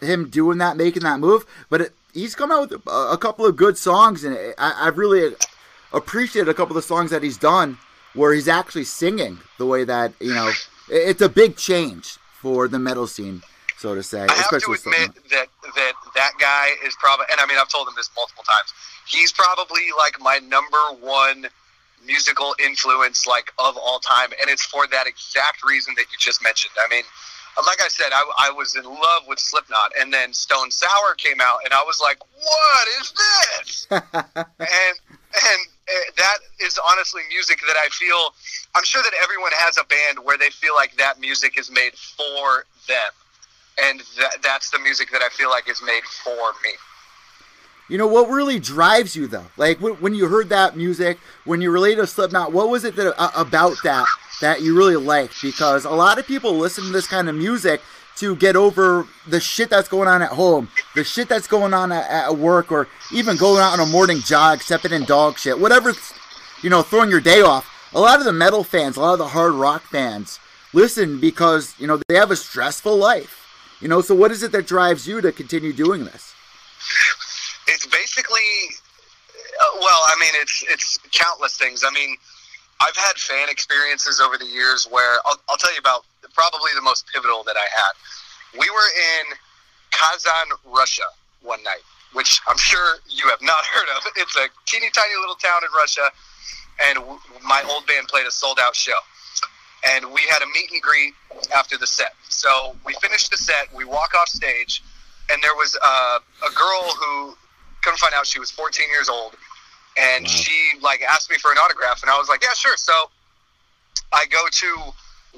him 0.00 0.28
doing 0.28 0.58
that, 0.58 0.76
making 0.76 1.02
that 1.02 1.18
move, 1.18 1.46
but 1.70 1.80
it, 1.80 1.92
he's 2.12 2.34
come 2.34 2.52
out 2.52 2.70
with 2.70 2.86
a, 2.86 2.90
a 3.12 3.18
couple 3.18 3.46
of 3.46 3.56
good 3.56 3.78
songs, 3.78 4.24
and 4.24 4.36
I, 4.58 4.86
I've 4.86 4.98
really 4.98 5.34
appreciated 5.92 6.50
a 6.50 6.54
couple 6.54 6.76
of 6.76 6.82
the 6.82 6.86
songs 6.86 7.10
that 7.10 7.22
he's 7.22 7.38
done 7.38 7.78
where 8.14 8.32
he's 8.34 8.48
actually 8.48 8.84
singing 8.84 9.38
the 9.58 9.66
way 9.66 9.84
that 9.84 10.12
you 10.20 10.34
know. 10.34 10.52
It's 10.88 11.20
a 11.20 11.28
big 11.28 11.56
change 11.56 12.18
for 12.40 12.68
the 12.68 12.78
metal 12.78 13.06
scene, 13.06 13.42
so 13.76 13.94
to 13.94 14.02
say. 14.02 14.20
I 14.20 14.32
have 14.32 14.48
to 14.48 14.56
admit 14.56 14.80
Slipknot. 14.80 15.14
that 15.30 15.48
that 15.76 15.92
that 16.14 16.32
guy 16.38 16.70
is 16.84 16.96
probably, 16.98 17.26
and 17.30 17.40
I 17.40 17.46
mean, 17.46 17.58
I've 17.58 17.68
told 17.68 17.88
him 17.88 17.94
this 17.96 18.10
multiple 18.16 18.44
times. 18.44 18.72
He's 19.06 19.32
probably 19.32 19.88
like 19.98 20.20
my 20.20 20.38
number 20.38 20.78
one 21.00 21.46
musical 22.04 22.54
influence 22.64 23.26
like 23.26 23.52
of 23.58 23.76
all 23.76 23.98
time 23.98 24.30
and 24.40 24.48
it's 24.48 24.64
for 24.64 24.86
that 24.86 25.06
exact 25.06 25.64
reason 25.64 25.94
that 25.96 26.06
you 26.12 26.18
just 26.18 26.42
mentioned 26.42 26.72
i 26.78 26.88
mean 26.94 27.02
like 27.66 27.82
i 27.82 27.88
said 27.88 28.10
i, 28.12 28.22
I 28.38 28.50
was 28.50 28.76
in 28.76 28.84
love 28.84 29.22
with 29.26 29.38
slipknot 29.38 29.92
and 29.98 30.12
then 30.12 30.32
stone 30.32 30.70
sour 30.70 31.14
came 31.16 31.40
out 31.40 31.60
and 31.64 31.74
i 31.74 31.82
was 31.82 32.00
like 32.00 32.18
what 32.20 32.88
is 33.00 33.12
this 33.12 33.86
and 33.90 34.02
and 34.60 35.60
uh, 35.88 35.92
that 36.16 36.38
is 36.60 36.78
honestly 36.90 37.22
music 37.28 37.60
that 37.66 37.76
i 37.76 37.88
feel 37.88 38.34
i'm 38.74 38.84
sure 38.84 39.02
that 39.02 39.12
everyone 39.22 39.52
has 39.54 39.76
a 39.78 39.84
band 39.84 40.24
where 40.24 40.38
they 40.38 40.50
feel 40.50 40.74
like 40.74 40.94
that 40.96 41.18
music 41.18 41.58
is 41.58 41.70
made 41.70 41.94
for 41.94 42.66
them 42.86 43.12
and 43.82 44.00
that, 44.18 44.42
that's 44.42 44.70
the 44.70 44.78
music 44.78 45.10
that 45.10 45.22
i 45.22 45.28
feel 45.28 45.50
like 45.50 45.68
is 45.68 45.82
made 45.82 46.04
for 46.04 46.52
me 46.62 46.70
you 47.88 47.98
know 47.98 48.06
what 48.08 48.28
really 48.28 48.58
drives 48.58 49.14
you 49.14 49.28
though? 49.28 49.46
Like 49.56 49.78
when 49.78 50.14
you 50.14 50.26
heard 50.26 50.48
that 50.48 50.76
music, 50.76 51.18
when 51.44 51.60
you 51.60 51.70
related 51.70 52.00
to 52.00 52.06
Slipknot, 52.08 52.52
what 52.52 52.68
was 52.68 52.84
it 52.84 52.96
that 52.96 53.14
uh, 53.16 53.30
about 53.36 53.76
that 53.84 54.06
that 54.40 54.60
you 54.60 54.76
really 54.76 54.96
liked? 54.96 55.40
Because 55.40 55.84
a 55.84 55.90
lot 55.90 56.18
of 56.18 56.26
people 56.26 56.54
listen 56.54 56.84
to 56.84 56.90
this 56.90 57.06
kind 57.06 57.28
of 57.28 57.36
music 57.36 57.80
to 58.16 58.34
get 58.34 58.56
over 58.56 59.06
the 59.28 59.38
shit 59.38 59.70
that's 59.70 59.88
going 59.88 60.08
on 60.08 60.20
at 60.20 60.30
home, 60.32 60.68
the 60.94 61.04
shit 61.04 61.28
that's 61.28 61.46
going 61.46 61.74
on 61.74 61.92
at, 61.92 62.10
at 62.10 62.36
work, 62.36 62.72
or 62.72 62.88
even 63.12 63.36
going 63.36 63.62
out 63.62 63.78
on 63.78 63.86
a 63.86 63.90
morning 63.90 64.18
jog, 64.18 64.62
stepping 64.62 64.92
in 64.92 65.04
dog 65.04 65.38
shit, 65.38 65.58
whatever, 65.58 65.92
you 66.62 66.70
know, 66.70 66.82
throwing 66.82 67.10
your 67.10 67.20
day 67.20 67.40
off. 67.40 67.70
A 67.94 68.00
lot 68.00 68.18
of 68.18 68.24
the 68.24 68.32
metal 68.32 68.64
fans, 68.64 68.96
a 68.96 69.00
lot 69.00 69.12
of 69.12 69.18
the 69.18 69.28
hard 69.28 69.52
rock 69.52 69.82
fans, 69.82 70.40
listen 70.72 71.20
because 71.20 71.74
you 71.78 71.86
know 71.86 72.00
they 72.08 72.16
have 72.16 72.32
a 72.32 72.36
stressful 72.36 72.96
life. 72.96 73.45
You 73.80 73.88
know, 73.88 74.00
so 74.00 74.14
what 74.14 74.30
is 74.30 74.42
it 74.42 74.52
that 74.52 74.66
drives 74.66 75.06
you 75.06 75.20
to 75.20 75.32
continue 75.32 75.72
doing 75.72 76.04
this? 76.04 76.34
it's 77.66 77.86
basically 77.86 78.50
well 79.80 80.00
i 80.08 80.16
mean 80.20 80.32
it's 80.34 80.64
it's 80.68 80.98
countless 81.12 81.56
things. 81.56 81.84
I 81.84 81.90
mean 81.90 82.16
i've 82.80 82.96
had 82.96 83.16
fan 83.16 83.48
experiences 83.48 84.20
over 84.20 84.36
the 84.38 84.46
years 84.46 84.86
where 84.90 85.18
i'll, 85.26 85.38
I'll 85.48 85.56
tell 85.56 85.72
you 85.72 85.80
about 85.80 86.04
probably 86.34 86.70
the 86.74 86.82
most 86.82 87.06
pivotal 87.12 87.42
that 87.44 87.56
i 87.56 87.66
had. 87.74 87.92
We 88.60 88.68
were 88.70 88.90
in 89.18 89.36
kazan 89.90 90.48
russia 90.64 91.08
one 91.42 91.62
night 91.62 91.82
which 92.12 92.40
i'm 92.46 92.58
sure 92.58 92.96
you 93.08 93.28
have 93.28 93.42
not 93.42 93.64
heard 93.72 93.88
of. 93.96 94.04
It's 94.16 94.36
a 94.36 94.48
teeny 94.66 94.90
tiny 94.92 95.16
little 95.18 95.36
town 95.36 95.62
in 95.62 95.70
russia 95.76 96.10
and 96.88 96.98
my 97.42 97.62
old 97.68 97.86
band 97.86 98.08
played 98.08 98.26
a 98.26 98.30
sold 98.30 98.58
out 98.60 98.76
show 98.76 98.98
and 99.86 100.12
we 100.12 100.20
had 100.28 100.42
a 100.42 100.46
meet 100.46 100.70
and 100.72 100.82
greet 100.82 101.14
after 101.54 101.76
the 101.78 101.86
set 101.86 102.14
so 102.28 102.74
we 102.84 102.94
finished 103.00 103.30
the 103.30 103.36
set 103.36 103.72
we 103.74 103.84
walk 103.84 104.14
off 104.14 104.28
stage 104.28 104.82
and 105.30 105.42
there 105.42 105.54
was 105.54 105.76
uh, 105.84 106.18
a 106.46 106.52
girl 106.54 106.82
who 106.94 107.36
couldn't 107.82 107.98
find 107.98 108.14
out 108.14 108.26
she 108.26 108.38
was 108.38 108.50
14 108.50 108.88
years 108.90 109.08
old, 109.08 109.36
and 109.96 110.24
wow. 110.24 110.30
she 110.30 110.72
like 110.82 111.02
asked 111.02 111.30
me 111.30 111.36
for 111.38 111.52
an 111.52 111.58
autograph, 111.58 112.02
and 112.02 112.10
I 112.10 112.18
was 112.18 112.28
like, 112.28 112.42
yeah, 112.42 112.54
sure. 112.54 112.76
So 112.76 112.92
I 114.12 114.26
go 114.26 114.44
to 114.50 114.66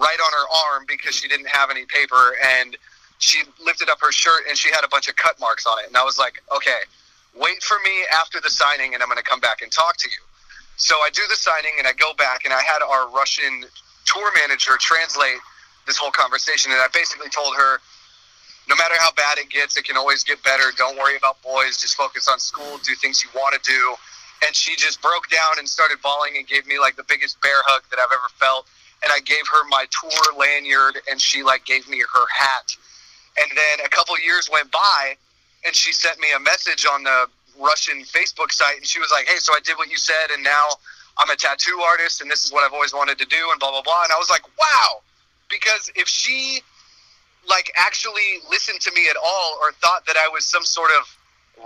write 0.00 0.18
on 0.20 0.32
her 0.32 0.72
arm 0.72 0.84
because 0.88 1.14
she 1.14 1.28
didn't 1.28 1.48
have 1.48 1.70
any 1.70 1.84
paper, 1.86 2.34
and 2.60 2.76
she 3.18 3.42
lifted 3.64 3.90
up 3.90 3.98
her 4.00 4.12
shirt 4.12 4.44
and 4.48 4.56
she 4.56 4.70
had 4.70 4.84
a 4.84 4.88
bunch 4.88 5.08
of 5.08 5.16
cut 5.16 5.38
marks 5.40 5.66
on 5.66 5.78
it, 5.80 5.88
and 5.88 5.96
I 5.96 6.04
was 6.04 6.18
like, 6.18 6.42
okay, 6.54 6.80
wait 7.34 7.62
for 7.62 7.78
me 7.84 8.04
after 8.12 8.40
the 8.40 8.50
signing, 8.50 8.94
and 8.94 9.02
I'm 9.02 9.08
going 9.08 9.18
to 9.18 9.24
come 9.24 9.40
back 9.40 9.62
and 9.62 9.70
talk 9.70 9.96
to 9.98 10.08
you. 10.08 10.22
So 10.76 10.94
I 10.96 11.10
do 11.12 11.22
the 11.28 11.36
signing, 11.36 11.72
and 11.78 11.86
I 11.86 11.92
go 11.92 12.14
back, 12.14 12.44
and 12.44 12.54
I 12.54 12.62
had 12.62 12.80
our 12.82 13.10
Russian 13.10 13.64
tour 14.04 14.30
manager 14.40 14.76
translate 14.78 15.38
this 15.86 15.96
whole 15.96 16.10
conversation, 16.10 16.72
and 16.72 16.80
I 16.80 16.88
basically 16.92 17.30
told 17.30 17.54
her 17.56 17.80
no 18.68 18.76
matter 18.76 18.94
how 19.00 19.10
bad 19.12 19.38
it 19.38 19.48
gets, 19.48 19.76
it 19.76 19.84
can 19.84 19.96
always 19.96 20.22
get 20.22 20.42
better. 20.44 20.64
Don't 20.76 20.98
worry 20.98 21.16
about 21.16 21.40
boys. 21.42 21.80
Just 21.80 21.96
focus 21.96 22.28
on 22.28 22.38
school. 22.38 22.78
Do 22.84 22.94
things 22.94 23.22
you 23.22 23.30
want 23.34 23.60
to 23.60 23.70
do. 23.70 23.94
And 24.46 24.54
she 24.54 24.76
just 24.76 25.00
broke 25.00 25.28
down 25.30 25.58
and 25.58 25.66
started 25.66 25.98
bawling 26.02 26.36
and 26.36 26.46
gave 26.46 26.66
me 26.66 26.78
like 26.78 26.94
the 26.96 27.02
biggest 27.02 27.40
bear 27.40 27.64
hug 27.64 27.82
that 27.90 27.98
I've 27.98 28.12
ever 28.12 28.28
felt. 28.38 28.66
And 29.02 29.10
I 29.10 29.20
gave 29.20 29.46
her 29.48 29.66
my 29.68 29.86
tour 29.90 30.36
lanyard, 30.38 30.98
and 31.10 31.20
she 31.20 31.42
like 31.42 31.64
gave 31.64 31.88
me 31.88 32.00
her 32.00 32.26
hat. 32.28 32.76
And 33.40 33.50
then 33.56 33.86
a 33.86 33.88
couple 33.88 34.14
years 34.20 34.50
went 34.52 34.70
by, 34.70 35.16
and 35.64 35.74
she 35.74 35.92
sent 35.92 36.18
me 36.20 36.28
a 36.36 36.40
message 36.40 36.84
on 36.84 37.04
the 37.04 37.26
Russian 37.58 38.02
Facebook 38.02 38.52
site, 38.52 38.76
and 38.76 38.86
she 38.86 39.00
was 39.00 39.10
like, 39.10 39.26
"Hey, 39.26 39.38
so 39.38 39.54
I 39.54 39.60
did 39.60 39.78
what 39.78 39.88
you 39.88 39.96
said, 39.96 40.30
and 40.30 40.42
now 40.42 40.66
I'm 41.18 41.30
a 41.30 41.36
tattoo 41.36 41.80
artist, 41.80 42.20
and 42.20 42.30
this 42.30 42.44
is 42.44 42.52
what 42.52 42.64
I've 42.64 42.72
always 42.72 42.94
wanted 42.94 43.18
to 43.18 43.26
do, 43.26 43.48
and 43.50 43.58
blah 43.60 43.70
blah 43.70 43.82
blah." 43.82 44.04
And 44.04 44.12
I 44.12 44.18
was 44.18 44.30
like, 44.30 44.44
"Wow!" 44.58 45.02
Because 45.48 45.90
if 45.94 46.08
she 46.08 46.62
like 47.48 47.72
actually 47.76 48.40
listened 48.50 48.80
to 48.82 48.92
me 48.92 49.08
at 49.08 49.16
all 49.16 49.58
or 49.62 49.72
thought 49.72 50.04
that 50.06 50.16
I 50.16 50.28
was 50.28 50.44
some 50.44 50.64
sort 50.64 50.90
of 51.00 51.16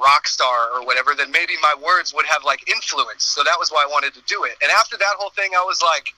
rock 0.01 0.27
star 0.27 0.71
or 0.73 0.87
whatever, 0.87 1.15
then 1.15 1.31
maybe 1.31 1.55
my 1.61 1.75
words 1.85 2.15
would 2.15 2.27
have 2.27 2.45
like 2.45 2.69
influence. 2.69 3.25
So 3.25 3.43
that 3.45 3.57
was 3.59 3.71
why 3.71 3.85
I 3.87 3.91
wanted 3.91 4.15
to 4.15 4.23
do 4.27 4.45
it. 4.45 4.55
And 4.63 4.71
after 4.71 4.97
that 4.97 5.15
whole 5.19 5.31
thing, 5.31 5.51
I 5.57 5.63
was 5.65 5.83
like, 5.83 6.15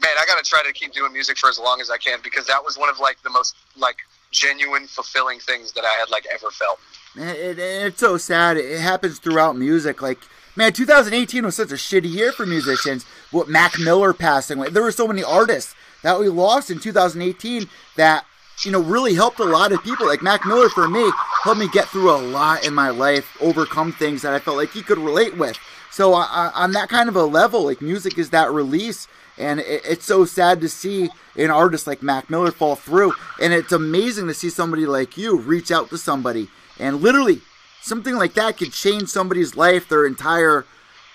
man, 0.00 0.12
I 0.20 0.26
got 0.26 0.42
to 0.42 0.48
try 0.48 0.62
to 0.62 0.72
keep 0.72 0.92
doing 0.92 1.12
music 1.12 1.38
for 1.38 1.48
as 1.48 1.58
long 1.58 1.80
as 1.80 1.90
I 1.90 1.98
can 1.98 2.20
because 2.22 2.46
that 2.46 2.62
was 2.64 2.78
one 2.78 2.88
of 2.88 2.98
like 3.00 3.20
the 3.22 3.30
most 3.30 3.56
like 3.76 3.96
genuine, 4.30 4.86
fulfilling 4.86 5.40
things 5.40 5.72
that 5.72 5.84
I 5.84 5.92
had 5.98 6.10
like 6.10 6.26
ever 6.32 6.50
felt. 6.50 6.78
Man, 7.16 7.34
it, 7.36 7.58
it's 7.58 8.00
so 8.00 8.16
sad. 8.16 8.56
It 8.56 8.80
happens 8.80 9.18
throughout 9.18 9.56
music. 9.56 10.00
Like, 10.00 10.18
man, 10.56 10.72
2018 10.72 11.44
was 11.44 11.56
such 11.56 11.72
a 11.72 11.74
shitty 11.74 12.10
year 12.10 12.32
for 12.32 12.46
musicians. 12.46 13.04
What 13.30 13.48
Mac 13.48 13.78
Miller 13.78 14.12
passing 14.12 14.58
away. 14.58 14.70
There 14.70 14.82
were 14.82 14.92
so 14.92 15.08
many 15.08 15.24
artists 15.24 15.74
that 16.02 16.18
we 16.18 16.28
lost 16.28 16.70
in 16.70 16.78
2018 16.78 17.68
that 17.96 18.24
you 18.64 18.70
know, 18.70 18.80
really 18.80 19.14
helped 19.14 19.40
a 19.40 19.44
lot 19.44 19.72
of 19.72 19.82
people. 19.82 20.06
Like 20.06 20.22
Mac 20.22 20.44
Miller 20.46 20.68
for 20.68 20.88
me 20.88 21.10
helped 21.42 21.60
me 21.60 21.68
get 21.68 21.88
through 21.88 22.10
a 22.10 22.18
lot 22.18 22.64
in 22.64 22.74
my 22.74 22.90
life, 22.90 23.36
overcome 23.40 23.92
things 23.92 24.22
that 24.22 24.34
I 24.34 24.38
felt 24.38 24.56
like 24.56 24.70
he 24.70 24.82
could 24.82 24.98
relate 24.98 25.36
with. 25.36 25.58
So 25.90 26.14
uh, 26.14 26.50
on 26.54 26.72
that 26.72 26.88
kind 26.88 27.08
of 27.08 27.16
a 27.16 27.24
level, 27.24 27.64
like 27.64 27.80
music 27.80 28.18
is 28.18 28.30
that 28.30 28.52
release, 28.52 29.08
and 29.38 29.60
it, 29.60 29.82
it's 29.84 30.04
so 30.04 30.24
sad 30.24 30.60
to 30.60 30.68
see 30.68 31.10
an 31.36 31.50
artist 31.50 31.86
like 31.86 32.02
Mac 32.02 32.30
Miller 32.30 32.50
fall 32.50 32.76
through, 32.76 33.14
and 33.40 33.52
it's 33.52 33.72
amazing 33.72 34.26
to 34.28 34.34
see 34.34 34.50
somebody 34.50 34.86
like 34.86 35.16
you 35.16 35.36
reach 35.36 35.70
out 35.70 35.90
to 35.90 35.98
somebody, 35.98 36.48
and 36.80 37.00
literally 37.00 37.40
something 37.82 38.16
like 38.16 38.34
that 38.34 38.56
could 38.56 38.72
change 38.72 39.08
somebody's 39.08 39.56
life, 39.56 39.88
their 39.88 40.06
entire, 40.06 40.64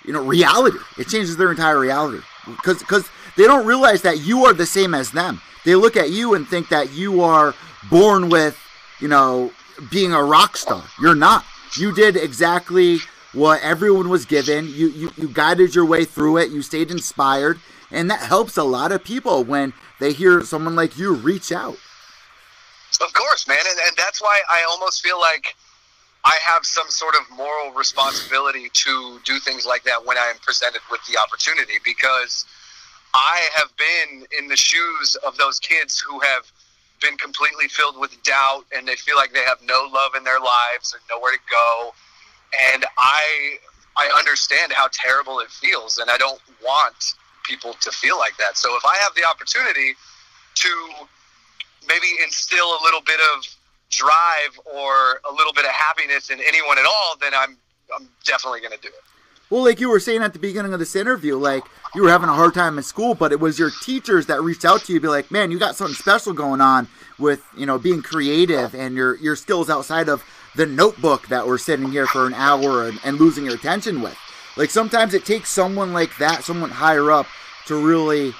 you 0.03 0.13
know, 0.13 0.23
reality. 0.23 0.77
It 0.97 1.07
changes 1.07 1.37
their 1.37 1.51
entire 1.51 1.79
reality 1.79 2.23
because 2.45 2.79
because 2.79 3.09
they 3.35 3.43
don't 3.43 3.65
realize 3.65 4.01
that 4.03 4.19
you 4.19 4.45
are 4.45 4.53
the 4.53 4.65
same 4.65 4.93
as 4.93 5.11
them 5.11 5.41
they 5.65 5.75
look 5.75 5.97
at 5.97 6.11
you 6.11 6.35
and 6.35 6.47
think 6.47 6.69
that 6.69 6.93
you 6.93 7.21
are 7.21 7.53
born 7.89 8.29
with, 8.29 8.57
you 8.99 9.07
know, 9.07 9.51
being 9.91 10.13
a 10.13 10.23
rock 10.23 10.55
star. 10.55 10.83
You're 11.01 11.15
not. 11.15 11.43
You 11.75 11.93
did 11.93 12.15
exactly 12.15 12.99
what 13.33 13.61
everyone 13.61 14.07
was 14.07 14.25
given. 14.25 14.67
You, 14.67 14.87
you, 14.89 15.11
you 15.17 15.27
guided 15.27 15.75
your 15.75 15.85
way 15.85 16.05
through 16.05 16.37
it. 16.37 16.51
You 16.51 16.61
stayed 16.61 16.91
inspired. 16.91 17.59
And 17.91 18.09
that 18.09 18.21
helps 18.21 18.57
a 18.57 18.63
lot 18.63 18.91
of 18.91 19.03
people 19.03 19.43
when 19.43 19.73
they 19.99 20.13
hear 20.13 20.41
someone 20.43 20.75
like 20.75 20.97
you 20.97 21.13
reach 21.13 21.51
out. 21.51 21.77
Of 23.01 23.13
course, 23.13 23.47
man. 23.47 23.57
And, 23.59 23.79
and 23.87 23.97
that's 23.97 24.21
why 24.21 24.41
I 24.49 24.65
almost 24.69 25.01
feel 25.01 25.19
like 25.19 25.55
I 26.23 26.37
have 26.43 26.65
some 26.65 26.89
sort 26.89 27.15
of 27.15 27.37
moral 27.37 27.71
responsibility 27.73 28.69
to 28.73 29.19
do 29.25 29.39
things 29.39 29.65
like 29.65 29.83
that 29.83 30.05
when 30.05 30.17
I 30.17 30.25
am 30.25 30.37
presented 30.41 30.81
with 30.89 31.01
the 31.05 31.19
opportunity 31.19 31.75
because 31.83 32.45
I 33.13 33.47
have 33.55 33.69
been 33.77 34.25
in 34.37 34.47
the 34.47 34.57
shoes 34.57 35.15
of 35.25 35.37
those 35.37 35.59
kids 35.59 35.99
who 35.99 36.19
have 36.19 36.51
been 36.99 37.17
completely 37.17 37.67
filled 37.67 37.99
with 37.99 38.11
doubt 38.23 38.65
and 38.75 38.87
they 38.87 38.95
feel 38.95 39.15
like 39.15 39.33
they 39.33 39.43
have 39.43 39.59
no 39.63 39.87
love 39.93 40.15
in 40.15 40.23
their 40.23 40.39
lives 40.39 40.93
and 40.93 41.01
nowhere 41.09 41.33
to 41.33 41.39
go. 41.49 41.93
And 42.73 42.85
I 42.97 43.57
I 43.97 44.11
understand 44.17 44.73
how 44.73 44.89
terrible 44.91 45.39
it 45.39 45.49
feels 45.49 45.99
and 45.99 46.09
I 46.09 46.17
don't 46.17 46.41
want 46.61 47.15
people 47.43 47.73
to 47.79 47.91
feel 47.91 48.17
like 48.17 48.35
that. 48.37 48.57
So 48.57 48.75
if 48.75 48.83
I 48.83 48.97
have 48.97 49.13
the 49.15 49.23
opportunity 49.23 49.95
to 50.55 50.69
maybe 51.87 52.07
instill 52.23 52.65
a 52.65 52.81
little 52.83 53.01
bit 53.01 53.19
of 53.35 53.45
drive 53.89 54.59
or 54.65 55.21
a 55.29 55.31
little 55.31 55.53
bit 55.53 55.65
of 55.65 55.71
happiness 55.71 56.29
in 56.29 56.39
anyone 56.47 56.77
at 56.77 56.85
all, 56.85 57.15
then 57.19 57.33
I'm 57.33 57.57
I'm 57.95 58.09
definitely 58.25 58.61
going 58.61 58.73
to 58.73 58.81
do 58.81 58.87
it. 58.87 59.03
Well, 59.49 59.63
like 59.63 59.79
you 59.79 59.89
were 59.89 59.99
saying 59.99 60.23
at 60.23 60.33
the 60.33 60.39
beginning 60.39 60.73
of 60.73 60.79
this 60.79 60.95
interview, 60.95 61.37
like 61.37 61.63
you 61.93 62.01
were 62.01 62.09
having 62.09 62.29
a 62.29 62.33
hard 62.33 62.55
time 62.55 62.77
in 62.77 62.83
school, 62.83 63.13
but 63.13 63.31
it 63.31 63.39
was 63.39 63.59
your 63.59 63.69
teachers 63.83 64.25
that 64.25 64.41
reached 64.41 64.65
out 64.65 64.83
to 64.85 64.93
you, 64.93 64.99
be 64.99 65.07
like, 65.07 65.29
"Man, 65.29 65.51
you 65.51 65.59
got 65.59 65.75
something 65.75 65.95
special 65.95 66.33
going 66.33 66.61
on 66.61 66.87
with 67.19 67.43
you 67.55 67.65
know 67.65 67.77
being 67.77 68.01
creative 68.01 68.73
and 68.73 68.95
your 68.95 69.17
your 69.17 69.35
skills 69.35 69.69
outside 69.69 70.09
of 70.09 70.23
the 70.55 70.65
notebook 70.65 71.27
that 71.27 71.45
we're 71.45 71.59
sitting 71.59 71.91
here 71.91 72.07
for 72.07 72.25
an 72.25 72.33
hour 72.33 72.87
and, 72.87 72.99
and 73.03 73.19
losing 73.19 73.45
your 73.45 73.55
attention 73.55 74.01
with." 74.01 74.17
Like 74.57 74.69
sometimes 74.71 75.13
it 75.13 75.25
takes 75.25 75.49
someone 75.49 75.93
like 75.93 76.17
that, 76.17 76.43
someone 76.43 76.71
higher 76.71 77.11
up, 77.11 77.27
to 77.67 77.75
really 77.75 78.33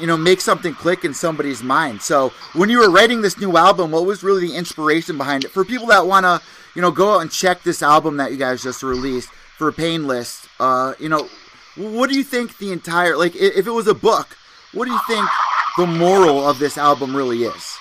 you 0.00 0.06
know, 0.06 0.16
make 0.16 0.40
something 0.40 0.74
click 0.74 1.04
in 1.04 1.14
somebody's 1.14 1.62
mind. 1.62 2.02
So 2.02 2.30
when 2.54 2.68
you 2.68 2.78
were 2.78 2.90
writing 2.90 3.22
this 3.22 3.38
new 3.38 3.56
album, 3.56 3.90
what 3.90 4.06
was 4.06 4.22
really 4.22 4.48
the 4.48 4.56
inspiration 4.56 5.16
behind 5.16 5.44
it? 5.44 5.50
For 5.50 5.64
people 5.64 5.86
that 5.88 6.06
want 6.06 6.24
to, 6.24 6.40
you 6.74 6.82
know, 6.82 6.90
go 6.90 7.14
out 7.14 7.20
and 7.20 7.30
check 7.30 7.62
this 7.62 7.82
album 7.82 8.16
that 8.16 8.32
you 8.32 8.36
guys 8.36 8.62
just 8.62 8.82
released 8.82 9.30
for 9.56 9.70
Painless, 9.70 10.48
uh, 10.58 10.94
you 10.98 11.08
know, 11.08 11.28
what 11.76 12.10
do 12.10 12.16
you 12.16 12.24
think 12.24 12.58
the 12.58 12.72
entire, 12.72 13.16
like, 13.16 13.34
if 13.36 13.66
it 13.66 13.70
was 13.70 13.86
a 13.86 13.94
book, 13.94 14.36
what 14.72 14.86
do 14.86 14.92
you 14.92 15.00
think 15.06 15.28
the 15.76 15.86
moral 15.86 16.48
of 16.48 16.58
this 16.58 16.76
album 16.76 17.14
really 17.14 17.44
is? 17.44 17.78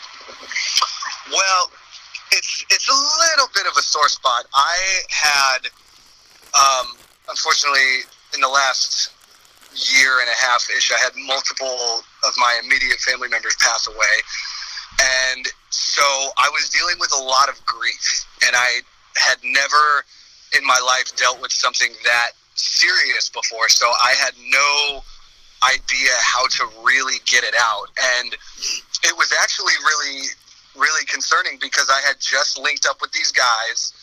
Well, 1.31 1.71
it's 2.31 2.65
it's 2.69 2.87
a 2.87 2.93
little 2.93 3.47
bit 3.53 3.65
of 3.65 3.77
a 3.77 3.81
sore 3.81 4.09
spot. 4.09 4.45
I 4.53 5.01
had, 5.09 5.59
um, 6.53 6.95
unfortunately, 7.29 8.05
in 8.33 8.41
the 8.41 8.47
last 8.47 9.11
year 9.75 10.19
and 10.19 10.29
a 10.29 10.37
half 10.45 10.67
ish, 10.75 10.91
I 10.91 10.99
had 10.99 11.13
multiple 11.27 12.03
of 12.27 12.33
my 12.37 12.59
immediate 12.63 12.99
family 12.99 13.27
members 13.29 13.55
pass 13.59 13.87
away. 13.87 14.15
And 15.33 15.47
so 15.69 16.03
I 16.37 16.49
was 16.53 16.69
dealing 16.69 16.95
with 16.99 17.11
a 17.13 17.21
lot 17.21 17.49
of 17.49 17.63
grief. 17.65 18.25
And 18.45 18.55
I 18.55 18.81
had 19.15 19.37
never 19.43 20.05
in 20.57 20.65
my 20.65 20.79
life 20.85 21.15
dealt 21.15 21.41
with 21.41 21.51
something 21.51 21.91
that 22.03 22.31
serious 22.55 23.29
before. 23.29 23.69
So 23.69 23.87
I 23.87 24.13
had 24.17 24.33
no 24.49 25.01
idea 25.63 26.11
how 26.19 26.45
to 26.47 26.63
really 26.83 27.17
get 27.25 27.43
it 27.43 27.55
out. 27.57 27.87
And 28.19 28.33
it 29.03 29.17
was 29.17 29.33
actually 29.41 29.73
really, 29.83 30.27
really 30.75 31.05
concerning 31.05 31.57
because 31.59 31.89
I 31.89 32.01
had 32.05 32.17
just 32.19 32.59
linked 32.59 32.85
up 32.85 33.01
with 33.01 33.11
these 33.11 33.31
guys. 33.31 33.93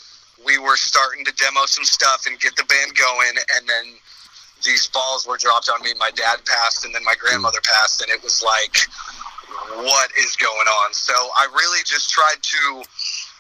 We 0.45 0.59
were 0.59 0.77
starting 0.77 1.25
to 1.27 1.33
demo 1.33 1.67
some 1.67 1.85
stuff 1.85 2.25
and 2.27 2.41
get 2.41 2.57
the 2.57 2.65
band 2.65 2.97
going. 2.97 3.37
And 3.57 3.69
then 3.69 3.95
these 4.63 4.89
balls 4.89 5.27
were 5.27 5.37
dropped 5.37 5.71
on 5.71 5.83
me. 5.83 5.93
My 5.99 6.11
dad 6.11 6.39
passed, 6.47 6.85
and 6.85 6.95
then 6.95 7.05
my 7.05 7.15
grandmother 7.19 7.61
passed, 7.65 8.01
and 8.01 8.11
it 8.11 8.23
was 8.23 8.43
like, 8.43 8.77
what 9.85 10.11
is 10.19 10.37
going 10.37 10.69
on? 10.69 10.95
So 10.95 11.13
I 11.13 11.47
really 11.53 11.81
just 11.85 12.11
tried 12.11 12.43
to 12.43 12.83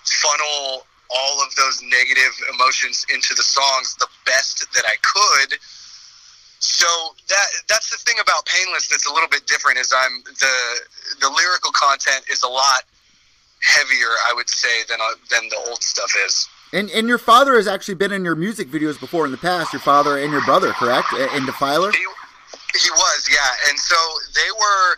funnel 0.05 0.87
all 1.11 1.43
of 1.43 1.55
those 1.57 1.83
negative 1.83 2.33
emotions 2.55 3.05
into 3.13 3.35
the 3.35 3.43
songs 3.43 3.97
the 3.97 4.07
best 4.25 4.67
that 4.75 4.85
I 4.87 4.97
could. 5.03 5.59
So 6.61 6.87
that 7.29 7.47
that's 7.69 7.91
the 7.91 7.97
thing 7.97 8.17
about 8.21 8.45
Painless 8.47 8.87
that's 8.89 9.07
a 9.07 9.13
little 9.13 9.29
bit 9.29 9.47
different 9.47 9.79
is 9.79 9.93
I'm 9.97 10.23
the 10.23 10.57
the 11.21 11.31
lyrical 11.31 11.73
content 11.73 12.25
is 12.31 12.43
a 12.43 12.49
lot 12.49 12.85
heavier 13.63 14.13
I 14.29 14.33
would 14.35 14.49
say 14.49 14.85
than 14.89 15.01
uh, 15.01 15.15
than 15.31 15.49
the 15.49 15.57
old 15.69 15.83
stuff 15.83 16.13
is. 16.27 16.49
And 16.73 16.91
and 16.91 17.09
your 17.09 17.19
father 17.19 17.57
has 17.57 17.67
actually 17.67 17.97
been 17.97 18.13
in 18.13 18.25
your 18.25 18.37
music 18.37 18.69
videos 18.69 18.99
before 18.99 19.25
in 19.25 19.33
the 19.33 19.43
past. 19.43 19.73
Your 19.73 19.81
father 19.81 20.19
and 20.19 20.31
your 20.31 20.45
brother, 20.45 20.73
correct? 20.73 21.13
In 21.13 21.45
Defiler. 21.47 21.91
He, 21.91 21.99
he 21.99 22.91
was, 22.91 23.29
yeah. 23.31 23.69
And 23.69 23.79
so 23.79 23.97
they 24.35 24.51
were 24.55 24.97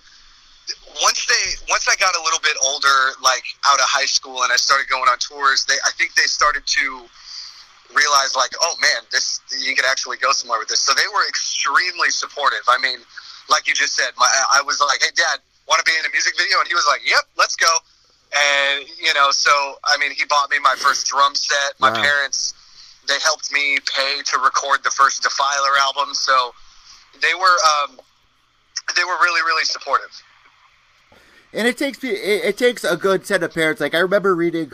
once 1.00 1.24
they 1.24 1.56
once 1.70 1.88
I 1.88 1.96
got 1.96 2.14
a 2.14 2.22
little 2.22 2.40
bit 2.40 2.56
older, 2.62 3.16
like 3.22 3.44
out 3.64 3.80
of 3.80 3.88
high 3.88 4.04
school, 4.04 4.42
and 4.42 4.52
I 4.52 4.56
started 4.56 4.88
going 4.88 5.08
on 5.08 5.16
tours. 5.18 5.64
They 5.64 5.80
I 5.86 5.90
think 5.96 6.14
they 6.14 6.28
started 6.28 6.66
to 6.66 7.08
realize 7.94 8.36
like, 8.36 8.52
oh 8.60 8.74
man, 8.80 9.08
this 9.10 9.40
you 9.64 9.74
could 9.74 9.86
actually 9.86 10.18
go 10.18 10.32
somewhere 10.32 10.58
with 10.58 10.68
this. 10.68 10.80
So 10.80 10.92
they 10.92 11.08
were 11.12 11.26
extremely 11.28 12.10
supportive. 12.10 12.64
I 12.68 12.76
mean, 12.78 13.00
like 13.48 13.66
you 13.66 13.72
just 13.72 13.96
said, 13.96 14.12
my 14.18 14.28
I 14.52 14.60
was 14.60 14.80
like, 14.80 15.00
hey, 15.00 15.12
dad, 15.16 15.40
want 15.68 15.80
to 15.80 15.88
be 15.88 15.96
in 15.98 16.04
a 16.04 16.12
music 16.12 16.36
video? 16.36 16.60
And 16.60 16.68
he 16.68 16.74
was 16.74 16.86
like, 16.88 17.00
yep, 17.08 17.24
let's 17.38 17.56
go. 17.56 17.70
And 18.34 18.86
you 19.00 19.12
know, 19.14 19.30
so 19.30 19.50
I 19.84 19.98
mean, 19.98 20.12
he 20.12 20.24
bought 20.24 20.50
me 20.50 20.58
my 20.58 20.74
first 20.78 21.06
drum 21.06 21.34
set. 21.34 21.78
My 21.78 21.90
wow. 21.90 22.02
parents 22.02 22.54
they 23.08 23.18
helped 23.24 23.52
me 23.52 23.78
pay 23.94 24.22
to 24.24 24.38
record 24.38 24.84
the 24.84 24.90
first 24.90 25.22
Defiler 25.22 25.76
album, 25.80 26.14
so 26.14 26.54
they 27.20 27.34
were 27.34 27.56
um, 27.84 27.98
they 28.96 29.04
were 29.04 29.16
really 29.22 29.42
really 29.42 29.64
supportive. 29.64 30.22
And 31.52 31.66
it 31.66 31.76
takes 31.76 31.98
it 32.02 32.56
takes 32.56 32.84
a 32.84 32.96
good 32.96 33.26
set 33.26 33.42
of 33.42 33.52
parents. 33.52 33.80
Like 33.80 33.94
I 33.94 33.98
remember 33.98 34.34
reading 34.34 34.72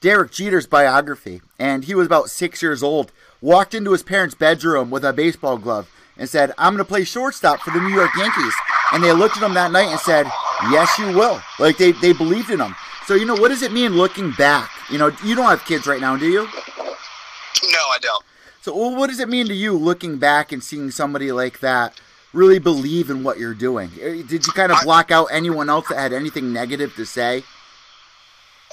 Derek 0.00 0.30
Jeter's 0.30 0.66
biography, 0.66 1.42
and 1.58 1.84
he 1.84 1.94
was 1.94 2.06
about 2.06 2.30
six 2.30 2.62
years 2.62 2.82
old. 2.82 3.10
Walked 3.40 3.74
into 3.74 3.92
his 3.92 4.02
parents' 4.02 4.34
bedroom 4.34 4.90
with 4.90 5.04
a 5.04 5.12
baseball 5.12 5.58
glove 5.58 5.90
and 6.16 6.28
said, 6.28 6.52
"I'm 6.58 6.74
going 6.74 6.84
to 6.84 6.88
play 6.88 7.04
shortstop 7.04 7.60
for 7.60 7.70
the 7.70 7.80
New 7.80 7.94
York 7.94 8.10
Yankees." 8.16 8.54
And 8.92 9.02
they 9.02 9.12
looked 9.12 9.36
at 9.36 9.42
him 9.42 9.54
that 9.54 9.70
night 9.70 9.88
and 9.88 10.00
said, 10.00 10.26
Yes, 10.70 10.98
you 10.98 11.06
will. 11.06 11.40
Like 11.58 11.76
they, 11.76 11.92
they 11.92 12.12
believed 12.12 12.50
in 12.50 12.60
him. 12.60 12.74
So, 13.06 13.14
you 13.14 13.24
know, 13.24 13.36
what 13.36 13.48
does 13.48 13.62
it 13.62 13.72
mean 13.72 13.92
looking 13.92 14.32
back? 14.32 14.70
You 14.90 14.98
know, 14.98 15.10
you 15.24 15.34
don't 15.34 15.46
have 15.46 15.64
kids 15.64 15.86
right 15.86 16.00
now, 16.00 16.16
do 16.16 16.26
you? 16.26 16.42
No, 16.42 17.78
I 17.90 17.98
don't. 18.00 18.24
So, 18.60 18.76
well, 18.76 18.94
what 18.94 19.08
does 19.08 19.20
it 19.20 19.28
mean 19.28 19.46
to 19.46 19.54
you 19.54 19.72
looking 19.72 20.18
back 20.18 20.52
and 20.52 20.62
seeing 20.62 20.90
somebody 20.90 21.32
like 21.32 21.60
that 21.60 22.00
really 22.32 22.58
believe 22.58 23.08
in 23.08 23.22
what 23.22 23.38
you're 23.38 23.54
doing? 23.54 23.90
Eh, 24.00 24.22
did 24.26 24.46
you 24.46 24.52
kind 24.52 24.72
of 24.72 24.78
block 24.82 25.10
out 25.10 25.28
anyone 25.30 25.70
else 25.70 25.88
that 25.88 25.96
had 25.96 26.12
anything 26.12 26.52
negative 26.52 26.94
to 26.96 27.06
say? 27.06 27.44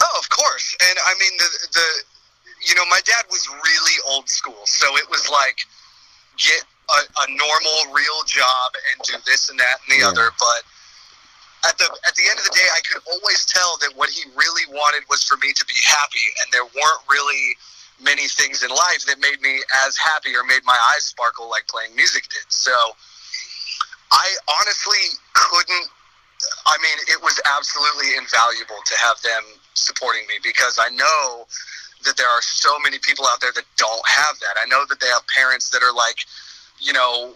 Oh, 0.01 0.19
of 0.19 0.29
course. 0.29 0.75
And 0.89 0.99
I 1.05 1.13
mean, 1.19 1.31
the, 1.37 1.67
the 1.73 2.03
you 2.67 2.75
know, 2.75 2.85
my 2.89 2.99
dad 3.05 3.25
was 3.29 3.47
really 3.47 3.93
old 4.07 4.27
school. 4.27 4.65
So 4.65 4.97
it 4.97 5.09
was 5.09 5.29
like, 5.29 5.59
get 6.37 6.65
a, 6.89 6.99
a 7.01 7.25
normal, 7.29 7.93
real 7.93 8.21
job 8.25 8.67
and 8.91 9.01
do 9.03 9.15
this 9.25 9.49
and 9.49 9.59
that 9.59 9.81
and 9.85 9.97
the 9.97 10.03
yeah. 10.03 10.11
other. 10.11 10.29
But 10.37 10.61
at 11.69 11.77
the 11.77 11.87
at 12.05 12.13
the 12.15 12.25
end 12.29 12.37
of 12.39 12.45
the 12.45 12.55
day, 12.55 12.67
I 12.75 12.81
could 12.85 13.01
always 13.09 13.45
tell 13.45 13.77
that 13.81 13.91
what 13.95 14.09
he 14.09 14.23
really 14.35 14.65
wanted 14.69 15.03
was 15.09 15.23
for 15.23 15.37
me 15.37 15.53
to 15.53 15.65
be 15.65 15.79
happy, 15.85 16.25
and 16.41 16.51
there 16.53 16.65
weren't 16.65 17.03
really 17.09 17.57
many 18.01 18.27
things 18.27 18.61
in 18.61 18.69
life 18.69 19.05
that 19.07 19.19
made 19.19 19.39
me 19.41 19.63
as 19.87 19.95
happy 19.95 20.35
or 20.35 20.43
made 20.43 20.61
my 20.65 20.77
eyes 20.93 21.05
sparkle 21.05 21.49
like 21.49 21.65
playing 21.67 21.95
music 21.95 22.27
did. 22.27 22.43
So 22.49 22.75
I 24.11 24.27
honestly 24.59 25.17
couldn't. 25.33 25.89
I 26.67 26.77
mean, 26.83 26.97
it 27.07 27.21
was 27.23 27.39
absolutely 27.57 28.17
invaluable 28.17 28.77
to 28.85 28.95
have 28.99 29.17
them 29.23 29.41
supporting 29.73 30.27
me 30.27 30.35
because 30.43 30.77
I 30.77 30.89
know 30.89 31.47
that 32.03 32.17
there 32.17 32.29
are 32.29 32.41
so 32.41 32.69
many 32.83 32.99
people 32.99 33.25
out 33.25 33.41
there 33.41 33.51
that 33.55 33.65
don't 33.77 34.05
have 34.07 34.37
that. 34.39 34.61
I 34.61 34.65
know 34.67 34.85
that 34.89 34.99
they 34.99 35.07
have 35.07 35.25
parents 35.27 35.69
that 35.71 35.81
are 35.81 35.93
like, 35.93 36.27
you 36.79 36.93
know, 36.93 37.33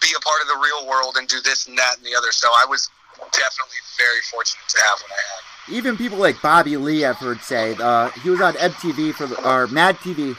be 0.00 0.08
a 0.16 0.20
part 0.20 0.40
of 0.42 0.48
the 0.48 0.60
real 0.62 0.88
world 0.88 1.16
and 1.18 1.28
do 1.28 1.40
this 1.40 1.66
and 1.66 1.76
that 1.78 1.96
and 1.96 2.04
the 2.04 2.14
other. 2.16 2.30
So 2.32 2.48
I 2.48 2.66
was 2.68 2.90
definitely 3.32 3.78
very 3.96 4.20
fortunate 4.30 4.68
to 4.68 4.78
have 4.80 5.00
what 5.00 5.10
I 5.10 5.14
had. 5.14 5.74
Even 5.74 5.96
people 5.96 6.18
like 6.18 6.40
Bobby 6.42 6.76
Lee, 6.76 7.04
I've 7.04 7.16
heard 7.16 7.40
say, 7.40 7.74
uh, 7.80 8.10
he 8.10 8.30
was 8.30 8.40
on 8.40 8.54
MTV 8.54 9.14
for 9.14 9.26
the, 9.26 9.48
or 9.48 9.66
Mad 9.68 9.96
TV. 9.96 10.36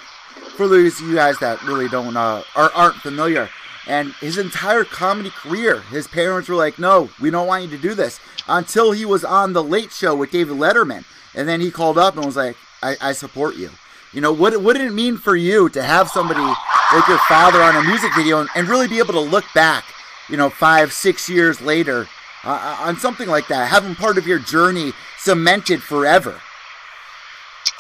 For 0.56 0.68
those 0.68 1.02
of 1.02 1.08
you 1.08 1.16
guys 1.16 1.40
that 1.40 1.62
really 1.64 1.90
don't 1.90 2.16
uh, 2.16 2.44
or 2.56 2.72
aren't 2.74 2.96
familiar, 2.98 3.50
and 3.88 4.14
his 4.16 4.38
entire 4.38 4.84
comedy 4.84 5.30
career, 5.30 5.82
his 5.82 6.08
parents 6.08 6.48
were 6.48 6.56
like, 6.56 6.80
"No, 6.80 7.10
we 7.20 7.30
don't 7.30 7.48
want 7.48 7.64
you 7.64 7.70
to 7.70 7.78
do 7.78 7.94
this." 7.94 8.20
Until 8.48 8.92
he 8.92 9.06
was 9.06 9.26
on 9.26 9.54
the 9.54 9.64
Late 9.64 9.92
Show 9.92 10.16
with 10.16 10.32
David 10.32 10.58
Letterman, 10.58 11.04
and 11.34 11.48
then 11.48 11.60
he 11.60 11.72
called 11.72 11.98
up 11.98 12.16
and 12.16 12.26
was 12.26 12.38
like, 12.38 12.56
"I, 12.82 12.96
I 13.02 13.12
support 13.12 13.56
you." 13.56 13.72
You 14.16 14.22
know, 14.22 14.32
what, 14.32 14.56
what 14.62 14.78
did 14.78 14.86
it 14.88 14.94
mean 14.94 15.18
for 15.18 15.36
you 15.36 15.68
to 15.68 15.84
have 15.84 16.08
somebody 16.08 16.40
like 16.40 17.06
your 17.10 17.18
father 17.28 17.62
on 17.62 17.76
a 17.76 17.84
music 17.84 18.16
video 18.16 18.40
and, 18.40 18.50
and 18.56 18.66
really 18.70 18.88
be 18.88 19.00
able 19.00 19.12
to 19.12 19.20
look 19.20 19.44
back, 19.54 19.84
you 20.30 20.38
know, 20.38 20.50
five, 20.50 20.94
six 20.94 21.28
years 21.28 21.60
later 21.60 22.08
uh, 22.46 22.50
uh, 22.50 22.88
on 22.88 22.96
something 22.96 23.28
like 23.28 23.50
that, 23.50 23.68
having 23.68 23.94
part 23.94 24.18
of 24.18 24.26
your 24.26 24.40
journey 24.40 24.94
cemented 25.18 25.84
forever? 25.84 26.40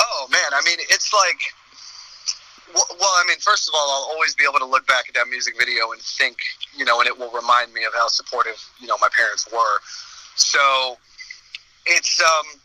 Oh, 0.01 0.27
man. 0.29 0.51
I 0.51 0.61
mean, 0.65 0.75
it's 0.89 1.13
like, 1.13 1.39
well, 2.73 3.13
I 3.15 3.23
mean, 3.29 3.37
first 3.39 3.69
of 3.69 3.73
all, 3.73 3.89
I'll 3.89 4.11
always 4.11 4.35
be 4.35 4.43
able 4.43 4.59
to 4.59 4.65
look 4.65 4.85
back 4.87 5.07
at 5.07 5.15
that 5.15 5.29
music 5.29 5.57
video 5.57 5.93
and 5.93 6.01
think, 6.01 6.35
you 6.75 6.83
know, 6.83 6.99
and 6.99 7.07
it 7.07 7.17
will 7.17 7.31
remind 7.31 7.73
me 7.73 7.85
of 7.85 7.93
how 7.93 8.09
supportive, 8.09 8.61
you 8.81 8.87
know, 8.87 8.97
my 8.99 9.09
parents 9.17 9.47
were. 9.53 9.79
So 10.35 10.97
it's, 11.85 12.21
um, 12.21 12.59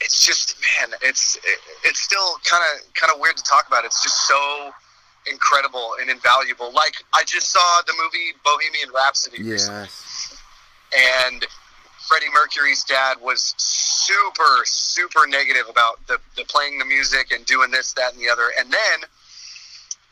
it's 0.00 0.24
just 0.24 0.56
man, 0.80 0.96
it's 1.02 1.36
it, 1.36 1.58
it's 1.84 2.00
still 2.00 2.38
kind 2.44 2.62
of 2.74 2.94
kind 2.94 3.12
of 3.12 3.20
weird 3.20 3.36
to 3.36 3.42
talk 3.44 3.66
about. 3.68 3.84
It's 3.84 4.02
just 4.02 4.26
so 4.26 4.70
incredible 5.30 5.94
and 6.00 6.08
invaluable. 6.10 6.72
Like 6.72 6.94
I 7.12 7.24
just 7.24 7.50
saw 7.50 7.80
the 7.86 7.92
movie 8.02 8.32
Bohemian 8.44 8.90
Rhapsody 8.94 9.42
recently, 9.42 9.80
Yes. 9.82 10.36
and 11.26 11.44
Freddie 12.08 12.30
Mercury's 12.32 12.84
dad 12.84 13.18
was 13.20 13.54
super 13.58 14.62
super 14.64 15.26
negative 15.26 15.68
about 15.68 16.06
the, 16.06 16.18
the 16.36 16.44
playing 16.44 16.78
the 16.78 16.84
music 16.86 17.32
and 17.32 17.44
doing 17.44 17.70
this 17.70 17.92
that 17.94 18.12
and 18.14 18.22
the 18.22 18.28
other, 18.30 18.50
and 18.58 18.70
then. 18.72 19.08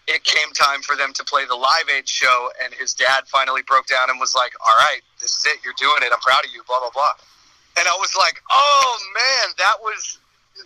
It 0.09 0.23
came 0.23 0.53
time 0.55 0.83
for 0.83 0.95
them 0.95 1.13
to 1.15 1.25
play 1.25 1.47
the 1.47 1.57
Live 1.57 1.89
Aid 1.91 2.09
show, 2.09 2.49
and 2.63 2.73
his 2.73 2.95
dad 2.95 3.27
finally 3.27 3.63
broke 3.63 3.89
down 3.89 4.09
and 4.09 4.21
was 4.21 4.37
like, 4.37 4.53
"All 4.61 4.77
right, 4.79 5.01
this 5.21 5.35
is 5.37 5.45
it. 5.47 5.59
You're 5.65 5.75
doing 5.77 5.99
it. 6.03 6.13
I'm 6.15 6.21
proud 6.21 6.45
of 6.45 6.53
you." 6.55 6.63
Blah 6.63 6.79
blah 6.79 6.91
blah. 6.95 7.11
And 7.79 7.87
I 7.89 7.97
was 7.99 8.15
like, 8.17 8.43
"Oh 8.51 8.99
man, 9.15 9.55
that 9.59 9.77
was 9.81 10.19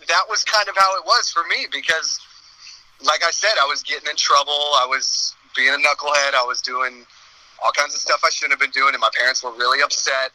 that 0.07 0.23
was 0.29 0.43
kind 0.43 0.67
of 0.69 0.75
how 0.77 0.97
it 0.97 1.05
was 1.05 1.29
for 1.31 1.43
me 1.47 1.67
because 1.71 2.19
like 3.03 3.23
I 3.23 3.31
said, 3.31 3.51
I 3.61 3.65
was 3.65 3.83
getting 3.83 4.09
in 4.09 4.15
trouble. 4.15 4.53
I 4.53 4.85
was 4.87 5.35
being 5.55 5.69
a 5.69 5.77
knucklehead. 5.77 6.33
I 6.35 6.43
was 6.45 6.61
doing 6.61 7.05
all 7.63 7.71
kinds 7.71 7.93
of 7.93 8.01
stuff 8.01 8.21
I 8.23 8.29
shouldn't 8.29 8.53
have 8.53 8.59
been 8.59 8.71
doing, 8.71 8.93
and 8.93 9.01
my 9.01 9.09
parents 9.17 9.43
were 9.43 9.51
really 9.51 9.81
upset. 9.81 10.31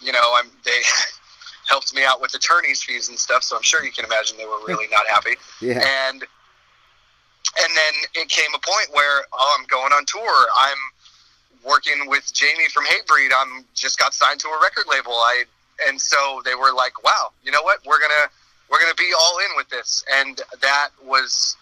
You 0.00 0.12
know, 0.12 0.36
I'm 0.36 0.50
they 0.64 0.80
helped 1.68 1.94
me 1.94 2.04
out 2.04 2.20
with 2.20 2.34
attorney's 2.34 2.82
fees 2.82 3.08
and 3.08 3.18
stuff, 3.18 3.42
so 3.42 3.56
I'm 3.56 3.62
sure 3.62 3.84
you 3.84 3.92
can 3.92 4.04
imagine 4.04 4.36
they 4.36 4.46
were 4.46 4.60
really 4.66 4.86
not 4.90 5.06
happy. 5.08 5.36
Yeah. 5.60 5.84
And 6.08 6.22
and 7.60 7.70
then 7.74 7.94
it 8.22 8.28
came 8.28 8.50
a 8.54 8.58
point 8.58 8.88
where 8.92 9.22
oh, 9.32 9.56
I'm 9.58 9.66
going 9.66 9.92
on 9.92 10.04
tour. 10.06 10.46
I'm 10.56 10.78
working 11.64 12.08
with 12.08 12.24
Jamey 12.32 12.68
from 12.70 12.84
Hatebreed. 12.84 13.30
I'm 13.36 13.64
just 13.74 13.98
got 13.98 14.14
signed 14.14 14.40
to 14.40 14.48
a 14.48 14.58
record 14.62 14.84
label. 14.90 15.12
I 15.12 15.44
and 15.86 16.00
so 16.00 16.42
they 16.44 16.54
were 16.54 16.72
like, 16.74 17.02
"Wow, 17.02 17.32
you 17.42 17.52
know 17.52 17.62
what? 17.62 17.78
We're 17.86 18.00
gonna 18.00 18.28
we're 18.70 18.80
gonna 18.80 18.94
be 18.94 19.10
all 19.18 19.38
in 19.38 19.56
with 19.56 19.68
this." 19.68 20.04
And 20.12 20.40
that 20.60 20.90
was, 21.04 21.56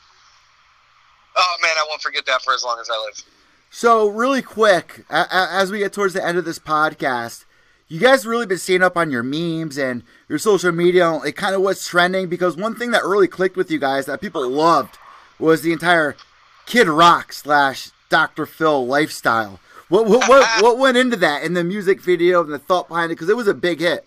oh 1.37 1.57
man, 1.63 1.73
I 1.77 1.85
won't 1.89 2.03
forget 2.03 2.27
that 2.27 2.43
for 2.43 2.55
as 2.55 2.65
long 2.65 2.79
as 2.81 2.89
I 2.91 2.99
live. 3.05 3.23
So, 3.71 4.09
really 4.09 4.43
quick, 4.43 5.05
as 5.11 5.71
we 5.71 5.81
get 5.81 5.93
towards 5.93 6.15
the 6.15 6.25
end 6.25 6.39
of 6.39 6.45
this 6.45 6.59
podcast, 6.59 7.45
you 7.89 8.01
guys 8.01 8.27
really 8.27 8.47
been 8.47 8.59
staying 8.59 8.83
up 8.83 8.97
on 8.97 9.11
your 9.11 9.23
memes 9.23 9.77
and 9.77 10.03
your 10.29 10.39
social 10.39 10.73
media, 10.73 11.11
like 11.11 11.37
kind 11.37 11.55
of 11.55 11.63
what's 11.63 11.87
trending. 11.87 12.29
Because 12.29 12.57
one 12.57 12.75
thing 12.75 12.91
that 12.93 13.05
really 13.05 13.29
clicked 13.29 13.57
with 13.57 13.71
you 13.71 13.79
guys 13.79 14.07
that 14.07 14.21
people 14.21 14.49
loved 14.49 14.99
was 15.39 15.63
the 15.63 15.73
entire 15.73 16.17
Kid 16.65 16.89
Rock 16.89 17.33
slash 17.33 17.91
Dr. 18.09 18.47
Phil 18.47 18.87
lifestyle. 18.87 19.61
What 19.89 20.07
what 20.07 20.29
what, 20.29 20.63
what 20.63 20.79
went 20.79 20.97
into 20.97 21.17
that 21.19 21.45
in 21.45 21.55
the 21.55 21.63
music 21.63 22.01
video 22.01 22.43
and 22.43 22.53
the 22.53 22.59
thought 22.59 22.89
behind 22.89 23.13
it? 23.13 23.15
Because 23.15 23.29
it 23.29 23.37
was 23.37 23.47
a 23.47 23.55
big 23.55 23.81
hit. 23.81 24.05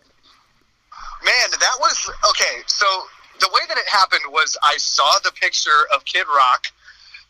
Man, 1.23 1.49
that 1.51 1.75
was 1.79 2.11
okay. 2.31 2.63
So 2.67 2.85
the 3.39 3.49
way 3.53 3.61
that 3.67 3.77
it 3.77 3.87
happened 3.87 4.23
was 4.27 4.57
I 4.61 4.75
saw 4.77 5.09
the 5.23 5.31
picture 5.31 5.87
of 5.93 6.03
Kid 6.03 6.25
Rock, 6.27 6.67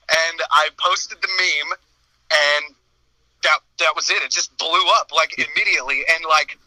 and 0.09 0.41
I 0.49 0.69
posted 0.77 1.19
the 1.21 1.27
meme, 1.27 1.77
and 2.31 2.75
that 3.43 3.59
that 3.77 3.93
was 3.95 4.09
it. 4.09 4.23
It 4.23 4.31
just 4.31 4.57
blew 4.57 4.85
up 4.97 5.11
like 5.15 5.37
immediately, 5.37 6.01
and 6.09 6.25
like 6.27 6.57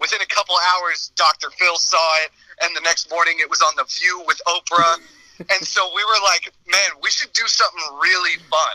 within 0.00 0.20
a 0.20 0.26
couple 0.26 0.56
hours, 0.74 1.12
Dr. 1.14 1.50
Phil 1.50 1.76
saw 1.76 2.22
it, 2.24 2.30
and 2.62 2.74
the 2.74 2.80
next 2.80 3.10
morning 3.10 3.36
it 3.38 3.48
was 3.48 3.62
on 3.62 3.74
the 3.76 3.84
View 3.84 4.24
with 4.26 4.40
Oprah, 4.48 4.98
and 5.38 5.66
so 5.66 5.88
we 5.94 6.02
were 6.02 6.22
like, 6.24 6.52
man, 6.66 6.98
we 7.00 7.10
should 7.10 7.32
do 7.32 7.46
something 7.46 7.98
really 8.02 8.38
fun. 8.50 8.74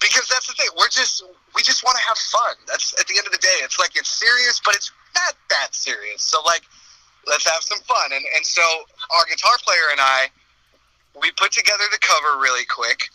Because 0.00 0.28
that's 0.28 0.46
the 0.46 0.54
thing, 0.54 0.68
we're 0.76 0.92
just 0.92 1.24
we 1.54 1.62
just 1.62 1.84
want 1.84 1.96
to 1.96 2.04
have 2.04 2.18
fun. 2.18 2.54
That's 2.66 2.92
at 3.00 3.06
the 3.06 3.16
end 3.16 3.26
of 3.26 3.32
the 3.32 3.38
day, 3.40 3.64
it's 3.64 3.78
like 3.78 3.96
it's 3.96 4.08
serious, 4.08 4.60
but 4.64 4.74
it's 4.74 4.92
not 5.14 5.34
that 5.48 5.74
serious. 5.74 6.22
So 6.22 6.42
like 6.44 6.62
let's 7.26 7.48
have 7.48 7.62
some 7.62 7.80
fun. 7.80 8.12
And 8.12 8.24
and 8.36 8.44
so 8.44 8.62
our 9.16 9.24
guitar 9.28 9.56
player 9.64 9.88
and 9.90 10.00
I, 10.00 10.28
we 11.20 11.30
put 11.32 11.52
together 11.52 11.84
the 11.90 11.98
cover 11.98 12.38
really 12.38 12.64
quick, 12.66 13.08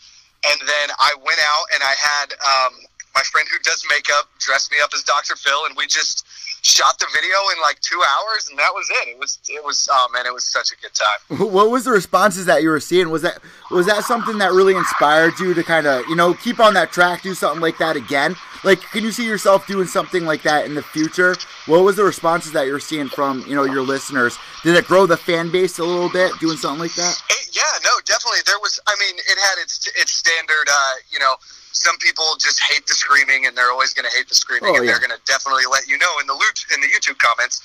and 0.49 0.59
then 0.65 0.89
I 0.99 1.13
went 1.23 1.39
out 1.39 1.65
and 1.73 1.83
I 1.83 1.93
had 1.93 2.27
um, 2.41 2.73
my 3.15 3.21
friend 3.21 3.47
who 3.51 3.59
does 3.59 3.85
makeup 3.89 4.29
dressed 4.39 4.71
me 4.71 4.77
up 4.83 4.91
as 4.93 5.03
Dr. 5.03 5.35
Phil, 5.35 5.65
and 5.65 5.75
we 5.75 5.87
just 5.87 6.25
shot 6.63 6.99
the 6.99 7.07
video 7.13 7.35
in 7.55 7.61
like 7.61 7.79
two 7.81 8.01
hours, 8.01 8.47
and 8.49 8.57
that 8.59 8.73
was 8.73 8.89
it. 8.89 9.09
It 9.09 9.19
was 9.19 9.39
it 9.49 9.63
was 9.63 9.89
oh 9.91 10.07
man, 10.13 10.25
it 10.25 10.33
was 10.33 10.45
such 10.45 10.71
a 10.71 10.75
good 10.77 10.93
time. 10.93 11.51
What 11.51 11.71
was 11.71 11.85
the 11.85 11.91
responses 11.91 12.45
that 12.45 12.61
you 12.61 12.69
were 12.69 12.79
seeing? 12.79 13.09
Was 13.09 13.23
that 13.23 13.39
was 13.69 13.85
that 13.87 14.03
something 14.03 14.37
that 14.37 14.51
really 14.51 14.75
inspired 14.75 15.39
you 15.39 15.53
to 15.53 15.63
kind 15.63 15.87
of 15.87 16.05
you 16.07 16.15
know 16.15 16.33
keep 16.33 16.59
on 16.59 16.73
that 16.75 16.91
track, 16.91 17.23
do 17.23 17.33
something 17.33 17.61
like 17.61 17.77
that 17.79 17.95
again? 17.95 18.35
Like, 18.63 18.79
can 18.79 19.03
you 19.03 19.11
see 19.11 19.25
yourself 19.25 19.65
doing 19.65 19.87
something 19.87 20.23
like 20.23 20.43
that 20.43 20.65
in 20.65 20.75
the 20.75 20.83
future? 20.83 21.35
What 21.65 21.83
was 21.83 21.95
the 21.95 22.03
responses 22.03 22.51
that 22.51 22.67
you're 22.67 22.79
seeing 22.79 23.09
from 23.09 23.43
you 23.47 23.55
know 23.55 23.63
your 23.63 23.81
listeners? 23.81 24.37
Did 24.63 24.75
it 24.75 24.85
grow 24.85 25.05
the 25.05 25.17
fan 25.17 25.51
base 25.51 25.79
a 25.79 25.83
little 25.83 26.09
bit 26.09 26.31
doing 26.39 26.57
something 26.57 26.79
like 26.79 26.95
that? 26.95 27.21
It, 27.29 27.55
yeah, 27.55 27.63
no, 27.83 27.89
definitely. 28.05 28.39
There 28.45 28.59
was. 28.61 28.79
I 28.87 28.95
mean, 28.99 29.15
it 29.17 29.37
had 29.37 29.61
its 29.61 29.87
its 29.99 30.13
standard. 30.13 30.67
Uh, 30.71 30.93
you 31.11 31.19
know, 31.19 31.35
some 31.73 31.97
people 31.99 32.25
just 32.39 32.59
hate 32.61 32.85
the 32.87 32.93
screaming, 32.93 33.45
and 33.47 33.55
they're 33.57 33.71
always 33.71 33.93
going 33.93 34.09
to 34.09 34.15
hate 34.15 34.27
the 34.27 34.35
screaming, 34.35 34.71
Oh, 34.73 34.77
and 34.77 34.85
yeah. 34.85 34.91
they're 34.91 34.99
going 35.07 35.15
to 35.17 35.23
definitely 35.25 35.63
let 35.71 35.87
you 35.87 35.97
know 35.97 36.11
in 36.19 36.27
the 36.27 36.33
loot 36.33 36.65
in 36.73 36.81
the 36.81 36.87
YouTube 36.87 37.17
comments. 37.17 37.61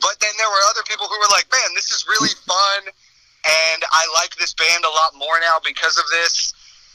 But 0.00 0.16
then 0.20 0.30
there 0.38 0.48
were 0.48 0.60
other 0.70 0.82
people 0.88 1.06
who 1.08 1.18
were 1.18 1.30
like, 1.32 1.46
"Man, 1.50 1.74
this 1.74 1.90
is 1.90 2.04
really 2.06 2.28
fun, 2.46 2.80
and 2.86 3.80
I 3.90 4.04
like 4.20 4.36
this 4.36 4.52
band 4.54 4.84
a 4.84 4.92
lot 4.92 5.14
more 5.16 5.40
now 5.40 5.56
because 5.64 5.96
of 5.98 6.04
this." 6.12 6.52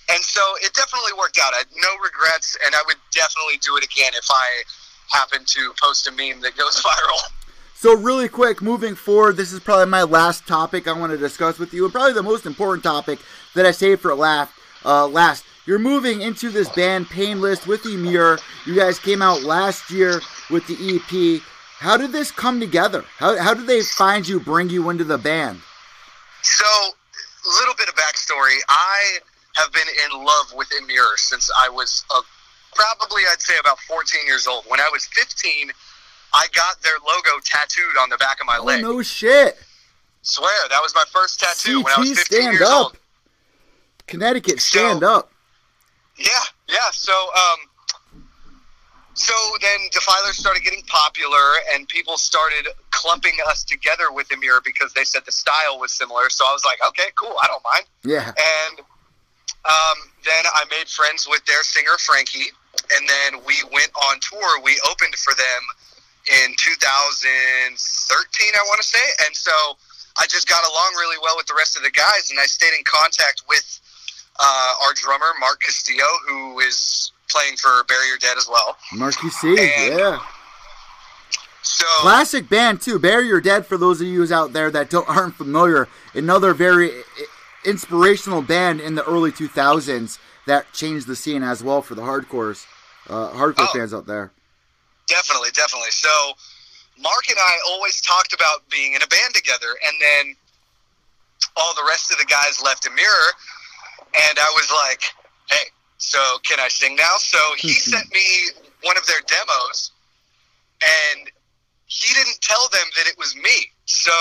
And 0.10 0.22
so 0.24 0.42
it 0.62 0.74
definitely 0.74 1.14
worked 1.18 1.40
out. 1.42 1.54
I 1.54 1.60
had 1.60 1.68
no 1.76 1.90
regrets, 2.04 2.58
and 2.66 2.76
I 2.76 2.82
would 2.86 2.98
definitely 3.12 3.58
do 3.58 3.78
it 3.78 3.84
again 3.84 4.12
if 4.14 4.28
I 4.30 4.48
happen 5.10 5.46
to 5.46 5.74
post 5.82 6.08
a 6.08 6.12
meme 6.12 6.42
that 6.42 6.56
goes 6.58 6.82
viral. 6.84 7.22
So 7.76 7.96
really 7.96 8.30
quick, 8.30 8.62
moving 8.62 8.94
forward, 8.94 9.38
this 9.38 9.52
is 9.52 9.60
probably 9.60 9.88
my 9.88 10.04
last 10.04 10.46
topic 10.48 10.88
I 10.88 10.92
want 10.94 11.12
to 11.12 11.18
discuss 11.18 11.58
with 11.58 11.74
you, 11.74 11.84
and 11.86 11.92
probably 11.94 12.14
the 12.14 12.22
most 12.24 12.46
important 12.46 12.84
topic 12.84 13.20
that 13.56 13.66
I 13.66 13.72
saved 13.72 14.02
for 14.02 14.14
laugh, 14.14 14.54
uh, 14.86 15.08
last. 15.08 15.44
You're 15.66 15.80
moving 15.80 16.22
into 16.22 16.50
this 16.50 16.70
band 16.70 17.08
Painless 17.10 17.68
with 17.68 17.84
Emmure. 17.84 18.40
You 18.66 18.76
guys 18.76 18.98
came 19.00 19.22
out 19.22 19.44
last 19.44 19.92
year 19.92 20.22
with 20.50 20.66
the 20.68 20.76
EP. 20.98 21.42
How 21.80 21.98
did 21.98 22.12
this 22.12 22.32
come 22.32 22.60
together? 22.60 23.06
How, 23.18 23.38
how 23.38 23.54
did 23.54 23.68
they 23.68 23.82
find 23.82 24.28
you, 24.28 24.40
bring 24.40 24.70
you 24.70 24.90
into 24.90 25.04
the 25.04 25.18
band? 25.18 25.62
So, 26.44 26.66
a 26.66 27.50
little 27.60 27.76
bit 27.76 27.88
of 27.90 27.96
backstory. 27.96 28.58
I 28.70 29.18
have 29.56 29.72
been 29.72 29.88
in 30.06 30.24
love 30.26 30.54
with 30.56 30.68
Emmure 30.82 31.16
since 31.18 31.50
I 31.60 31.70
was 31.70 32.06
uh, 32.16 32.22
probably, 32.76 33.24
I'd 33.32 33.42
say, 33.42 33.54
about 33.60 33.80
14 33.82 34.22
years 34.26 34.48
old. 34.48 34.64
When 34.68 34.80
I 34.80 34.90
was 34.92 35.06
15, 35.14 35.72
I 36.34 36.48
got 36.54 36.82
their 36.82 36.94
logo 37.06 37.40
tattooed 37.44 37.98
on 38.00 38.10
the 38.10 38.18
back 38.18 38.40
of 38.42 38.48
my 38.48 38.58
Oh 38.60 38.64
leg. 38.64 38.82
no 38.82 39.02
shit! 39.02 39.60
Swear, 40.24 40.52
that 40.70 40.80
was 40.82 40.94
my 40.96 41.04
first 41.12 41.40
tattoo 41.40 41.82
when 41.84 41.94
I 41.96 42.00
was 42.00 42.10
15 42.18 42.26
stand 42.26 42.54
years 42.54 42.62
up. 42.70 42.84
old. 42.86 42.98
Connecticut, 44.08 44.60
So- 44.62 44.80
stand 44.80 45.04
up. 45.04 45.32
Yeah, 46.24 46.46
yeah. 46.70 46.92
So, 46.92 47.14
um, 47.14 47.60
so 49.14 49.34
then 49.62 49.80
Defiler 49.92 50.34
started 50.34 50.64
getting 50.64 50.84
popular, 50.88 51.60
and 51.74 51.88
people 51.88 52.18
started 52.18 52.68
clumping 52.92 53.38
us 53.48 53.64
together 53.64 54.12
with 54.12 54.30
Emmure 54.30 54.64
because 54.64 54.94
they 54.94 55.04
said 55.04 55.24
the 55.26 55.32
style 55.32 55.80
was 55.80 55.92
similar. 55.92 56.30
So 56.30 56.46
I 56.46 56.54
was 56.54 56.64
like, 56.64 56.80
okay, 56.90 57.12
cool, 57.16 57.36
I 57.42 57.48
don't 57.48 57.64
mind. 57.64 57.86
Yeah. 58.04 58.28
And 58.28 58.80
um, 59.66 59.98
then 60.26 60.44
I 60.46 60.64
made 60.70 60.88
friends 60.88 61.28
with 61.30 61.46
their 61.46 61.64
singer 61.64 61.98
Frankie, 62.00 62.50
and 62.96 63.08
then 63.08 63.42
we 63.46 63.56
went 63.74 63.92
on 64.10 64.20
tour. 64.22 64.62
We 64.64 64.80
opened 64.90 65.16
for 65.16 65.34
them 65.34 65.62
in 66.46 66.54
2013, 66.58 67.74
I 67.74 68.64
want 68.70 68.82
to 68.82 68.88
say, 68.88 69.06
and 69.26 69.36
so 69.36 69.52
I 70.18 70.28
just 70.28 70.48
got 70.48 70.62
along 70.64 70.94
really 70.98 71.18
well 71.22 71.36
with 71.38 71.48
the 71.48 71.56
rest 71.58 71.78
of 71.78 71.84
the 71.84 71.92
guys, 71.92 72.30
and 72.30 72.40
I 72.40 72.46
stayed 72.46 72.74
in 72.78 72.84
contact 72.86 73.44
with 73.50 73.81
uh, 74.44 74.74
our 74.86 74.94
drummer 74.96 75.28
Mark 75.40 75.62
Castillo, 75.62 76.06
who 76.28 76.60
is 76.60 77.12
playing 77.30 77.56
for 77.58 77.84
Bury 77.88 78.08
Your 78.08 78.18
Dead 78.18 78.38
as 78.38 78.48
well. 78.50 78.76
Mark 78.94 79.14
C, 79.14 79.50
And- 79.50 79.98
yeah. 79.98 80.20
So 81.64 81.86
Classic 82.00 82.50
band 82.50 82.82
too. 82.82 82.98
Bury 82.98 83.28
Your 83.28 83.40
Dead 83.40 83.66
for 83.68 83.78
those 83.78 84.02
of 84.02 84.08
you 84.08 84.34
out 84.34 84.52
there 84.52 84.72
that 84.72 84.90
don't 84.90 85.08
aren't 85.08 85.36
familiar. 85.36 85.88
Another 86.14 86.54
very 86.54 86.92
inspirational 87.64 88.42
band 88.42 88.82
in 88.82 88.96
the 88.96 89.04
early 89.06 89.32
2000s 89.32 90.18
that 90.48 90.72
changed 90.74 91.06
the 91.06 91.16
scene 91.16 91.44
as 91.44 91.64
well 91.64 91.84
for 91.84 91.94
the 91.94 92.02
hardcores, 92.02 92.66
uh, 93.08 93.30
hardcore 93.32 93.68
Oh. 93.70 93.74
fans 93.74 93.94
out 93.94 94.08
there. 94.08 94.32
Definitely, 95.08 95.52
definitely. 95.52 95.92
So, 95.92 96.10
Mark 96.98 97.30
and 97.30 97.38
I 97.40 97.58
always 97.68 98.02
talked 98.02 98.34
about 98.34 98.68
being 98.70 98.94
in 98.94 99.04
a 99.04 99.08
band 99.08 99.36
together, 99.36 99.78
and 99.86 99.96
then 100.02 100.36
all 101.56 101.74
the 101.76 101.86
rest 101.88 102.12
of 102.12 102.18
the 102.18 102.26
guys 102.26 102.60
left 102.64 102.86
Emmure, 102.86 103.32
and 104.14 104.40
I 104.40 104.50
was 104.56 104.70
like, 104.72 105.04
"Hey, 105.50 105.66
so 105.98 106.20
can 106.44 106.60
I 106.60 106.68
sing 106.68 106.96
now?" 106.96 107.18
So 107.18 107.40
he 107.58 107.70
hmm. 107.70 107.92
sent 107.92 108.12
me 108.14 108.26
one 108.84 108.98
of 108.98 109.06
their 109.06 109.22
demos, 109.28 109.92
and 110.82 111.32
he 111.88 112.14
didn't 112.14 112.42
tell 112.42 112.68
them 112.70 112.88
that 112.98 113.08
it 113.08 113.18
was 113.18 113.36
me. 113.36 113.72
So 113.86 114.14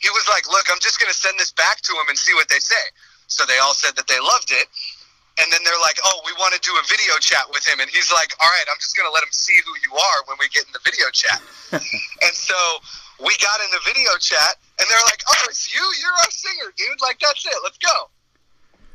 he 0.00 0.10
was 0.10 0.26
like, 0.28 0.48
"Look, 0.48 0.66
I'm 0.70 0.80
just 0.80 0.98
going 0.98 1.12
to 1.12 1.18
send 1.18 1.38
this 1.38 1.52
back 1.52 1.80
to 1.82 1.92
them 1.92 2.08
and 2.08 2.18
see 2.18 2.34
what 2.34 2.48
they 2.48 2.58
say." 2.58 2.84
So 3.28 3.44
they 3.46 3.58
all 3.58 3.74
said 3.74 3.96
that 3.96 4.08
they 4.08 4.20
loved 4.20 4.50
it. 4.50 4.68
And 5.40 5.48
then 5.50 5.64
they're 5.64 5.80
like, 5.80 5.96
"Oh, 6.04 6.20
we 6.26 6.32
want 6.36 6.52
to 6.52 6.60
do 6.60 6.76
a 6.76 6.84
video 6.84 7.16
chat 7.16 7.48
with 7.48 7.64
him," 7.64 7.80
and 7.80 7.88
he's 7.88 8.12
like, 8.12 8.36
"All 8.40 8.48
right, 8.48 8.68
I'm 8.68 8.76
just 8.76 8.96
gonna 8.96 9.10
let 9.10 9.22
him 9.24 9.32
see 9.32 9.56
who 9.64 9.72
you 9.80 9.96
are 9.96 10.18
when 10.28 10.36
we 10.38 10.48
get 10.48 10.66
in 10.66 10.72
the 10.76 10.84
video 10.84 11.08
chat." 11.08 11.40
and 11.72 12.34
so 12.36 12.56
we 13.18 13.32
got 13.40 13.60
in 13.64 13.70
the 13.72 13.80
video 13.80 14.12
chat, 14.20 14.60
and 14.78 14.84
they're 14.90 15.06
like, 15.08 15.24
"Oh, 15.28 15.46
it's 15.48 15.72
you! 15.72 15.80
You're 16.00 16.12
our 16.12 16.30
singer, 16.30 16.68
dude! 16.76 17.00
Like 17.00 17.18
that's 17.18 17.46
it. 17.46 17.56
Let's 17.64 17.78
go." 17.78 18.12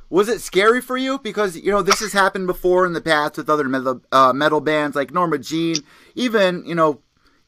Was 0.09 0.29
it 0.29 0.39
scary 0.41 0.81
for 0.81 0.95
you? 0.97 1.19
Because 1.19 1.57
you 1.57 1.71
know 1.71 1.81
this 1.81 1.99
has 1.99 2.13
happened 2.13 2.47
before 2.47 2.85
in 2.85 2.93
the 2.93 3.01
past 3.01 3.37
with 3.37 3.49
other 3.49 3.67
metal 3.67 4.01
uh, 4.11 4.31
metal 4.33 4.61
bands 4.61 4.95
like 4.95 5.11
Norma 5.11 5.37
Jean, 5.37 5.83
even 6.15 6.63
you 6.65 6.75
know 6.75 7.01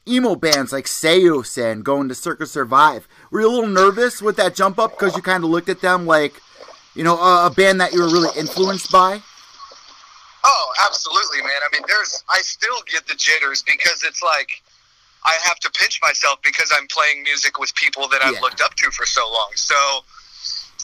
emo 0.08 0.34
bands 0.34 0.72
like 0.72 0.86
Saosin 0.86 1.72
and 1.72 1.84
going 1.84 2.08
to 2.08 2.14
Circa 2.14 2.46
Survive. 2.46 3.06
Were 3.30 3.40
you 3.40 3.48
a 3.48 3.52
little 3.52 3.68
nervous 3.68 4.20
with 4.20 4.36
that 4.36 4.54
jump 4.54 4.78
up 4.78 4.92
because 4.92 5.16
you 5.16 5.22
kind 5.22 5.44
of 5.44 5.50
looked 5.50 5.68
at 5.68 5.80
them 5.80 6.06
like, 6.06 6.34
you 6.94 7.04
know, 7.04 7.16
a, 7.18 7.46
a 7.46 7.50
band 7.50 7.80
that 7.80 7.92
you 7.92 8.00
were 8.00 8.08
really 8.08 8.30
influenced 8.36 8.90
by? 8.90 9.20
Oh, 10.42 10.72
absolutely, 10.86 11.42
man. 11.42 11.60
I 11.64 11.68
mean, 11.76 11.82
there's 11.86 12.24
I 12.30 12.40
still 12.40 12.82
get 12.86 13.06
the 13.06 13.14
jitters 13.14 13.62
because 13.62 14.02
it's 14.02 14.22
like 14.22 14.62
I 15.24 15.36
have 15.44 15.58
to 15.60 15.70
pinch 15.70 16.00
myself 16.02 16.40
because 16.42 16.72
I'm 16.76 16.86
playing 16.88 17.22
music 17.22 17.58
with 17.58 17.74
people 17.74 18.08
that 18.08 18.22
I've 18.22 18.34
Yeah. 18.34 18.40
looked 18.40 18.60
up 18.62 18.74
to 18.76 18.90
for 18.90 19.04
so 19.06 19.30
long. 19.30 19.50
So, 19.54 19.76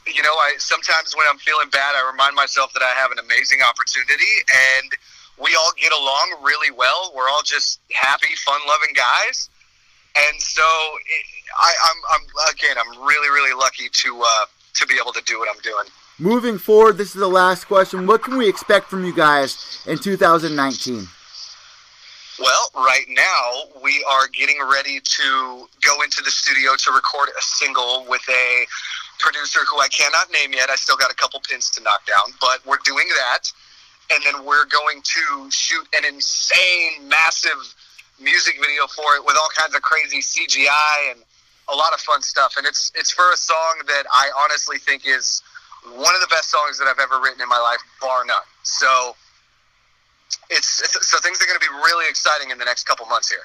you 0.06 0.22
know, 0.22 0.32
I 0.32 0.54
sometimes 0.58 1.14
when 1.16 1.26
I'm 1.28 1.38
feeling 1.38 1.68
bad, 1.70 1.94
I 1.94 2.08
remind 2.10 2.34
myself 2.34 2.72
that 2.74 2.82
I 2.82 2.92
have 2.94 3.10
an 3.10 3.18
amazing 3.18 3.60
opportunity 3.62 4.32
and 4.80 4.92
we 5.42 5.54
all 5.54 5.72
get 5.76 5.92
along 5.92 6.40
really 6.42 6.70
well. 6.70 7.12
We're 7.14 7.28
all 7.28 7.42
just 7.44 7.80
happy, 7.92 8.34
fun-loving 8.36 8.94
guys. 8.94 9.50
And 10.16 10.40
so 10.40 10.62
it, 10.62 11.24
I, 11.58 11.72
I'm, 11.84 11.96
I'm 12.10 12.54
again, 12.54 12.76
I'm 12.78 13.06
really, 13.06 13.28
really 13.28 13.54
lucky 13.54 13.88
to 13.90 14.22
uh, 14.22 14.46
to 14.74 14.86
be 14.86 14.96
able 15.00 15.12
to 15.12 15.22
do 15.26 15.38
what 15.38 15.48
I'm 15.54 15.60
doing. 15.62 15.86
Moving 16.18 16.56
forward, 16.56 16.96
this 16.96 17.08
is 17.08 17.20
the 17.20 17.28
last 17.28 17.64
question. 17.66 18.06
What 18.06 18.22
can 18.22 18.38
we 18.38 18.48
expect 18.48 18.88
from 18.88 19.04
you 19.04 19.14
guys 19.14 19.82
in 19.86 19.98
2019? 19.98 21.06
Well, 22.38 22.70
right 22.74 23.04
now 23.08 23.80
we 23.82 24.04
are 24.10 24.28
getting 24.28 24.58
ready 24.70 25.00
to 25.00 25.68
go 25.82 26.02
into 26.02 26.22
the 26.22 26.30
studio 26.30 26.72
to 26.76 26.92
record 26.92 27.30
a 27.30 27.42
single 27.42 28.06
with 28.08 28.22
a 28.28 28.66
producer 29.18 29.60
who 29.70 29.80
I 29.80 29.88
cannot 29.88 30.30
name 30.30 30.52
yet. 30.52 30.70
I 30.70 30.76
still 30.76 30.96
got 30.96 31.10
a 31.10 31.14
couple 31.14 31.40
pins 31.40 31.70
to 31.70 31.82
knock 31.82 32.06
down, 32.06 32.34
but 32.40 32.64
we're 32.66 32.82
doing 32.84 33.06
that. 33.16 33.50
And 34.10 34.22
then 34.22 34.44
we're 34.44 34.66
going 34.66 35.02
to 35.02 35.50
shoot 35.50 35.86
an 35.96 36.04
insane, 36.04 37.08
massive 37.08 37.74
music 38.20 38.56
video 38.60 38.86
for 38.86 39.16
it 39.16 39.24
with 39.24 39.36
all 39.36 39.48
kinds 39.56 39.74
of 39.74 39.82
crazy 39.82 40.20
CGI 40.20 41.10
and 41.10 41.20
a 41.68 41.74
lot 41.74 41.92
of 41.92 42.00
fun 42.00 42.22
stuff. 42.22 42.54
And 42.56 42.66
it's 42.66 42.92
it's 42.94 43.10
for 43.10 43.32
a 43.32 43.36
song 43.36 43.82
that 43.88 44.04
I 44.12 44.30
honestly 44.42 44.78
think 44.78 45.06
is 45.06 45.42
one 45.94 46.14
of 46.14 46.20
the 46.20 46.28
best 46.28 46.50
songs 46.50 46.78
that 46.78 46.86
I've 46.86 46.98
ever 46.98 47.20
written 47.20 47.40
in 47.40 47.48
my 47.48 47.58
life, 47.58 47.80
bar 48.00 48.24
none. 48.24 48.36
So 48.62 49.16
it's, 50.50 50.82
it's 50.82 51.06
so 51.06 51.18
things 51.18 51.40
are 51.42 51.46
going 51.46 51.58
to 51.58 51.66
be 51.66 51.74
really 51.84 52.08
exciting 52.08 52.50
in 52.50 52.58
the 52.58 52.64
next 52.64 52.84
couple 52.84 53.06
months 53.06 53.30
here. 53.30 53.40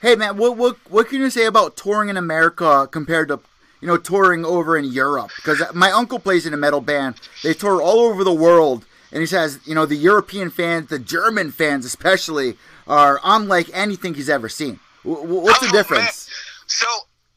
Hey 0.00 0.16
man, 0.16 0.38
what 0.38 0.56
what 0.56 0.76
what 0.90 1.08
can 1.08 1.20
you 1.20 1.30
say 1.30 1.44
about 1.44 1.76
touring 1.76 2.08
in 2.08 2.16
America 2.16 2.88
compared 2.90 3.28
to 3.28 3.40
you 3.80 3.88
know 3.88 3.96
touring 3.96 4.44
over 4.44 4.76
in 4.76 4.84
Europe? 4.84 5.30
Because 5.36 5.62
my 5.74 5.90
uncle 5.90 6.18
plays 6.18 6.46
in 6.46 6.54
a 6.54 6.56
metal 6.56 6.80
band. 6.80 7.16
They 7.42 7.54
tour 7.54 7.80
all 7.82 8.00
over 8.00 8.24
the 8.24 8.32
world, 8.32 8.84
and 9.12 9.20
he 9.20 9.26
says 9.26 9.58
you 9.64 9.74
know 9.74 9.86
the 9.86 9.96
European 9.96 10.50
fans, 10.50 10.88
the 10.88 10.98
German 10.98 11.50
fans 11.52 11.84
especially, 11.84 12.56
are 12.86 13.20
unlike 13.24 13.70
anything 13.72 14.14
he's 14.14 14.28
ever 14.30 14.48
seen. 14.48 14.80
What's 15.02 15.60
the 15.60 15.68
Oh, 15.68 15.72
difference? 15.72 16.28
man. 16.28 16.34
So 16.66 16.86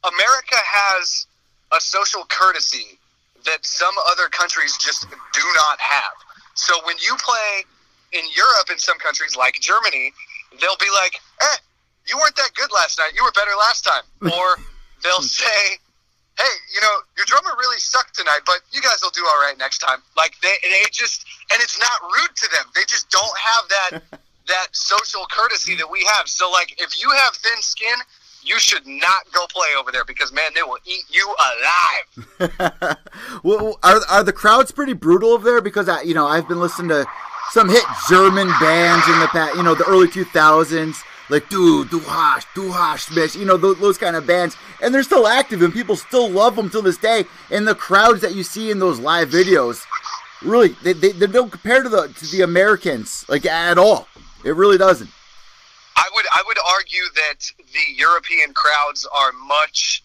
America 0.04 0.58
has 0.58 1.28
a 1.72 1.80
social 1.80 2.26
courtesy 2.30 3.00
that 3.46 3.66
some 3.66 3.94
other 4.12 4.28
countries 4.30 4.78
just 4.78 5.08
do 5.10 5.42
not 5.56 5.80
have. 5.80 6.14
So 6.56 6.74
when 6.86 6.96
you 7.00 7.16
play 7.18 7.66
in 8.12 8.24
Europe 8.36 8.70
in 8.72 8.78
some 8.78 8.98
countries 9.00 9.36
like 9.36 9.56
Germany, 9.60 10.14
they'll 10.62 10.78
be 10.78 10.90
like, 10.94 11.20
"Eh, 11.42 11.58
you 12.08 12.18
weren't 12.18 12.36
that 12.36 12.52
good 12.54 12.72
last 12.72 13.00
night. 13.00 13.12
You 13.16 13.24
were 13.24 13.32
better 13.32 13.52
last 13.60 13.84
time." 13.86 14.04
Or 14.38 14.58
they'll 15.04 15.22
say, 15.22 15.78
"Hey, 16.38 16.54
you 16.74 16.82
know, 16.82 16.96
your 17.18 17.26
drummer 17.26 17.52
really 17.60 17.80
sucked 17.80 18.16
tonight, 18.16 18.42
but 18.46 18.62
you 18.72 18.82
guys 18.82 19.00
will 19.02 19.12
do 19.12 19.26
all 19.26 19.42
right 19.42 19.58
next 19.58 19.80
time." 19.80 20.00
Like 20.16 20.36
they 20.42 20.56
they 20.64 20.84
just 20.92 21.26
and 21.52 21.62
it's 21.62 21.80
not 21.80 22.02
rude 22.02 22.36
to 22.36 22.50
them. 22.52 22.66
They 22.76 22.84
just 22.88 23.10
don't 23.10 23.38
have 23.38 23.70
that 23.70 24.22
that 24.48 24.68
social 24.72 25.26
courtesy 25.30 25.76
that 25.76 25.90
we 25.90 26.06
have. 26.16 26.28
So 26.28 26.52
like 26.52 26.76
if 26.82 27.02
you 27.02 27.10
have 27.12 27.34
thin 27.36 27.62
skin, 27.62 27.96
you 28.44 28.60
should 28.60 28.86
not 28.86 29.32
go 29.34 29.46
play 29.48 29.70
over 29.80 29.92
there 29.92 30.06
because 30.06 30.32
man, 30.32 30.52
they 30.56 30.64
will 30.64 30.80
eat 30.86 31.04
you 31.10 31.36
alive. 32.40 32.98
well, 33.44 33.80
are 33.84 34.02
are 34.10 34.24
the 34.24 34.34
crowds 34.34 34.72
pretty 34.72 34.94
brutal 34.94 35.32
over 35.32 35.50
there? 35.50 35.62
Because 35.62 35.88
I, 35.90 36.02
you 36.02 36.14
know, 36.14 36.28
I've 36.28 36.48
been 36.48 36.60
listening 36.60 36.90
to 36.90 37.06
some 37.52 37.70
hit 37.70 37.84
German 38.10 38.48
bands 38.60 39.08
in 39.08 39.20
the 39.20 39.28
past, 39.28 39.56
you 39.56 39.64
know, 39.64 39.76
the 39.76 39.86
early 39.86 40.08
two 40.08 40.26
thousands, 40.26 41.04
like 41.30 41.50
dude, 41.50 41.90
Du 41.90 42.00
Hast 42.00 42.48
Du 42.54 42.72
Hast 42.72 43.10
Bitch, 43.10 43.38
you 43.38 43.46
know, 43.46 43.58
those, 43.58 43.80
those 43.80 43.98
kind 43.98 44.16
of 44.16 44.28
bands, 44.28 44.58
and 44.82 44.94
they're 44.94 45.04
still 45.04 45.28
active, 45.28 45.62
and 45.62 45.74
people 45.74 45.96
still 45.96 46.30
love 46.30 46.56
them 46.56 46.70
till 46.70 46.82
this 46.82 46.98
day. 46.98 47.26
And 47.52 47.68
the 47.68 47.76
crowds 47.76 48.22
that 48.22 48.36
you 48.36 48.44
see 48.44 48.72
in 48.72 48.80
those 48.80 49.00
live 49.00 49.30
videos, 49.30 49.84
really, 50.42 50.70
they, 50.84 50.94
they, 50.94 51.12
they 51.12 51.28
don't 51.28 51.52
compare 51.52 51.84
to 51.84 51.90
the 51.90 52.08
to 52.08 52.26
the 52.28 52.42
Americans 52.42 53.26
like 53.30 53.46
at 53.46 53.78
all. 53.78 54.08
It 54.44 54.56
really 54.56 54.78
doesn't. 54.78 55.10
I 55.96 56.10
would 56.16 56.26
I 56.32 56.44
would 56.46 56.58
argue 56.76 57.04
that 57.16 57.52
the 57.58 57.94
European 57.96 58.54
crowds 58.54 59.08
are 59.14 59.32
much 59.48 60.04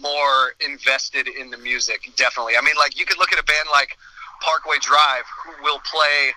more 0.00 0.52
invested 0.64 1.28
in 1.28 1.50
the 1.50 1.58
music. 1.58 2.10
Definitely. 2.16 2.54
I 2.56 2.64
mean, 2.64 2.74
like 2.78 2.98
you 2.98 3.06
could 3.06 3.18
look 3.18 3.32
at 3.32 3.40
a 3.40 3.44
band 3.44 3.68
like 3.72 3.96
Parkway 4.40 4.78
Drive, 4.80 5.24
who 5.44 5.62
will 5.62 5.80
play 5.80 6.32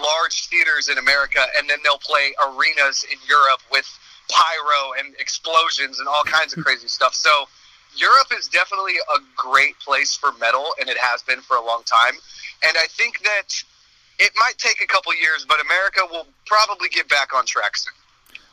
large 0.00 0.48
theaters 0.48 0.88
in 0.88 0.98
America, 0.98 1.44
and 1.58 1.68
then 1.68 1.78
they'll 1.84 1.98
play 1.98 2.34
arenas 2.46 3.04
in 3.10 3.18
Europe 3.28 3.60
with 3.70 3.86
pyro 4.28 4.92
and 4.98 5.14
explosions 5.18 5.98
and 5.98 6.08
all 6.08 6.24
kinds 6.24 6.56
of 6.56 6.64
crazy 6.64 6.88
stuff. 6.88 7.14
So 7.14 7.30
Europe 7.96 8.28
is 8.36 8.48
definitely 8.48 8.96
a 8.96 9.18
great 9.36 9.78
place 9.78 10.14
for 10.14 10.32
metal, 10.40 10.66
and 10.80 10.88
it 10.88 10.98
has 10.98 11.22
been 11.22 11.40
for 11.40 11.56
a 11.56 11.64
long 11.64 11.82
time. 11.84 12.14
And 12.66 12.76
I 12.76 12.86
think 12.88 13.22
that 13.22 13.62
it 14.18 14.32
might 14.36 14.58
take 14.58 14.82
a 14.82 14.86
couple 14.86 15.14
years, 15.14 15.44
but 15.48 15.60
America 15.64 16.00
will 16.10 16.26
probably 16.46 16.88
get 16.88 17.08
back 17.08 17.34
on 17.34 17.46
track 17.46 17.76
soon. 17.76 17.92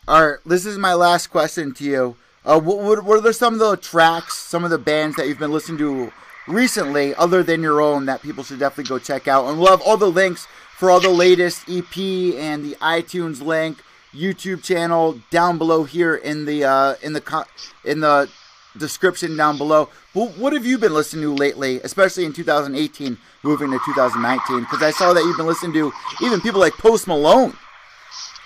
All 0.08 0.28
right, 0.28 0.39
this 0.46 0.66
is 0.66 0.78
my 0.78 0.94
last 0.94 1.28
question 1.28 1.74
to 1.76 1.84
you. 1.84 2.16
Uh, 2.46 2.60
what, 2.60 2.80
what, 2.80 3.04
what 3.06 3.26
are 3.26 3.34
some 3.34 3.54
of 3.54 3.60
the 3.60 3.78
tracks, 3.78 4.38
some 4.38 4.64
of 4.66 4.70
the 4.70 4.78
bands 4.78 5.16
that 5.16 5.28
you've 5.28 5.39
been 5.39 5.54
listening 5.54 5.78
to 5.78 6.12
recently, 6.46 7.16
other 7.16 7.41
than 7.41 7.62
your 7.62 7.80
own, 7.80 8.06
that 8.06 8.22
people 8.22 8.44
should 8.44 8.60
definitely 8.60 8.89
go 8.89 9.00
check 9.00 9.30
out? 9.30 9.46
And 9.48 9.58
we'll 9.58 9.70
have 9.70 9.82
all 9.82 9.96
the 9.96 10.12
links 10.12 10.46
for 10.84 10.92
all 10.92 11.00
the 11.00 11.08
latest 11.08 11.64
EP 11.70 11.96
and 12.36 12.66
the 12.66 12.76
iTunes 12.82 13.42
link, 13.42 13.82
YouTube 14.14 14.62
channel 14.62 15.18
down 15.32 15.58
below 15.58 15.86
here 15.86 16.14
in 16.14 16.44
the 16.44 16.66
uh, 16.66 16.96
in 17.02 17.14
the 17.14 17.22
co- 17.22 17.46
in 17.86 18.02
the 18.02 18.30
description 18.78 19.38
down 19.38 19.58
below. 19.58 19.88
What, 20.12 20.38
what 20.38 20.52
have 20.52 20.66
you 20.66 20.78
been 20.78 20.94
listening 20.94 21.24
to 21.24 21.34
lately, 21.34 21.80
especially 21.86 22.26
in 22.26 22.34
2018, 22.34 23.18
moving 23.44 23.72
to 23.72 23.80
2019? 23.86 24.60
Because 24.60 24.84
I 24.84 24.92
saw 24.92 25.14
that 25.14 25.24
you've 25.24 25.38
been 25.38 25.48
listening 25.48 25.72
to 25.72 25.94
even 26.22 26.42
people 26.42 26.60
like 26.60 26.74
Post 26.74 27.08
Malone. 27.08 27.56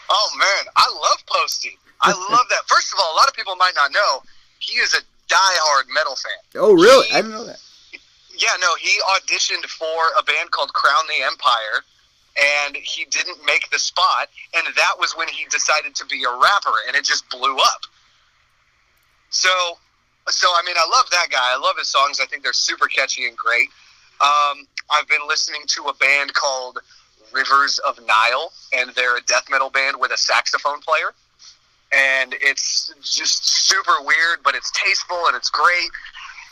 Oh 0.07 0.29
man, 0.37 0.71
I 0.75 0.85
love 0.93 1.25
Posty. 1.25 1.75
I 2.01 2.11
love 2.31 2.45
that. 2.51 2.61
First 2.67 2.93
of 2.93 2.99
all, 3.01 3.15
a 3.15 3.17
lot 3.17 3.27
of 3.27 3.33
people 3.33 3.55
might 3.55 3.73
not 3.75 3.91
know 3.91 4.21
he 4.59 4.77
is 4.77 4.93
a 4.93 5.01
diehard 5.27 5.85
metal 5.91 6.15
fan. 6.15 6.61
Oh, 6.61 6.75
really? 6.75 7.07
I 7.11 7.15
didn't 7.23 7.31
know 7.31 7.47
that. 7.47 7.57
Yeah, 8.37 8.53
no, 8.61 8.75
he 8.75 8.93
auditioned 9.15 9.65
for 9.65 9.97
a 10.19 10.23
band 10.23 10.51
called 10.51 10.71
Crown 10.73 11.01
the 11.07 11.25
Empire, 11.25 11.81
and 12.37 12.75
he 12.75 13.05
didn't 13.05 13.37
make 13.45 13.69
the 13.69 13.79
spot, 13.79 14.29
and 14.55 14.67
that 14.75 14.93
was 14.99 15.13
when 15.15 15.27
he 15.27 15.45
decided 15.49 15.95
to 15.95 16.05
be 16.05 16.23
a 16.23 16.29
rapper, 16.29 16.73
and 16.87 16.95
it 16.95 17.03
just 17.03 17.29
blew 17.29 17.57
up. 17.57 17.81
So, 19.29 19.49
so 20.29 20.47
I 20.47 20.61
mean, 20.65 20.75
I 20.77 20.87
love 20.89 21.09
that 21.11 21.27
guy. 21.29 21.53
I 21.53 21.57
love 21.57 21.77
his 21.77 21.89
songs. 21.89 22.19
I 22.19 22.25
think 22.25 22.43
they're 22.43 22.53
super 22.53 22.87
catchy 22.87 23.27
and 23.27 23.35
great. 23.35 23.69
Um, 24.21 24.67
I've 24.89 25.07
been 25.07 25.27
listening 25.27 25.61
to 25.67 25.83
a 25.85 25.93
band 25.95 26.33
called 26.33 26.79
Rivers 27.33 27.79
of 27.79 27.99
Nihil, 27.99 28.51
and 28.73 28.91
they're 28.95 29.17
a 29.17 29.21
death 29.21 29.45
metal 29.49 29.69
band 29.69 29.97
with 29.99 30.11
a 30.11 30.17
saxophone 30.17 30.79
player. 30.81 31.13
And 31.93 32.35
it's 32.41 32.93
just 33.01 33.47
super 33.47 33.93
weird, 34.01 34.39
but 34.43 34.55
it's 34.55 34.71
tasteful 34.71 35.17
and 35.27 35.35
it's 35.35 35.49
great. 35.49 35.89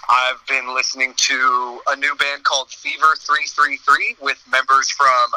I've 0.08 0.46
been 0.48 0.74
listening 0.74 1.14
to 1.18 1.82
a 1.90 1.96
new 1.96 2.16
band 2.16 2.44
called 2.44 2.70
Fever 2.70 3.16
333 3.20 4.18
with 4.22 4.42
members 4.50 4.90
from 4.90 5.32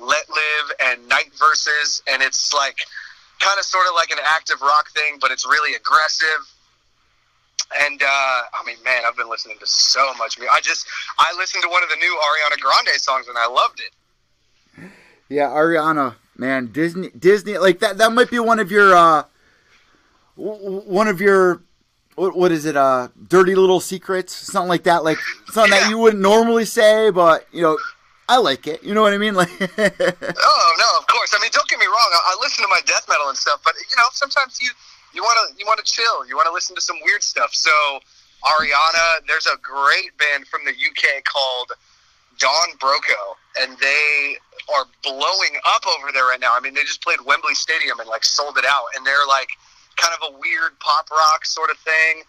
Let 0.00 0.28
Live 0.28 0.76
and 0.84 1.08
Night 1.08 1.30
Verses, 1.38 2.02
and 2.08 2.22
it's 2.22 2.52
like 2.52 2.78
kind 3.40 3.58
of 3.58 3.64
sort 3.64 3.86
of 3.86 3.94
like 3.94 4.10
an 4.10 4.18
active 4.24 4.60
rock 4.62 4.90
thing, 4.90 5.18
but 5.20 5.30
it's 5.30 5.46
really 5.46 5.74
aggressive. 5.74 6.50
And 7.86 8.02
uh, 8.02 8.06
I 8.06 8.64
mean, 8.66 8.76
man, 8.84 9.02
I've 9.06 9.16
been 9.16 9.30
listening 9.30 9.58
to 9.58 9.66
so 9.66 10.12
much 10.14 10.38
music. 10.38 10.52
I 10.52 10.60
just 10.60 10.86
I 11.18 11.34
listened 11.38 11.62
to 11.62 11.68
one 11.68 11.82
of 11.82 11.88
the 11.88 11.96
new 11.96 12.20
Ariana 12.22 12.60
Grande 12.60 13.00
songs 13.00 13.28
and 13.28 13.38
I 13.38 13.48
loved 13.48 13.80
it. 13.80 13.92
Yeah, 15.28 15.48
Ariana, 15.48 16.16
man, 16.36 16.70
Disney, 16.72 17.10
Disney, 17.18 17.58
like 17.58 17.78
that. 17.80 17.98
That 17.98 18.12
might 18.12 18.30
be 18.30 18.38
one 18.38 18.58
of 18.60 18.70
your, 18.70 18.94
uh, 18.94 19.24
one 20.36 21.08
of 21.08 21.20
your, 21.20 21.62
what, 22.14 22.36
what 22.36 22.52
is 22.52 22.66
it? 22.66 22.76
Uh, 22.76 23.08
dirty 23.28 23.54
little 23.54 23.80
secrets, 23.80 24.34
something 24.34 24.68
like 24.68 24.84
that. 24.84 25.02
Like 25.02 25.18
something 25.46 25.70
that 25.70 25.88
you 25.88 25.98
wouldn't 25.98 26.22
normally 26.22 26.66
say, 26.66 27.10
but 27.10 27.46
you 27.52 27.62
know, 27.62 27.78
I 28.28 28.38
like 28.38 28.66
it. 28.66 28.82
You 28.82 28.94
know 28.94 29.02
what 29.02 29.12
I 29.12 29.18
mean? 29.18 29.34
Like, 29.40 29.50
Oh 29.50 30.74
no, 30.78 30.88
of 30.98 31.06
course. 31.06 31.34
I 31.34 31.38
mean, 31.42 31.50
don't 31.52 31.68
get 31.68 31.78
me 31.78 31.86
wrong. 31.86 32.10
I, 32.12 32.32
I 32.32 32.36
listen 32.40 32.62
to 32.64 32.68
my 32.68 32.80
death 32.86 33.06
metal 33.08 33.28
and 33.28 33.36
stuff, 33.36 33.60
but 33.64 33.74
you 33.78 33.96
know, 33.96 34.04
sometimes 34.12 34.58
you 34.60 34.70
you 35.12 35.22
want 35.22 35.38
to 35.48 35.58
you 35.58 35.66
want 35.66 35.84
to 35.84 35.90
chill. 35.90 36.26
You 36.26 36.36
want 36.36 36.46
to 36.46 36.52
listen 36.52 36.74
to 36.74 36.80
some 36.80 36.96
weird 37.04 37.22
stuff. 37.22 37.54
So 37.54 37.70
Ariana. 38.44 39.26
There's 39.26 39.46
a 39.46 39.56
great 39.62 40.16
band 40.18 40.46
from 40.46 40.64
the 40.64 40.72
UK 40.72 41.24
called 41.24 41.72
Don 42.38 42.68
Broco, 42.78 43.36
and 43.60 43.76
they 43.78 44.36
are 44.74 44.84
blowing 45.02 45.56
up 45.66 45.82
over 45.86 46.12
there 46.12 46.26
right 46.26 46.40
now. 46.40 46.54
I 46.56 46.60
mean, 46.60 46.74
they 46.74 46.82
just 46.82 47.02
played 47.02 47.18
Wembley 47.24 47.54
Stadium 47.54 48.00
and 48.00 48.08
like 48.08 48.24
sold 48.24 48.58
it 48.58 48.64
out, 48.64 48.86
and 48.96 49.06
they're 49.06 49.26
like 49.28 49.48
kind 49.96 50.14
of 50.14 50.34
a 50.34 50.38
weird 50.38 50.78
pop 50.80 51.10
rock 51.10 51.44
sort 51.44 51.70
of 51.70 51.78
thing. 51.78 52.22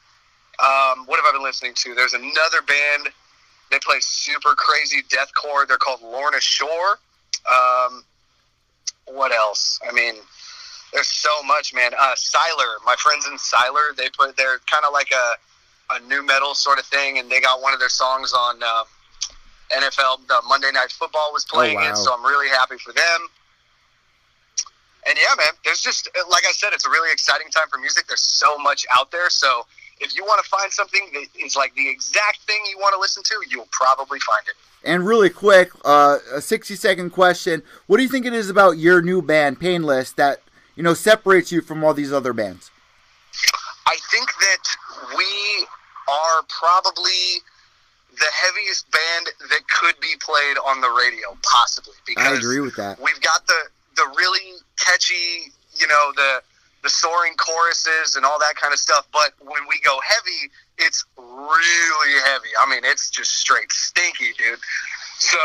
Um, 0.59 1.05
what 1.05 1.19
have 1.19 1.25
I 1.27 1.31
been 1.33 1.43
listening 1.43 1.73
to? 1.75 1.95
There's 1.95 2.13
another 2.13 2.61
band. 2.65 3.09
They 3.71 3.79
play 3.79 3.97
super 3.99 4.53
crazy 4.55 5.01
deathcore. 5.09 5.67
They're 5.67 5.77
called 5.77 6.01
Lorna 6.01 6.39
Shore. 6.39 6.99
Um, 7.49 8.03
what 9.07 9.31
else? 9.31 9.79
I 9.87 9.91
mean, 9.91 10.15
there's 10.93 11.07
so 11.07 11.29
much, 11.45 11.73
man. 11.73 11.91
Uh, 11.99 12.13
Siler, 12.15 12.75
my 12.85 12.95
friends 12.97 13.25
in 13.27 13.33
Siler, 13.33 13.95
they 13.97 14.09
put 14.09 14.37
they're 14.37 14.59
kind 14.71 14.85
of 14.85 14.93
like 14.93 15.09
a 15.11 15.95
a 15.95 15.99
new 16.07 16.23
metal 16.25 16.55
sort 16.55 16.79
of 16.79 16.85
thing, 16.85 17.19
and 17.19 17.29
they 17.29 17.39
got 17.41 17.61
one 17.61 17.73
of 17.73 17.79
their 17.79 17.89
songs 17.89 18.33
on 18.33 18.61
uh, 18.63 18.83
NFL 19.77 20.25
the 20.27 20.41
Monday 20.47 20.71
Night 20.71 20.91
Football 20.91 21.31
was 21.33 21.45
playing 21.45 21.77
Oh, 21.77 21.81
wow. 21.81 21.91
it, 21.91 21.97
so 21.97 22.13
I'm 22.13 22.23
really 22.25 22.49
happy 22.49 22.77
for 22.77 22.93
them. 22.93 23.27
And 25.07 25.17
yeah, 25.21 25.35
man, 25.37 25.53
there's 25.63 25.81
just 25.81 26.09
like 26.31 26.43
I 26.47 26.51
said, 26.51 26.73
it's 26.73 26.85
a 26.85 26.89
really 26.89 27.11
exciting 27.11 27.49
time 27.49 27.67
for 27.69 27.77
music. 27.77 28.07
There's 28.07 28.21
so 28.23 28.57
much 28.57 28.85
out 28.97 29.11
there, 29.11 29.29
so 29.29 29.65
if 29.99 30.15
you 30.15 30.23
want 30.25 30.43
to 30.43 30.49
find 30.49 30.71
something 30.71 31.01
that 31.13 31.27
is 31.43 31.55
like 31.55 31.73
the 31.75 31.87
exact 31.89 32.41
thing 32.41 32.57
you 32.69 32.77
want 32.77 32.93
to 32.93 32.99
listen 32.99 33.23
to, 33.23 33.35
you'll 33.49 33.67
probably 33.71 34.19
find 34.19 34.47
it. 34.47 34.55
And 34.83 35.05
really 35.05 35.29
quick, 35.29 35.71
uh, 35.83 36.17
a 36.33 36.41
60 36.41 36.75
second 36.75 37.09
question. 37.11 37.63
What 37.87 37.97
do 37.97 38.03
you 38.03 38.09
think 38.09 38.25
it 38.25 38.33
is 38.33 38.49
about 38.49 38.77
your 38.77 39.01
new 39.01 39.21
band, 39.21 39.59
Painless, 39.59 40.11
that, 40.13 40.41
you 40.75 40.83
know, 40.83 40.93
separates 40.93 41.51
you 41.51 41.61
from 41.61 41.83
all 41.83 41.93
these 41.93 42.13
other 42.13 42.33
bands? 42.33 42.69
I 43.87 43.97
think 44.11 44.29
that 44.39 45.15
we 45.17 45.65
are 46.07 46.43
probably 46.49 47.41
the 48.17 48.25
heaviest 48.31 48.89
band 48.91 49.27
that 49.49 49.67
could 49.69 49.99
be 49.99 50.13
played 50.19 50.57
on 50.57 50.81
the 50.81 50.89
radio, 50.89 51.37
possibly. 51.41 51.93
Because 52.05 52.27
I 52.27 52.35
agree 52.35 52.59
with 52.59 52.75
that. 52.75 52.99
we've 53.01 53.21
got 53.21 53.45
the 53.47 53.59
the 53.95 54.13
really 54.17 54.53
catchy, 54.77 55.51
you 55.77 55.87
know, 55.87 56.11
the 56.15 56.41
the 56.85 56.89
soaring 56.89 57.33
choruses 57.35 58.15
and 58.15 58.23
all 58.23 58.37
that 58.39 58.55
kind 58.55 58.71
of 58.71 58.79
stuff. 58.79 59.07
But 59.11 59.33
when 59.41 59.63
we 59.67 59.79
go 59.83 59.99
heavy, 60.07 60.51
it's 60.77 61.03
really 61.17 62.21
heavy. 62.23 62.49
I 62.61 62.69
mean, 62.69 62.81
it's 62.83 63.09
just 63.09 63.39
straight 63.39 63.71
stinky, 63.71 64.31
dude. 64.37 64.59
So 65.17 65.37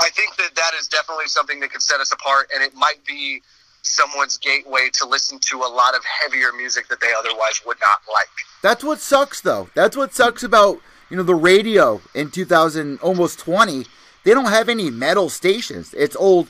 I 0.00 0.08
think 0.10 0.36
that 0.36 0.54
that 0.54 0.70
is 0.78 0.86
definitely 0.86 1.26
something 1.26 1.58
that 1.60 1.72
could 1.72 1.82
set 1.82 2.00
us 2.00 2.12
apart, 2.12 2.48
and 2.54 2.62
it 2.62 2.74
might 2.74 3.04
be 3.04 3.42
someone's 3.82 4.38
gateway 4.38 4.88
to 4.92 5.06
listen 5.06 5.40
to 5.40 5.56
a 5.56 5.68
lot 5.68 5.96
of 5.96 6.02
heavier 6.04 6.52
music 6.52 6.86
that 6.88 7.00
they 7.00 7.12
otherwise 7.18 7.60
would 7.66 7.78
not 7.80 7.98
like. 8.12 8.28
That's 8.62 8.84
what 8.84 9.00
sucks, 9.00 9.40
though. 9.40 9.68
That's 9.74 9.96
what 9.96 10.14
sucks 10.14 10.44
about, 10.44 10.78
you 11.10 11.16
know, 11.16 11.22
the 11.24 11.34
radio 11.34 12.00
in 12.14 12.30
2000, 12.30 13.00
almost 13.00 13.40
20. 13.40 13.86
They 14.24 14.32
don't 14.32 14.44
have 14.44 14.68
any 14.68 14.90
metal 14.90 15.28
stations. 15.28 15.92
It's 15.94 16.14
old 16.14 16.46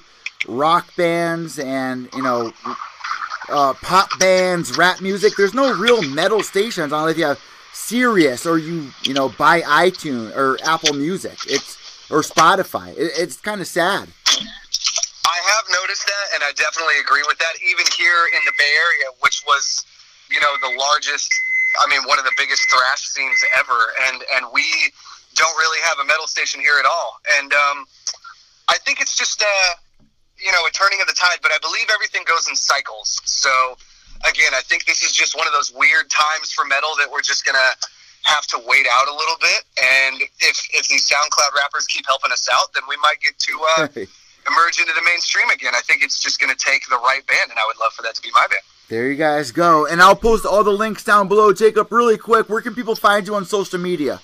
rock 0.47 0.95
bands 0.97 1.59
and, 1.59 2.09
you 2.14 2.22
know, 2.22 2.53
uh, 3.51 3.74
pop 3.74 4.18
bands, 4.18 4.76
rap 4.78 5.01
music. 5.01 5.34
There's 5.36 5.55
no 5.55 5.76
real 5.76 6.03
metal 6.03 6.42
stations 6.42 6.92
unless 6.92 7.16
you 7.16 7.26
have 7.26 7.40
Sirius 7.72 8.46
or 8.46 8.59
you, 8.59 8.90
you 9.03 9.14
know, 9.14 9.28
buy 9.28 9.61
iTunes 9.62 10.36
or 10.36 10.59
Apple 10.64 10.94
Music. 10.94 11.38
It's 11.46 11.76
or 12.11 12.22
Spotify. 12.22 12.90
It, 12.96 13.12
it's 13.16 13.36
kind 13.36 13.61
of 13.61 13.66
sad. 13.66 14.09
I 14.26 15.38
have 15.55 15.64
noticed 15.70 16.07
that, 16.07 16.26
and 16.34 16.42
I 16.42 16.53
definitely 16.53 16.98
agree 17.01 17.22
with 17.26 17.38
that. 17.38 17.55
Even 17.62 17.86
here 17.96 18.26
in 18.34 18.40
the 18.44 18.53
Bay 18.59 18.72
Area, 18.88 19.14
which 19.20 19.42
was, 19.46 19.84
you 20.30 20.40
know, 20.40 20.53
the 20.61 20.76
largest, 20.76 21.32
I 21.84 21.88
mean, 21.88 22.03
one 22.07 22.18
of 22.18 22.24
the 22.24 22.32
biggest 22.36 22.68
thrash 22.70 23.07
scenes 23.09 23.38
ever, 23.59 23.94
and 24.09 24.22
and 24.34 24.46
we 24.53 24.64
don't 25.36 25.57
really 25.59 25.78
have 25.82 25.98
a 26.03 26.05
metal 26.05 26.26
station 26.26 26.61
here 26.61 26.78
at 26.78 26.86
all. 26.86 27.20
And 27.38 27.53
um, 27.53 27.86
I 28.68 28.76
think 28.84 29.01
it's 29.01 29.16
just, 29.16 29.42
uh, 29.42 29.74
you 30.43 30.53
know, 30.53 30.64
a 30.66 30.70
turning 30.70 31.01
of 31.01 31.07
the 31.07 31.14
tide. 31.14 31.38
But 31.43 31.53
I 31.53 31.59
believe 31.61 31.86
everything 31.93 32.22
goes 32.26 32.49
in 32.49 32.57
cycles. 32.57 33.20
So 33.24 33.76
again, 34.28 34.53
I 34.55 34.61
think 34.64 34.84
this 34.84 35.03
is 35.03 35.12
just 35.12 35.36
one 35.36 35.47
of 35.47 35.53
those 35.53 35.72
weird 35.72 36.11
times 36.11 36.53
for 36.53 36.64
metal 36.64 36.91
that 36.99 37.11
we're 37.11 37.22
just 37.22 37.45
gonna 37.45 37.70
have 38.24 38.47
to 38.49 38.61
wait 38.66 38.86
out 38.91 39.09
a 39.09 39.14
little 39.14 39.36
bit. 39.41 39.64
And 39.80 40.22
if 40.41 40.57
if 40.72 40.88
these 40.88 41.09
SoundCloud 41.09 41.57
rappers 41.57 41.86
keep 41.86 42.07
helping 42.07 42.32
us 42.32 42.49
out, 42.53 42.72
then 42.74 42.82
we 42.88 42.97
might 43.03 43.20
get 43.22 43.38
to. 43.38 43.55
Uh, 43.76 43.88
emerge 44.49 44.80
into 44.80 44.93
the 44.95 45.03
mainstream 45.05 45.49
again. 45.51 45.74
I 45.74 45.80
think 45.80 46.03
it's 46.03 46.18
just 46.18 46.41
going 46.41 46.55
to 46.55 46.57
take 46.57 46.88
the 46.88 46.97
right 46.97 47.24
band, 47.26 47.51
and 47.51 47.59
I 47.59 47.62
would 47.66 47.76
love 47.78 47.93
for 47.93 48.03
that 48.03 48.14
to 48.14 48.22
be 48.22 48.30
my 48.32 48.47
band. 48.49 48.62
There 48.88 49.09
you 49.09 49.16
guys 49.16 49.53
go. 49.53 49.86
And 49.86 50.03
I'll 50.03 50.16
post 50.16 50.45
all 50.45 50.64
the 50.64 50.72
links 50.72 51.05
down 51.05 51.28
below. 51.28 51.53
Jacob, 51.53 51.93
really 51.93 52.18
quick, 52.18 52.49
where 52.49 52.61
can 52.61 52.74
people 52.74 52.97
find 52.97 53.26
you 53.26 53.34
on 53.34 53.45
social 53.45 53.78
media? 53.78 54.20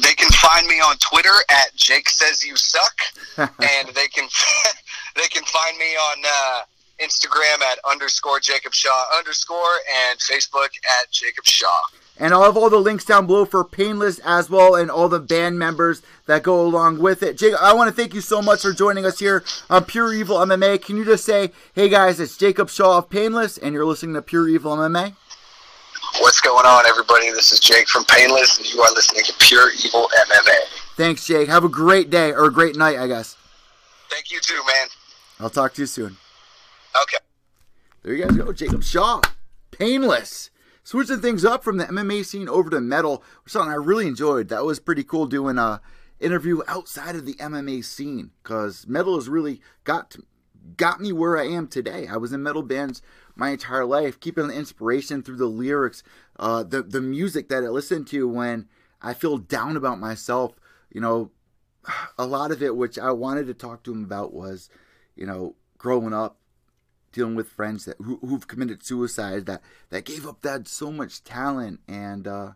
They 0.00 0.12
can 0.12 0.30
find 0.30 0.66
me 0.66 0.76
on 0.76 0.96
Twitter 0.98 1.34
at 1.50 1.74
Jake 1.74 2.08
Says 2.08 2.44
You 2.44 2.56
Suck, 2.56 3.00
and 3.36 3.88
they 3.94 4.08
can 4.08 4.28
they 5.16 5.28
can 5.28 5.44
find 5.44 5.76
me 5.78 5.84
on 5.84 6.22
uh, 6.24 6.60
Instagram 7.00 7.62
at 7.62 7.78
underscore 7.88 8.40
Jacob 8.40 8.74
Shaw 8.74 9.04
underscore 9.16 9.80
and 10.08 10.18
Facebook 10.18 10.68
at 11.00 11.10
Jacob 11.10 11.44
Shaw. 11.44 11.80
And 12.18 12.32
I'll 12.32 12.44
have 12.44 12.56
all 12.56 12.70
the 12.70 12.78
links 12.78 13.04
down 13.04 13.26
below 13.26 13.44
for 13.44 13.62
Painless 13.62 14.18
as 14.24 14.48
well 14.48 14.74
and 14.74 14.90
all 14.90 15.08
the 15.08 15.20
band 15.20 15.58
members 15.58 16.00
that 16.24 16.42
go 16.42 16.62
along 16.62 16.98
with 16.98 17.22
it. 17.22 17.36
Jacob, 17.36 17.58
I 17.60 17.74
want 17.74 17.88
to 17.88 17.94
thank 17.94 18.14
you 18.14 18.22
so 18.22 18.40
much 18.40 18.62
for 18.62 18.72
joining 18.72 19.04
us 19.04 19.18
here 19.18 19.44
on 19.68 19.84
Pure 19.84 20.14
Evil 20.14 20.38
MMA. 20.38 20.80
Can 20.82 20.96
you 20.96 21.04
just 21.04 21.26
say, 21.26 21.52
hey 21.74 21.90
guys, 21.90 22.18
it's 22.18 22.36
Jacob 22.38 22.70
Shaw 22.70 22.98
of 22.98 23.10
Painless, 23.10 23.58
and 23.58 23.74
you're 23.74 23.84
listening 23.84 24.14
to 24.14 24.22
Pure 24.22 24.48
Evil 24.48 24.76
MMA? 24.76 25.14
What's 26.20 26.40
going 26.40 26.64
on, 26.64 26.86
everybody? 26.86 27.30
This 27.32 27.52
is 27.52 27.60
Jake 27.60 27.88
from 27.88 28.04
Painless, 28.06 28.56
and 28.56 28.66
you 28.66 28.80
are 28.80 28.92
listening 28.94 29.24
to 29.24 29.34
Pure 29.38 29.72
Evil 29.84 30.08
MMA. 30.18 30.56
Thanks, 30.96 31.26
Jake. 31.26 31.48
Have 31.48 31.64
a 31.64 31.68
great 31.68 32.08
day, 32.08 32.32
or 32.32 32.46
a 32.46 32.52
great 32.52 32.76
night, 32.76 32.96
I 32.96 33.06
guess. 33.06 33.36
Thank 34.08 34.30
you 34.30 34.40
too, 34.40 34.62
man. 34.66 34.88
I'll 35.38 35.50
talk 35.50 35.74
to 35.74 35.82
you 35.82 35.86
soon. 35.86 36.16
Okay. 37.02 37.18
There 38.02 38.14
you 38.14 38.24
guys 38.24 38.36
go, 38.36 38.52
Jacob 38.52 38.82
Shaw, 38.82 39.20
Painless. 39.70 40.50
Switching 40.82 41.20
things 41.20 41.44
up 41.44 41.64
from 41.64 41.78
the 41.78 41.84
MMA 41.86 42.24
scene 42.24 42.48
over 42.48 42.70
to 42.70 42.80
metal, 42.80 43.22
which 43.42 43.52
something 43.52 43.72
I 43.72 43.74
really 43.74 44.06
enjoyed. 44.06 44.48
That 44.48 44.64
was 44.64 44.78
pretty 44.78 45.02
cool 45.02 45.26
doing 45.26 45.58
a 45.58 45.80
interview 46.20 46.60
outside 46.68 47.16
of 47.16 47.26
the 47.26 47.34
MMA 47.34 47.84
scene 47.84 48.30
because 48.42 48.86
metal 48.86 49.16
has 49.16 49.28
really 49.28 49.60
got 49.84 50.10
to, 50.12 50.22
got 50.76 51.00
me 51.00 51.12
where 51.12 51.36
I 51.36 51.46
am 51.46 51.66
today. 51.66 52.06
I 52.06 52.16
was 52.16 52.32
in 52.32 52.42
metal 52.42 52.62
bands 52.62 53.02
my 53.34 53.50
entire 53.50 53.84
life, 53.84 54.20
keeping 54.20 54.48
the 54.48 54.54
inspiration 54.54 55.22
through 55.22 55.36
the 55.36 55.46
lyrics, 55.46 56.02
uh, 56.38 56.62
the 56.62 56.82
the 56.82 57.00
music 57.00 57.48
that 57.48 57.64
I 57.64 57.68
listen 57.68 58.04
to 58.06 58.28
when 58.28 58.68
I 59.02 59.12
feel 59.12 59.38
down 59.38 59.76
about 59.76 59.98
myself. 59.98 60.52
You 60.92 61.00
know, 61.00 61.30
a 62.18 62.26
lot 62.26 62.52
of 62.52 62.62
it, 62.62 62.76
which 62.76 62.98
I 62.98 63.10
wanted 63.10 63.46
to 63.48 63.54
talk 63.54 63.82
to 63.84 63.92
him 63.92 64.04
about, 64.04 64.32
was, 64.32 64.70
you 65.16 65.26
know, 65.26 65.56
growing 65.78 66.12
up 66.12 66.38
dealing 67.16 67.34
with 67.34 67.48
friends 67.48 67.86
that 67.86 67.96
who, 67.98 68.18
who've 68.18 68.46
committed 68.46 68.84
suicide 68.84 69.46
that 69.46 69.62
that 69.88 70.04
gave 70.04 70.26
up 70.26 70.42
that 70.42 70.68
so 70.68 70.92
much 70.92 71.24
talent. 71.24 71.80
And 71.88 72.28
uh 72.28 72.52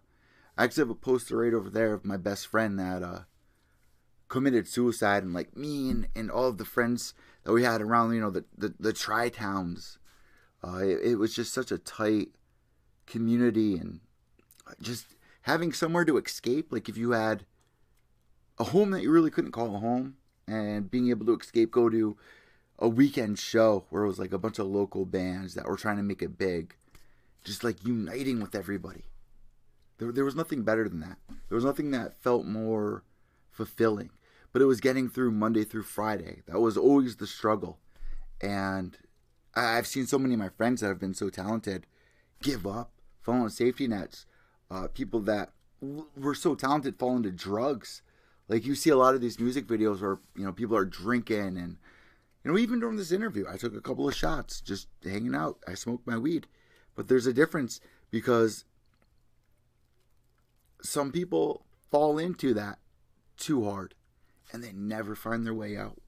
i 0.59 0.65
actually 0.65 0.83
have 0.83 0.91
a 0.91 0.95
poster 0.95 1.39
right 1.39 1.55
over 1.55 1.71
there 1.71 1.95
of 1.95 2.05
my 2.05 2.19
best 2.19 2.47
friend 2.47 2.79
that 2.79 3.03
uh 3.03 3.21
committed 4.29 4.69
suicide. 4.69 5.23
And 5.23 5.33
like 5.33 5.57
me 5.57 5.91
and, 5.91 6.09
and 6.15 6.31
all 6.31 6.49
of 6.49 6.59
the 6.59 6.67
friends 6.67 7.15
that 7.45 7.53
we 7.53 7.65
had 7.65 7.81
around 7.81 8.15
you 8.15 8.21
know 8.21 8.31
the 8.31 8.45
the, 8.57 8.75
the 8.79 8.93
tri-towns 8.93 9.99
uh 10.63 10.77
it, 10.83 11.13
it 11.13 11.15
was 11.17 11.35
just 11.35 11.55
such 11.55 11.73
a 11.73 11.79
tight 11.79 12.29
community. 13.07 13.77
And 13.77 14.01
just 14.83 15.17
having 15.43 15.73
somewhere 15.73 16.05
to 16.05 16.19
escape 16.19 16.71
like 16.71 16.89
if 16.89 16.99
you 16.99 17.13
had 17.13 17.47
a 18.59 18.65
home 18.65 18.91
that 18.91 19.03
you 19.03 19.11
really 19.11 19.31
couldn't 19.31 19.53
call 19.53 19.75
a 19.75 19.79
home 19.79 20.17
and 20.47 20.91
being 20.91 21.09
able 21.09 21.25
to 21.25 21.35
escape 21.35 21.71
go 21.71 21.89
to 21.89 22.17
a 22.81 22.89
weekend 22.89 23.39
show 23.39 23.85
where 23.91 24.05
it 24.05 24.09
was 24.09 24.19
like 24.19 24.33
a 24.33 24.39
bunch 24.39 24.59
of 24.59 24.67
local 24.67 25.05
bands 25.05 25.55
that 25.55 25.67
were 25.67 25.77
trying 25.77 25.99
to 25.99 26.03
make 26.03 26.23
it 26.23 26.39
big, 26.39 26.75
just 27.45 27.63
like 27.63 27.85
uniting 27.85 28.41
with 28.41 28.55
everybody. 28.55 29.05
There, 29.99 30.11
there 30.11 30.25
was 30.25 30.35
nothing 30.35 30.63
better 30.63 30.89
than 30.89 31.01
that. 31.01 31.19
There 31.49 31.57
was 31.57 31.65
nothing 31.65 31.91
that 31.91 32.23
felt 32.23 32.47
more 32.47 33.05
fulfilling. 33.51 34.11
But 34.53 34.63
it 34.63 34.67
was 34.67 34.81
getting 34.81 35.09
through 35.09 35.31
Monday 35.33 35.63
through 35.63 35.83
Friday. 35.83 36.43
That 36.47 36.59
was 36.59 36.77
always 36.77 37.17
the 37.17 37.27
struggle. 37.27 37.79
And 38.41 38.97
I've 39.55 39.87
seen 39.87 40.07
so 40.07 40.19
many 40.19 40.35
of 40.35 40.41
my 40.41 40.49
friends 40.49 40.81
that 40.81 40.89
have 40.89 40.99
been 40.99 41.15
so 41.15 41.29
talented 41.29 41.87
give 42.43 42.67
up, 42.67 42.93
fall 43.21 43.43
on 43.43 43.51
safety 43.51 43.87
nets. 43.87 44.27
Uh, 44.71 44.89
people 44.89 45.21
that 45.21 45.53
w- 45.81 46.07
were 46.17 46.35
so 46.35 46.55
talented 46.55 46.99
fall 46.99 47.17
into 47.17 47.31
drugs. 47.31 48.03
Like 48.49 48.65
you 48.65 48.75
see 48.75 48.91
a 48.91 48.97
lot 48.97 49.15
of 49.15 49.21
these 49.21 49.39
music 49.39 49.67
videos 49.67 50.01
where 50.01 50.19
you 50.35 50.45
know 50.45 50.53
people 50.53 50.77
are 50.77 50.85
drinking 50.85 51.57
and 51.59 51.77
you 52.45 52.51
know, 52.51 52.59
even 52.59 52.81
during 52.81 52.97
this 52.97 53.13
interview, 53.13 53.45
I 53.49 53.57
took 53.57 53.75
a 53.75 53.81
couple 53.81 54.09
of 54.09 54.15
shots 54.15 54.61
just 54.61 54.89
hanging 55.05 55.35
out. 55.35 55.59
I 55.67 55.75
smoked 55.75 56.07
my 56.07 56.19
weed. 56.19 56.47
But 56.95 57.09
there's 57.09 57.27
a 57.27 57.33
difference 57.33 57.81
because 58.11 58.65
some 60.83 61.13
people 61.13 61.65
fall 61.91 62.19
into 62.19 62.55
that 62.55 62.79
too 63.37 63.65
hard 63.65 63.95
and 64.53 64.63
they 64.63 64.73
never 64.73 65.15
find 65.15 65.47
their 65.47 65.55
way 65.55 65.77
out. 65.77 66.01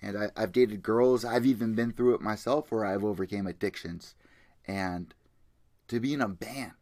And 0.00 0.16
I, 0.16 0.30
I've 0.36 0.52
dated 0.52 0.82
girls, 0.82 1.24
I've 1.24 1.46
even 1.46 1.74
been 1.74 1.92
through 1.92 2.14
it 2.14 2.20
myself 2.20 2.70
where 2.70 2.84
I've 2.84 3.04
overcame 3.04 3.46
addictions. 3.46 4.14
And 4.66 5.14
to 5.88 5.98
be 6.00 6.12
in 6.12 6.20
a 6.20 6.28
band, 6.28 6.72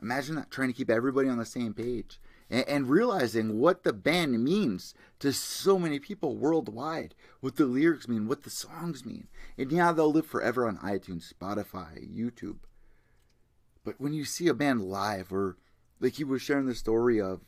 Imagine 0.00 0.36
that 0.36 0.50
trying 0.50 0.68
to 0.68 0.74
keep 0.74 0.90
everybody 0.90 1.28
on 1.28 1.38
the 1.38 1.44
same 1.44 1.74
page 1.74 2.20
and, 2.50 2.68
and 2.68 2.88
realizing 2.88 3.58
what 3.58 3.84
the 3.84 3.92
band 3.92 4.42
means 4.42 4.94
to 5.20 5.32
so 5.32 5.78
many 5.78 5.98
people 5.98 6.36
worldwide, 6.36 7.14
what 7.40 7.56
the 7.56 7.66
lyrics 7.66 8.08
mean, 8.08 8.28
what 8.28 8.42
the 8.42 8.50
songs 8.50 9.04
mean. 9.04 9.28
And 9.56 9.70
yeah, 9.72 9.92
they'll 9.92 10.12
live 10.12 10.26
forever 10.26 10.66
on 10.66 10.78
iTunes, 10.78 11.32
Spotify, 11.32 12.08
YouTube. 12.14 12.58
But 13.84 14.00
when 14.00 14.12
you 14.12 14.24
see 14.24 14.48
a 14.48 14.54
band 14.54 14.82
live, 14.82 15.32
or 15.32 15.56
like 16.00 16.14
he 16.14 16.24
was 16.24 16.42
sharing 16.42 16.66
the 16.66 16.74
story 16.74 17.20
of 17.20 17.40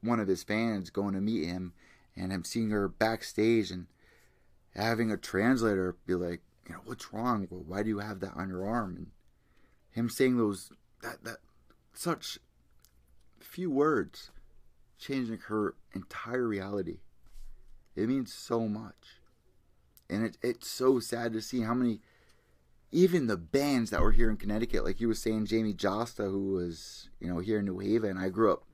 one 0.00 0.20
of 0.20 0.28
his 0.28 0.44
fans 0.44 0.90
going 0.90 1.14
to 1.14 1.20
meet 1.20 1.46
him 1.46 1.72
and 2.16 2.32
him 2.32 2.44
seeing 2.44 2.70
her 2.70 2.88
backstage 2.88 3.70
and 3.70 3.86
having 4.74 5.10
a 5.10 5.16
translator 5.16 5.96
be 6.06 6.14
like, 6.14 6.40
you 6.66 6.74
know, 6.74 6.80
what's 6.84 7.12
wrong? 7.12 7.46
Well, 7.50 7.64
why 7.66 7.82
do 7.82 7.88
you 7.88 7.98
have 8.00 8.20
that 8.20 8.34
on 8.36 8.48
your 8.48 8.66
arm? 8.66 8.96
And 8.96 9.06
him 9.90 10.10
saying 10.10 10.36
those 10.36 10.70
that 11.02 11.24
that 11.24 11.38
such 11.94 12.38
few 13.40 13.70
words 13.70 14.30
changing 14.98 15.38
her 15.48 15.74
entire 15.94 16.46
reality. 16.46 16.98
It 17.96 18.08
means 18.08 18.32
so 18.32 18.68
much. 18.68 19.20
And 20.10 20.24
it, 20.24 20.38
it's 20.42 20.68
so 20.68 21.00
sad 21.00 21.32
to 21.32 21.42
see 21.42 21.62
how 21.62 21.74
many, 21.74 22.00
even 22.90 23.26
the 23.26 23.36
bands 23.36 23.90
that 23.90 24.00
were 24.00 24.12
here 24.12 24.30
in 24.30 24.36
Connecticut, 24.36 24.84
like 24.84 25.00
you 25.00 25.08
were 25.08 25.14
saying, 25.14 25.46
Jamey 25.46 25.76
Jasta, 25.76 26.30
who 26.30 26.52
was, 26.52 27.10
you 27.20 27.28
know, 27.28 27.38
here 27.38 27.58
in 27.58 27.66
New 27.66 27.78
Haven. 27.78 28.16
I 28.16 28.28
grew 28.28 28.52
up 28.52 28.64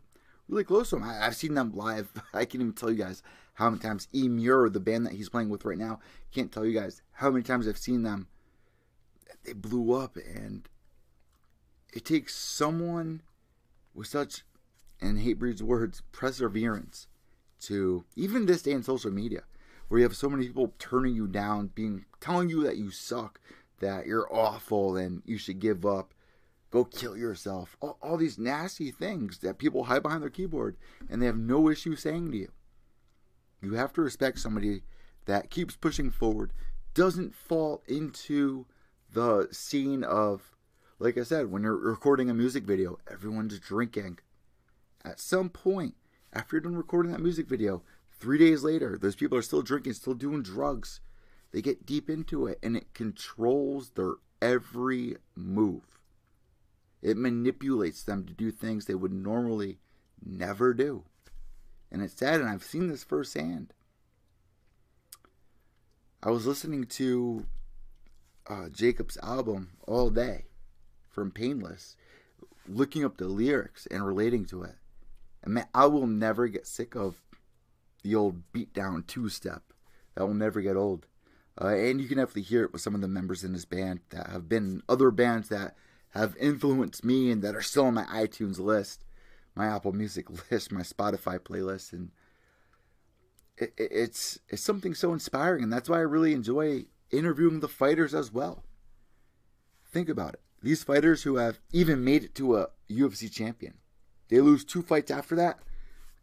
really 0.48 0.64
close 0.64 0.90
to 0.90 0.96
him. 0.96 1.04
I, 1.04 1.14
have 1.14 1.36
seen 1.36 1.54
them 1.54 1.72
live. 1.74 2.12
I 2.34 2.44
can't 2.44 2.56
even 2.56 2.72
tell 2.72 2.90
you 2.90 2.98
guys 2.98 3.22
how 3.54 3.70
many 3.70 3.80
times. 3.80 4.08
E 4.14 4.28
Muir, 4.28 4.68
the 4.68 4.80
band 4.80 5.06
that 5.06 5.14
he's 5.14 5.28
playing 5.28 5.48
with 5.48 5.64
right 5.64 5.78
now, 5.78 6.00
can't 6.32 6.52
tell 6.52 6.64
you 6.64 6.78
guys 6.78 7.02
how 7.12 7.30
many 7.30 7.42
times 7.42 7.66
I've 7.66 7.78
seen 7.78 8.02
them. 8.02 8.28
They 9.44 9.52
blew 9.52 9.92
up, 9.92 10.16
and 10.16 10.68
it 11.92 12.04
takes 12.04 12.34
someone 12.34 13.22
with 13.94 14.06
such 14.06 14.42
and 15.04 15.18
Hatebreed's 15.18 15.62
words, 15.62 16.02
perseverance 16.12 17.06
to 17.60 18.04
even 18.16 18.46
this 18.46 18.62
day 18.62 18.72
in 18.72 18.82
social 18.82 19.10
media, 19.10 19.42
where 19.88 19.98
you 19.98 20.04
have 20.04 20.16
so 20.16 20.30
many 20.30 20.46
people 20.46 20.72
turning 20.78 21.14
you 21.14 21.26
down, 21.26 21.70
being 21.74 22.06
telling 22.20 22.48
you 22.48 22.64
that 22.64 22.78
you 22.78 22.90
suck, 22.90 23.38
that 23.80 24.06
you're 24.06 24.32
awful, 24.34 24.96
and 24.96 25.22
you 25.26 25.36
should 25.36 25.60
give 25.60 25.84
up, 25.84 26.14
go 26.70 26.84
kill 26.84 27.16
yourself. 27.16 27.76
All, 27.80 27.98
all 28.02 28.16
these 28.16 28.38
nasty 28.38 28.90
things 28.90 29.38
that 29.38 29.58
people 29.58 29.84
hide 29.84 30.02
behind 30.02 30.22
their 30.22 30.30
keyboard, 30.30 30.76
and 31.08 31.20
they 31.20 31.26
have 31.26 31.36
no 31.36 31.68
issue 31.68 31.96
saying 31.96 32.30
to 32.32 32.38
you. 32.38 32.52
You 33.60 33.74
have 33.74 33.92
to 33.94 34.02
respect 34.02 34.38
somebody 34.38 34.82
that 35.26 35.50
keeps 35.50 35.76
pushing 35.76 36.10
forward, 36.10 36.52
doesn't 36.94 37.34
fall 37.34 37.82
into 37.86 38.66
the 39.12 39.48
scene 39.52 40.02
of, 40.02 40.50
like 40.98 41.18
I 41.18 41.22
said, 41.24 41.50
when 41.50 41.62
you're 41.62 41.76
recording 41.76 42.30
a 42.30 42.34
music 42.34 42.64
video, 42.64 42.98
everyone's 43.10 43.58
drinking 43.58 44.18
at 45.04 45.20
some 45.20 45.48
point, 45.48 45.94
after 46.32 46.56
you're 46.56 46.62
done 46.62 46.76
recording 46.76 47.12
that 47.12 47.20
music 47.20 47.46
video, 47.46 47.82
three 48.18 48.38
days 48.38 48.62
later, 48.62 48.98
those 49.00 49.16
people 49.16 49.36
are 49.38 49.42
still 49.42 49.62
drinking, 49.62 49.92
still 49.92 50.14
doing 50.14 50.42
drugs. 50.42 51.00
They 51.52 51.62
get 51.62 51.86
deep 51.86 52.10
into 52.10 52.46
it 52.46 52.58
and 52.62 52.76
it 52.76 52.94
controls 52.94 53.90
their 53.90 54.14
every 54.40 55.16
move. 55.36 56.00
It 57.02 57.16
manipulates 57.16 58.02
them 58.02 58.24
to 58.24 58.32
do 58.32 58.50
things 58.50 58.86
they 58.86 58.94
would 58.94 59.12
normally 59.12 59.78
never 60.24 60.72
do. 60.72 61.04
And 61.92 62.02
it's 62.02 62.18
sad, 62.18 62.40
and 62.40 62.48
I've 62.48 62.64
seen 62.64 62.88
this 62.88 63.04
firsthand. 63.04 63.72
I 66.22 66.30
was 66.30 66.46
listening 66.46 66.84
to 66.84 67.46
uh, 68.48 68.68
Jacob's 68.70 69.18
album 69.22 69.72
all 69.86 70.08
day 70.10 70.46
from 71.10 71.30
Painless, 71.30 71.96
looking 72.66 73.04
up 73.04 73.18
the 73.18 73.28
lyrics 73.28 73.86
and 73.90 74.04
relating 74.04 74.46
to 74.46 74.62
it. 74.62 74.76
And 75.44 75.54
man, 75.54 75.68
I 75.74 75.86
will 75.86 76.06
never 76.06 76.48
get 76.48 76.66
sick 76.66 76.96
of 76.96 77.22
the 78.02 78.14
old 78.14 78.42
beatdown 78.52 79.06
two 79.06 79.28
step. 79.28 79.62
That 80.14 80.26
will 80.26 80.34
never 80.34 80.60
get 80.60 80.76
old. 80.76 81.06
Uh, 81.60 81.68
and 81.68 82.00
you 82.00 82.08
can 82.08 82.16
definitely 82.16 82.42
hear 82.42 82.64
it 82.64 82.72
with 82.72 82.82
some 82.82 82.94
of 82.94 83.00
the 83.00 83.08
members 83.08 83.44
in 83.44 83.52
this 83.52 83.64
band 83.64 84.00
that 84.10 84.30
have 84.30 84.48
been 84.48 84.82
other 84.88 85.10
bands 85.10 85.48
that 85.50 85.76
have 86.10 86.36
influenced 86.38 87.04
me 87.04 87.30
and 87.30 87.42
that 87.42 87.54
are 87.54 87.62
still 87.62 87.86
on 87.86 87.94
my 87.94 88.04
iTunes 88.04 88.58
list, 88.58 89.04
my 89.54 89.66
Apple 89.66 89.92
Music 89.92 90.26
list, 90.50 90.72
my 90.72 90.80
Spotify 90.80 91.38
playlist, 91.38 91.92
and 91.92 92.10
it, 93.56 93.72
it, 93.76 93.88
it's 93.92 94.38
it's 94.48 94.62
something 94.62 94.94
so 94.94 95.12
inspiring, 95.12 95.62
and 95.62 95.72
that's 95.72 95.88
why 95.88 95.98
I 95.98 96.02
really 96.02 96.32
enjoy 96.32 96.86
interviewing 97.10 97.60
the 97.60 97.68
fighters 97.68 98.14
as 98.14 98.32
well. 98.32 98.64
Think 99.92 100.08
about 100.08 100.34
it; 100.34 100.40
these 100.60 100.82
fighters 100.82 101.22
who 101.22 101.36
have 101.36 101.60
even 101.72 102.02
made 102.02 102.24
it 102.24 102.34
to 102.36 102.56
a 102.56 102.68
UFC 102.90 103.30
champion, 103.30 103.74
they 104.28 104.40
lose 104.40 104.64
two 104.64 104.82
fights 104.82 105.10
after 105.10 105.36
that, 105.36 105.58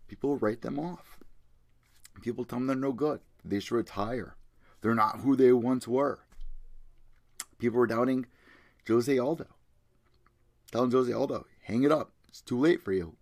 people 0.07 0.37
write 0.37 0.61
them 0.61 0.79
off. 0.79 1.17
People 2.21 2.45
tell 2.45 2.59
them 2.59 2.67
they're 2.67 2.75
no 2.75 2.91
good. 2.91 3.21
They 3.43 3.59
should 3.59 3.75
retire. 3.75 4.35
They're 4.81 4.95
not 4.95 5.19
who 5.19 5.35
they 5.35 5.51
once 5.53 5.87
were. 5.87 6.19
People 7.57 7.79
were 7.79 7.87
doubting 7.87 8.25
Jose 8.87 9.17
Aldo. 9.17 9.47
Telling 10.71 10.91
Jose 10.91 11.11
Aldo, 11.11 11.45
hang 11.63 11.83
it 11.83 11.91
up. 11.91 12.11
It's 12.27 12.41
too 12.41 12.59
late 12.59 12.81
for 12.81 12.91
you. 12.91 13.15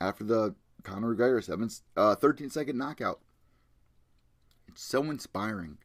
After 0.00 0.24
the 0.24 0.54
Conor 0.82 1.14
McGregor 1.14 1.42
seven, 1.42 1.70
uh, 1.96 2.14
13 2.14 2.50
second 2.50 2.78
knockout. 2.78 3.20
It's 4.68 4.82
so 4.82 5.04
inspiring. 5.04 5.78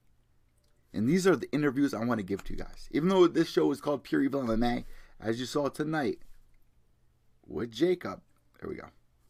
And 0.94 1.08
these 1.08 1.28
are 1.28 1.36
the 1.36 1.52
interviews 1.52 1.94
I 1.94 2.06
want 2.06 2.20
to 2.20 2.26
give 2.26 2.44
to 2.46 2.54
you 2.54 2.60
guys. 2.60 2.88
Even 2.92 3.10
though 3.10 3.28
this 3.28 3.50
show 3.50 3.72
is 3.72 3.82
called 3.82 4.04
Pure 4.04 4.24
Evil 4.24 4.44
MMA, 4.44 4.86
as 5.20 5.40
you 5.40 5.46
saw 5.46 5.68
tonight 5.68 6.20
with 7.46 7.72
Jacob, 7.72 8.22
there 8.60 8.70
we 8.70 8.76
go. 8.76 8.88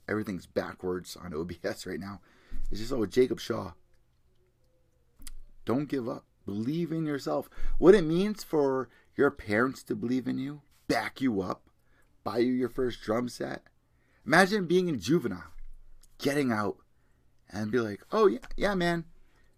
Everything's 0.07 0.45
backwards 0.45 1.17
on 1.17 1.34
OBS 1.34 1.86
right 1.86 1.99
now. 1.99 2.21
It's 2.71 2.80
just 2.80 2.95
with 2.95 3.11
Jacob 3.11 3.39
Shaw. 3.39 3.71
Don't 5.65 5.89
give 5.89 6.07
up. 6.07 6.25
Believe 6.45 6.91
in 6.93 7.05
yourself. 7.05 7.49
What 7.78 7.93
it 7.93 8.05
means 8.05 8.43
for 8.43 8.89
your 9.15 9.32
parents 9.32 9.84
to 9.84 9.95
believe 9.95 10.28
in 10.28 10.38
you, 10.38 10.61
back 10.88 11.19
you 11.19 11.41
up, 11.41 11.63
buy 12.23 12.38
you 12.38 12.53
your 12.53 12.69
first 12.69 13.01
drum 13.01 13.28
set. 13.28 13.63
Imagine 14.25 14.65
being 14.65 14.88
in 14.88 14.99
juvenile, 14.99 15.53
getting 16.19 16.51
out, 16.51 16.78
and 17.49 17.71
be 17.71 17.80
like, 17.80 18.01
"Oh 18.11 18.28
yeah, 18.28 18.39
yeah, 18.55 18.75
man. 18.75 19.05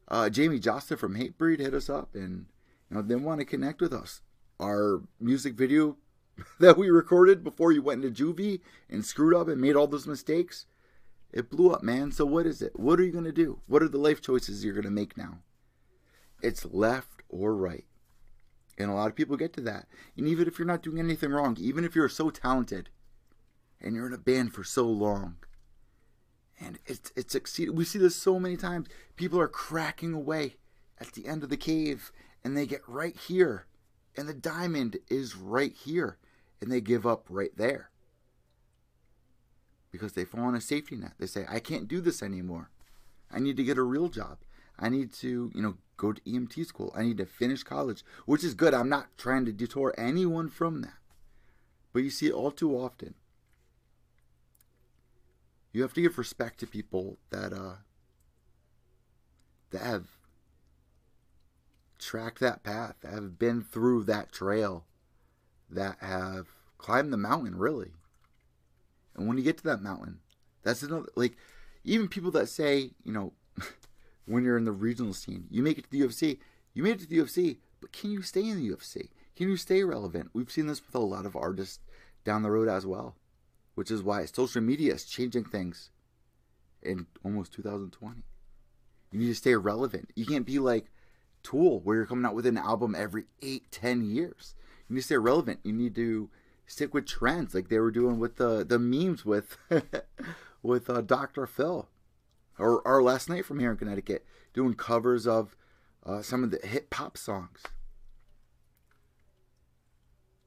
Uh, 0.07 0.29
Jamey 0.31 0.59
Jasta 0.59 0.97
from 0.97 1.15
Hatebreed 1.15 1.59
hit 1.59 1.73
us 1.73 1.89
up, 1.89 2.15
and 2.15 2.47
you 2.89 2.95
know 2.95 3.01
they 3.01 3.15
want 3.15 3.39
to 3.39 3.45
connect 3.45 3.81
with 3.81 3.93
us. 3.93 4.21
Our 4.59 5.03
music 5.19 5.53
video 5.53 5.97
that 6.59 6.77
we 6.77 6.89
recorded 6.89 7.43
before 7.43 7.71
you 7.71 7.81
went 7.81 8.03
into 8.03 8.33
juvie 8.33 8.61
and 8.89 9.05
screwed 9.05 9.35
up 9.35 9.47
and 9.47 9.61
made 9.61 9.75
all 9.75 9.87
those 9.87 10.07
mistakes, 10.07 10.65
it 11.31 11.49
blew 11.49 11.71
up, 11.71 11.83
man. 11.83 12.11
So 12.11 12.25
what 12.25 12.45
is 12.45 12.61
it? 12.61 12.79
What 12.79 12.99
are 12.99 13.03
you 13.03 13.11
going 13.11 13.25
to 13.25 13.31
do? 13.31 13.59
What 13.67 13.83
are 13.83 13.87
the 13.87 13.97
life 13.97 14.21
choices 14.21 14.63
you're 14.63 14.73
going 14.73 14.83
to 14.83 14.89
make 14.89 15.17
now? 15.17 15.39
It's 16.41 16.65
left 16.65 17.21
or 17.29 17.55
right. 17.55 17.85
And 18.77 18.89
a 18.89 18.93
lot 18.93 19.07
of 19.09 19.15
people 19.15 19.35
get 19.35 19.53
to 19.53 19.61
that. 19.61 19.87
And 20.17 20.27
even 20.27 20.47
if 20.47 20.57
you're 20.57 20.65
not 20.65 20.81
doing 20.81 20.99
anything 20.99 21.31
wrong, 21.31 21.57
even 21.59 21.83
if 21.83 21.95
you're 21.95 22.09
so 22.09 22.29
talented 22.29 22.89
and 23.81 23.93
you're 23.93 24.07
in 24.07 24.13
a 24.13 24.17
band 24.17 24.53
for 24.53 24.63
so 24.63 24.85
long, 24.85 25.35
and 26.61 26.79
it's 26.85 27.11
it's 27.15 27.31
succeeded. 27.31 27.77
We 27.77 27.85
see 27.85 27.99
this 27.99 28.15
so 28.15 28.39
many 28.39 28.57
times. 28.57 28.87
People 29.15 29.39
are 29.39 29.47
cracking 29.47 30.13
away 30.13 30.55
at 30.99 31.13
the 31.13 31.25
end 31.25 31.43
of 31.43 31.49
the 31.49 31.57
cave 31.57 32.11
and 32.43 32.55
they 32.55 32.65
get 32.65 32.81
right 32.87 33.15
here. 33.15 33.65
And 34.17 34.27
the 34.27 34.33
diamond 34.33 34.97
is 35.09 35.35
right 35.35 35.73
here 35.73 36.17
and 36.61 36.71
they 36.71 36.81
give 36.81 37.05
up 37.05 37.25
right 37.29 37.55
there 37.55 37.89
because 39.91 40.13
they 40.13 40.25
fall 40.25 40.41
on 40.41 40.55
a 40.55 40.61
safety 40.61 40.95
net. 40.95 41.13
They 41.17 41.25
say, 41.25 41.45
I 41.49 41.59
can't 41.59 41.87
do 41.87 42.01
this 42.01 42.21
anymore. 42.21 42.69
I 43.31 43.39
need 43.39 43.57
to 43.57 43.63
get 43.63 43.77
a 43.77 43.83
real 43.83 44.09
job. 44.09 44.37
I 44.77 44.89
need 44.89 45.11
to, 45.13 45.51
you 45.53 45.61
know, 45.61 45.75
go 45.97 46.13
to 46.13 46.21
EMT 46.21 46.65
school. 46.65 46.93
I 46.95 47.03
need 47.03 47.17
to 47.17 47.25
finish 47.25 47.63
college, 47.63 48.03
which 48.25 48.43
is 48.43 48.53
good. 48.53 48.73
I'm 48.73 48.89
not 48.89 49.07
trying 49.17 49.45
to 49.45 49.51
detour 49.51 49.93
anyone 49.97 50.49
from 50.49 50.81
that. 50.81 50.93
But 51.91 52.03
you 52.03 52.09
see 52.09 52.27
it 52.27 52.33
all 52.33 52.51
too 52.51 52.75
often. 52.75 53.15
You 55.73 55.81
have 55.81 55.93
to 55.93 56.01
give 56.01 56.17
respect 56.17 56.59
to 56.59 56.67
people 56.67 57.17
that 57.29 57.53
uh 57.53 57.75
that 59.71 59.81
have 59.81 60.07
tracked 61.99 62.39
that 62.39 62.63
path, 62.63 62.95
that 63.01 63.13
have 63.13 63.37
been 63.37 63.61
through 63.61 64.03
that 64.05 64.31
trail 64.31 64.85
that 65.69 65.97
have 66.01 66.47
climbed 66.77 67.13
the 67.13 67.17
mountain, 67.17 67.55
really. 67.55 67.91
And 69.15 69.27
when 69.27 69.37
you 69.37 69.43
get 69.43 69.57
to 69.57 69.63
that 69.65 69.81
mountain, 69.81 70.19
that's 70.63 70.83
another, 70.83 71.07
like, 71.15 71.37
even 71.83 72.07
people 72.07 72.31
that 72.31 72.49
say, 72.49 72.91
you 73.03 73.11
know, 73.11 73.33
when 74.25 74.43
you're 74.43 74.57
in 74.57 74.65
the 74.65 74.71
regional 74.71 75.13
scene, 75.13 75.45
you 75.49 75.63
make 75.63 75.77
it 75.77 75.83
to 75.85 75.89
the 75.91 76.01
UFC, 76.01 76.39
you 76.73 76.83
made 76.83 76.95
it 76.95 77.01
to 77.01 77.07
the 77.07 77.19
UFC, 77.19 77.57
but 77.81 77.91
can 77.91 78.11
you 78.11 78.21
stay 78.21 78.47
in 78.47 78.57
the 78.57 78.69
UFC? 78.69 79.09
Can 79.35 79.49
you 79.49 79.57
stay 79.57 79.83
relevant? 79.83 80.31
We've 80.33 80.51
seen 80.51 80.67
this 80.67 80.85
with 80.85 80.95
a 80.95 80.99
lot 80.99 81.25
of 81.25 81.35
artists 81.35 81.79
down 82.23 82.43
the 82.43 82.51
road 82.51 82.67
as 82.67 82.85
well, 82.85 83.15
which 83.75 83.91
is 83.91 84.03
why 84.03 84.25
social 84.25 84.61
media 84.61 84.93
is 84.93 85.05
changing 85.05 85.45
things 85.45 85.89
in 86.81 87.07
almost 87.23 87.53
2020. 87.53 88.21
You 89.11 89.19
need 89.19 89.27
to 89.27 89.35
stay 89.35 89.55
relevant. 89.55 90.11
You 90.15 90.25
can't 90.25 90.45
be 90.45 90.59
like 90.59 90.85
Tool, 91.41 91.79
where 91.79 91.95
you're 91.95 92.05
coming 92.05 92.25
out 92.25 92.35
with 92.35 92.45
an 92.45 92.57
album 92.57 92.95
every 92.95 93.25
eight, 93.41 93.71
ten 93.71 94.03
years. 94.03 94.55
You 94.89 94.95
need 94.95 95.01
to 95.01 95.05
stay 95.05 95.17
relevant. 95.17 95.59
You 95.63 95.73
need 95.73 95.95
to 95.95 96.29
stick 96.65 96.93
with 96.93 97.05
trends 97.05 97.53
like 97.53 97.69
they 97.69 97.79
were 97.79 97.91
doing 97.91 98.19
with 98.19 98.37
the 98.37 98.65
the 98.65 98.79
memes 98.79 99.23
with 99.23 99.57
with 100.63 100.89
uh, 100.89 101.01
Dr. 101.01 101.45
Phil, 101.45 101.87
or 102.57 102.81
or 102.81 103.03
last 103.03 103.29
night 103.29 103.45
from 103.45 103.59
here 103.59 103.71
in 103.71 103.77
Connecticut, 103.77 104.25
doing 104.53 104.73
covers 104.73 105.27
of 105.27 105.55
uh, 106.05 106.21
some 106.21 106.43
of 106.43 106.51
the 106.51 106.65
hip 106.65 106.93
hop 106.93 107.17
songs. 107.17 107.63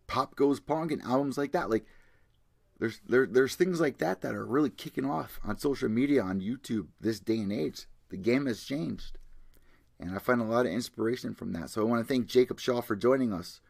Pop 0.07 0.35
goes 0.35 0.61
punk 0.61 0.93
and 0.93 1.01
albums 1.03 1.39
like 1.39 1.53
that, 1.53 1.71
like 1.71 1.87
there's 2.79 3.01
there, 3.09 3.27
there's 3.27 3.55
things 3.55 3.81
like 3.81 3.99
that 3.99 4.23
that 4.23 4.35
are 4.35 4.45
really 4.45 4.69
kicking 4.69 5.05
off 5.05 5.39
on 5.45 5.57
social 5.57 5.89
media 5.89 6.21
on 6.21 6.41
YouTube 6.41 6.89
this 7.01 7.21
day 7.21 7.39
and 7.39 7.53
age. 7.53 7.87
The 8.09 8.17
game 8.17 8.47
has 8.47 8.65
changed, 8.65 9.19
and 10.01 10.15
I 10.15 10.19
find 10.19 10.41
a 10.41 10.45
lot 10.45 10.67
of 10.67 10.73
inspiration 10.73 11.33
from 11.33 11.53
that. 11.53 11.71
So 11.71 11.81
I 11.81 11.85
want 11.85 12.03
to 12.03 12.13
thank 12.13 12.27
Jacob 12.27 12.59
Shaw 12.59 12.81
for 12.81 12.97
joining 12.97 13.33
us 13.33 13.61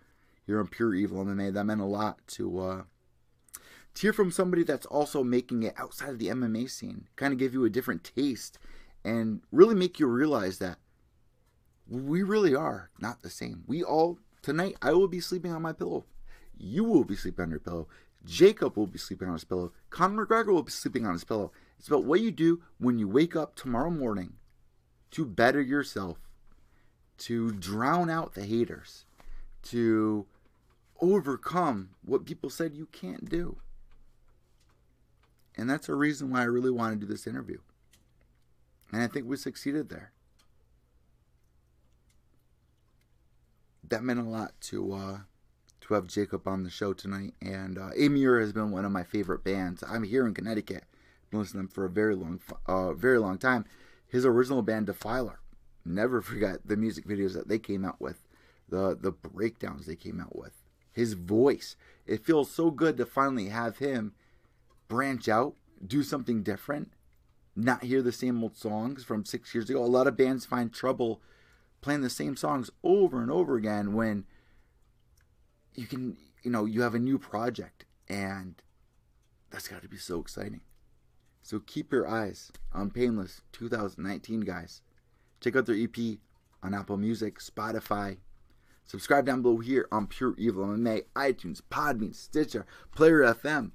here 0.47 0.59
on 0.59 0.67
Pure 0.67 0.95
Evil 0.95 1.25
MMA. 1.25 1.53
That 1.53 1.65
meant 1.65 1.81
a 1.81 1.87
lot 1.87 2.19
to 2.29 2.59
uh, 2.59 2.83
to 3.95 4.01
hear 4.01 4.13
from 4.13 4.31
somebody 4.31 4.63
that's 4.63 4.87
also 4.87 5.23
making 5.23 5.63
it 5.63 5.75
outside 5.77 6.11
of 6.11 6.19
the 6.19 6.29
MMA 6.29 6.71
scene. 6.71 7.09
Kind 7.17 7.33
of 7.33 7.39
give 7.39 7.53
you 7.53 7.65
a 7.65 7.71
different 7.71 8.05
taste 8.05 8.59
and 9.05 9.41
really 9.51 9.75
make 9.75 9.99
you 9.99 10.07
realize 10.07 10.59
that 10.59 10.79
we 11.89 12.23
really 12.23 12.55
are 12.55 12.91
not 12.99 13.23
the 13.23 13.31
same. 13.31 13.65
We 13.67 13.83
all 13.83 14.19
tonight 14.43 14.77
I 14.81 14.93
will 14.93 15.09
be 15.09 15.21
sleeping 15.21 15.53
on 15.53 15.63
my 15.63 15.73
pillow. 15.73 16.05
You 16.57 16.85
will 16.85 17.05
be 17.05 17.17
sleeping 17.17 17.45
on 17.45 17.51
your 17.51 17.61
pillow. 17.61 17.89
Jacob 18.25 18.77
will 18.77 18.87
be 18.87 18.99
sleeping 18.99 19.29
on 19.29 19.35
his 19.35 19.45
pillow. 19.45 19.73
Conor 19.91 20.27
McGregor 20.27 20.53
will 20.53 20.63
be 20.63 20.71
sleeping 20.71 21.07
on 21.07 21.13
his 21.13 21.25
pillow. 21.25 21.51
It's 21.79 21.89
about 21.89 22.05
what 22.05 22.21
you 22.21 22.31
do 22.31 22.63
when 22.79 22.99
you 22.99 23.09
wake 23.09 23.35
up 23.35 23.57
tomorrow 23.57 23.91
morning 23.91 24.35
to 25.11 25.25
better 25.25 25.61
yourself, 25.61 26.19
to 27.19 27.51
drown 27.51 28.09
out 28.09 28.35
the 28.35 28.45
haters, 28.45 29.05
to 29.65 30.27
overcome 31.03 31.91
what 32.05 32.25
people 32.25 32.49
said 32.49 32.75
you 32.75 32.87
can't 32.87 33.29
do. 33.29 33.57
And 35.57 35.69
that's 35.69 35.89
a 35.89 35.95
reason 35.95 36.31
why 36.31 36.41
I 36.41 36.45
really 36.45 36.71
want 36.71 36.99
to 36.99 37.07
do 37.07 37.13
this 37.13 37.27
interview. 37.27 37.59
And 38.93 39.03
I 39.03 39.09
think 39.09 39.27
we 39.27 39.37
succeeded 39.37 39.89
there. 39.89 40.13
That 43.87 44.05
meant 44.05 44.21
a 44.21 44.23
lot 44.23 44.53
to 44.63 44.95
uh, 44.95 45.19
to 45.83 45.95
have 45.95 46.07
Jacob 46.07 46.47
on 46.47 46.63
the 46.63 46.71
show 46.71 46.95
tonight. 46.95 47.35
And 47.43 47.77
uh, 47.77 47.91
Emmure 47.91 48.41
has 48.41 48.53
been 48.53 48.71
one 48.71 48.87
of 48.87 48.93
my 48.93 49.03
favorite 49.03 49.45
bands. 49.45 49.85
I'm 49.87 50.05
here 50.05 50.27
in 50.27 50.33
Connecticut. 50.33 50.85
Been 51.31 51.41
listening 51.41 51.65
to 51.65 51.67
them 51.67 51.75
for 51.75 51.85
a 51.85 51.91
very 51.91 52.15
long, 52.15 52.41
uh, 52.67 52.93
very 52.93 53.19
long 53.19 53.37
time. 53.37 53.67
His 54.07 54.25
original 54.25 54.63
band, 54.63 54.87
Defiler. 54.87 55.41
Never 55.85 56.23
forget 56.23 56.61
the 56.65 56.77
music 56.77 57.07
videos 57.07 57.35
that 57.35 57.49
they 57.49 57.59
came 57.59 57.85
out 57.85 58.01
with, 58.01 58.23
the 58.69 58.97
the 58.99 59.11
breakdowns 59.11 59.87
they 59.87 59.97
came 59.97 60.21
out 60.21 60.37
with. 60.37 60.62
His 60.93 61.15
voice. 61.15 61.77
It 62.07 62.25
feels 62.25 62.51
so 62.51 62.71
good 62.71 62.97
to 62.99 63.07
finally 63.07 63.49
have 63.49 63.79
him 63.79 64.13
branch 64.89 65.29
out, 65.29 65.55
do 65.85 66.03
something 66.03 66.43
different, 66.43 66.93
not 67.57 67.85
hear 67.85 68.03
the 68.03 68.13
same 68.13 68.43
old 68.43 68.57
songs 68.57 69.05
from 69.05 69.25
six 69.25 69.55
years 69.55 69.71
ago. 69.71 69.83
A 69.83 69.87
lot 69.87 70.07
of 70.07 70.17
bands 70.17 70.45
find 70.45 70.73
trouble 70.73 71.21
playing 71.81 72.03
the 72.03 72.11
same 72.11 72.37
songs 72.37 72.71
over 72.83 73.21
and 73.21 73.31
over 73.31 73.57
again 73.57 73.95
when 73.95 74.25
you 75.75 75.87
can, 75.87 76.17
you 76.43 76.51
know, 76.51 76.65
you 76.65 76.83
have 76.83 76.95
a 76.95 76.99
new 76.99 77.19
project 77.19 77.85
and 78.09 78.63
that's 79.51 79.69
got 79.69 79.83
to 79.83 79.89
be 79.89 79.97
so 79.97 80.21
exciting. 80.21 80.61
So 81.43 81.59
keep 81.59 81.93
your 81.93 82.07
eyes 82.07 82.53
on 82.73 82.91
Painless 82.91 83.43
2019, 83.53 84.41
guys. 84.41 84.81
Check 85.41 85.57
out 85.57 85.67
their 85.67 85.77
EP 85.77 86.19
on 86.63 86.73
Apple 86.73 86.97
Music, 86.97 87.39
Spotify. 87.41 88.19
Subscribe 88.85 89.25
down 89.27 89.43
below 89.43 89.59
here 89.59 89.89
on 89.91 90.07
Pure 90.07 90.35
Evil 90.39 90.67
MMA, 90.67 91.05
iTunes, 91.17 91.63
Podbean, 91.71 92.15
Stitcher, 92.15 92.67
Player 92.95 93.23
FM. 93.23 93.71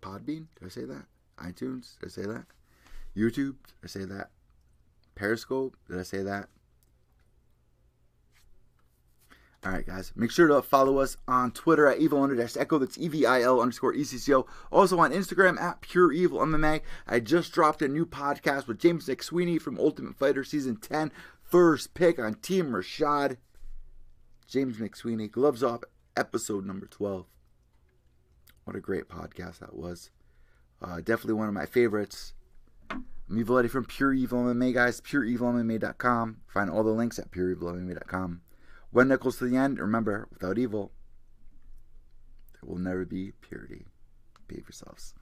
Podbean? 0.00 0.46
Did 0.58 0.66
I 0.66 0.68
say 0.68 0.84
that? 0.84 1.06
iTunes? 1.38 1.98
Did 1.98 2.06
I 2.06 2.10
say 2.10 2.22
that? 2.22 2.46
YouTube? 3.16 3.56
Did 3.66 3.84
I 3.84 3.86
say 3.86 4.04
that? 4.04 4.30
Periscope? 5.14 5.76
Did 5.88 5.98
I 5.98 6.02
say 6.02 6.22
that? 6.22 6.48
All 9.64 9.72
right, 9.72 9.84
guys. 9.84 10.12
Make 10.14 10.30
sure 10.30 10.46
to 10.46 10.62
follow 10.62 10.98
us 10.98 11.16
on 11.26 11.50
Twitter 11.50 11.88
at 11.88 11.98
evil 11.98 12.22
under 12.22 12.40
echo. 12.40 12.78
That's 12.78 12.96
E 12.96 13.08
V 13.08 13.26
I 13.26 13.42
L 13.42 13.60
underscore 13.60 13.92
ECCO. 13.92 14.46
Also 14.70 15.00
on 15.00 15.10
Instagram 15.10 15.60
at 15.60 15.80
Pure 15.80 16.12
Evil 16.12 16.38
MMA. 16.38 16.80
I 17.08 17.18
just 17.18 17.52
dropped 17.52 17.82
a 17.82 17.88
new 17.88 18.06
podcast 18.06 18.68
with 18.68 18.78
James 18.78 19.06
McSweeney 19.06 19.60
from 19.60 19.78
Ultimate 19.80 20.16
Fighter 20.16 20.44
Season 20.44 20.76
10. 20.76 21.10
First 21.48 21.94
pick 21.94 22.18
on 22.18 22.34
Team 22.34 22.72
Rashad. 22.72 23.38
James 24.46 24.76
McSweeney, 24.76 25.30
Gloves 25.30 25.62
Off, 25.62 25.80
episode 26.14 26.66
number 26.66 26.86
12. 26.86 27.24
What 28.64 28.76
a 28.76 28.80
great 28.80 29.08
podcast 29.08 29.60
that 29.60 29.74
was. 29.74 30.10
Uh, 30.82 30.96
definitely 30.96 31.34
one 31.34 31.48
of 31.48 31.54
my 31.54 31.64
favorites. 31.64 32.34
I'm 32.90 33.06
Evil 33.38 33.58
Eddie 33.58 33.68
from 33.68 33.86
Pure 33.86 34.12
Evil 34.12 34.44
MMA, 34.44 34.74
guys. 34.74 35.00
PureEvilMMA.com. 35.00 36.36
Find 36.46 36.70
all 36.70 36.84
the 36.84 36.90
links 36.90 37.18
at 37.18 37.30
PureEvilMMA.com. 37.30 38.42
One 38.90 39.08
Nichols 39.08 39.38
to 39.38 39.48
the 39.48 39.56
end. 39.56 39.78
Remember, 39.78 40.28
without 40.30 40.58
evil, 40.58 40.92
there 42.52 42.68
will 42.68 42.78
never 42.78 43.06
be 43.06 43.32
purity. 43.40 43.86
Behave 44.48 44.64
yourselves. 44.66 45.14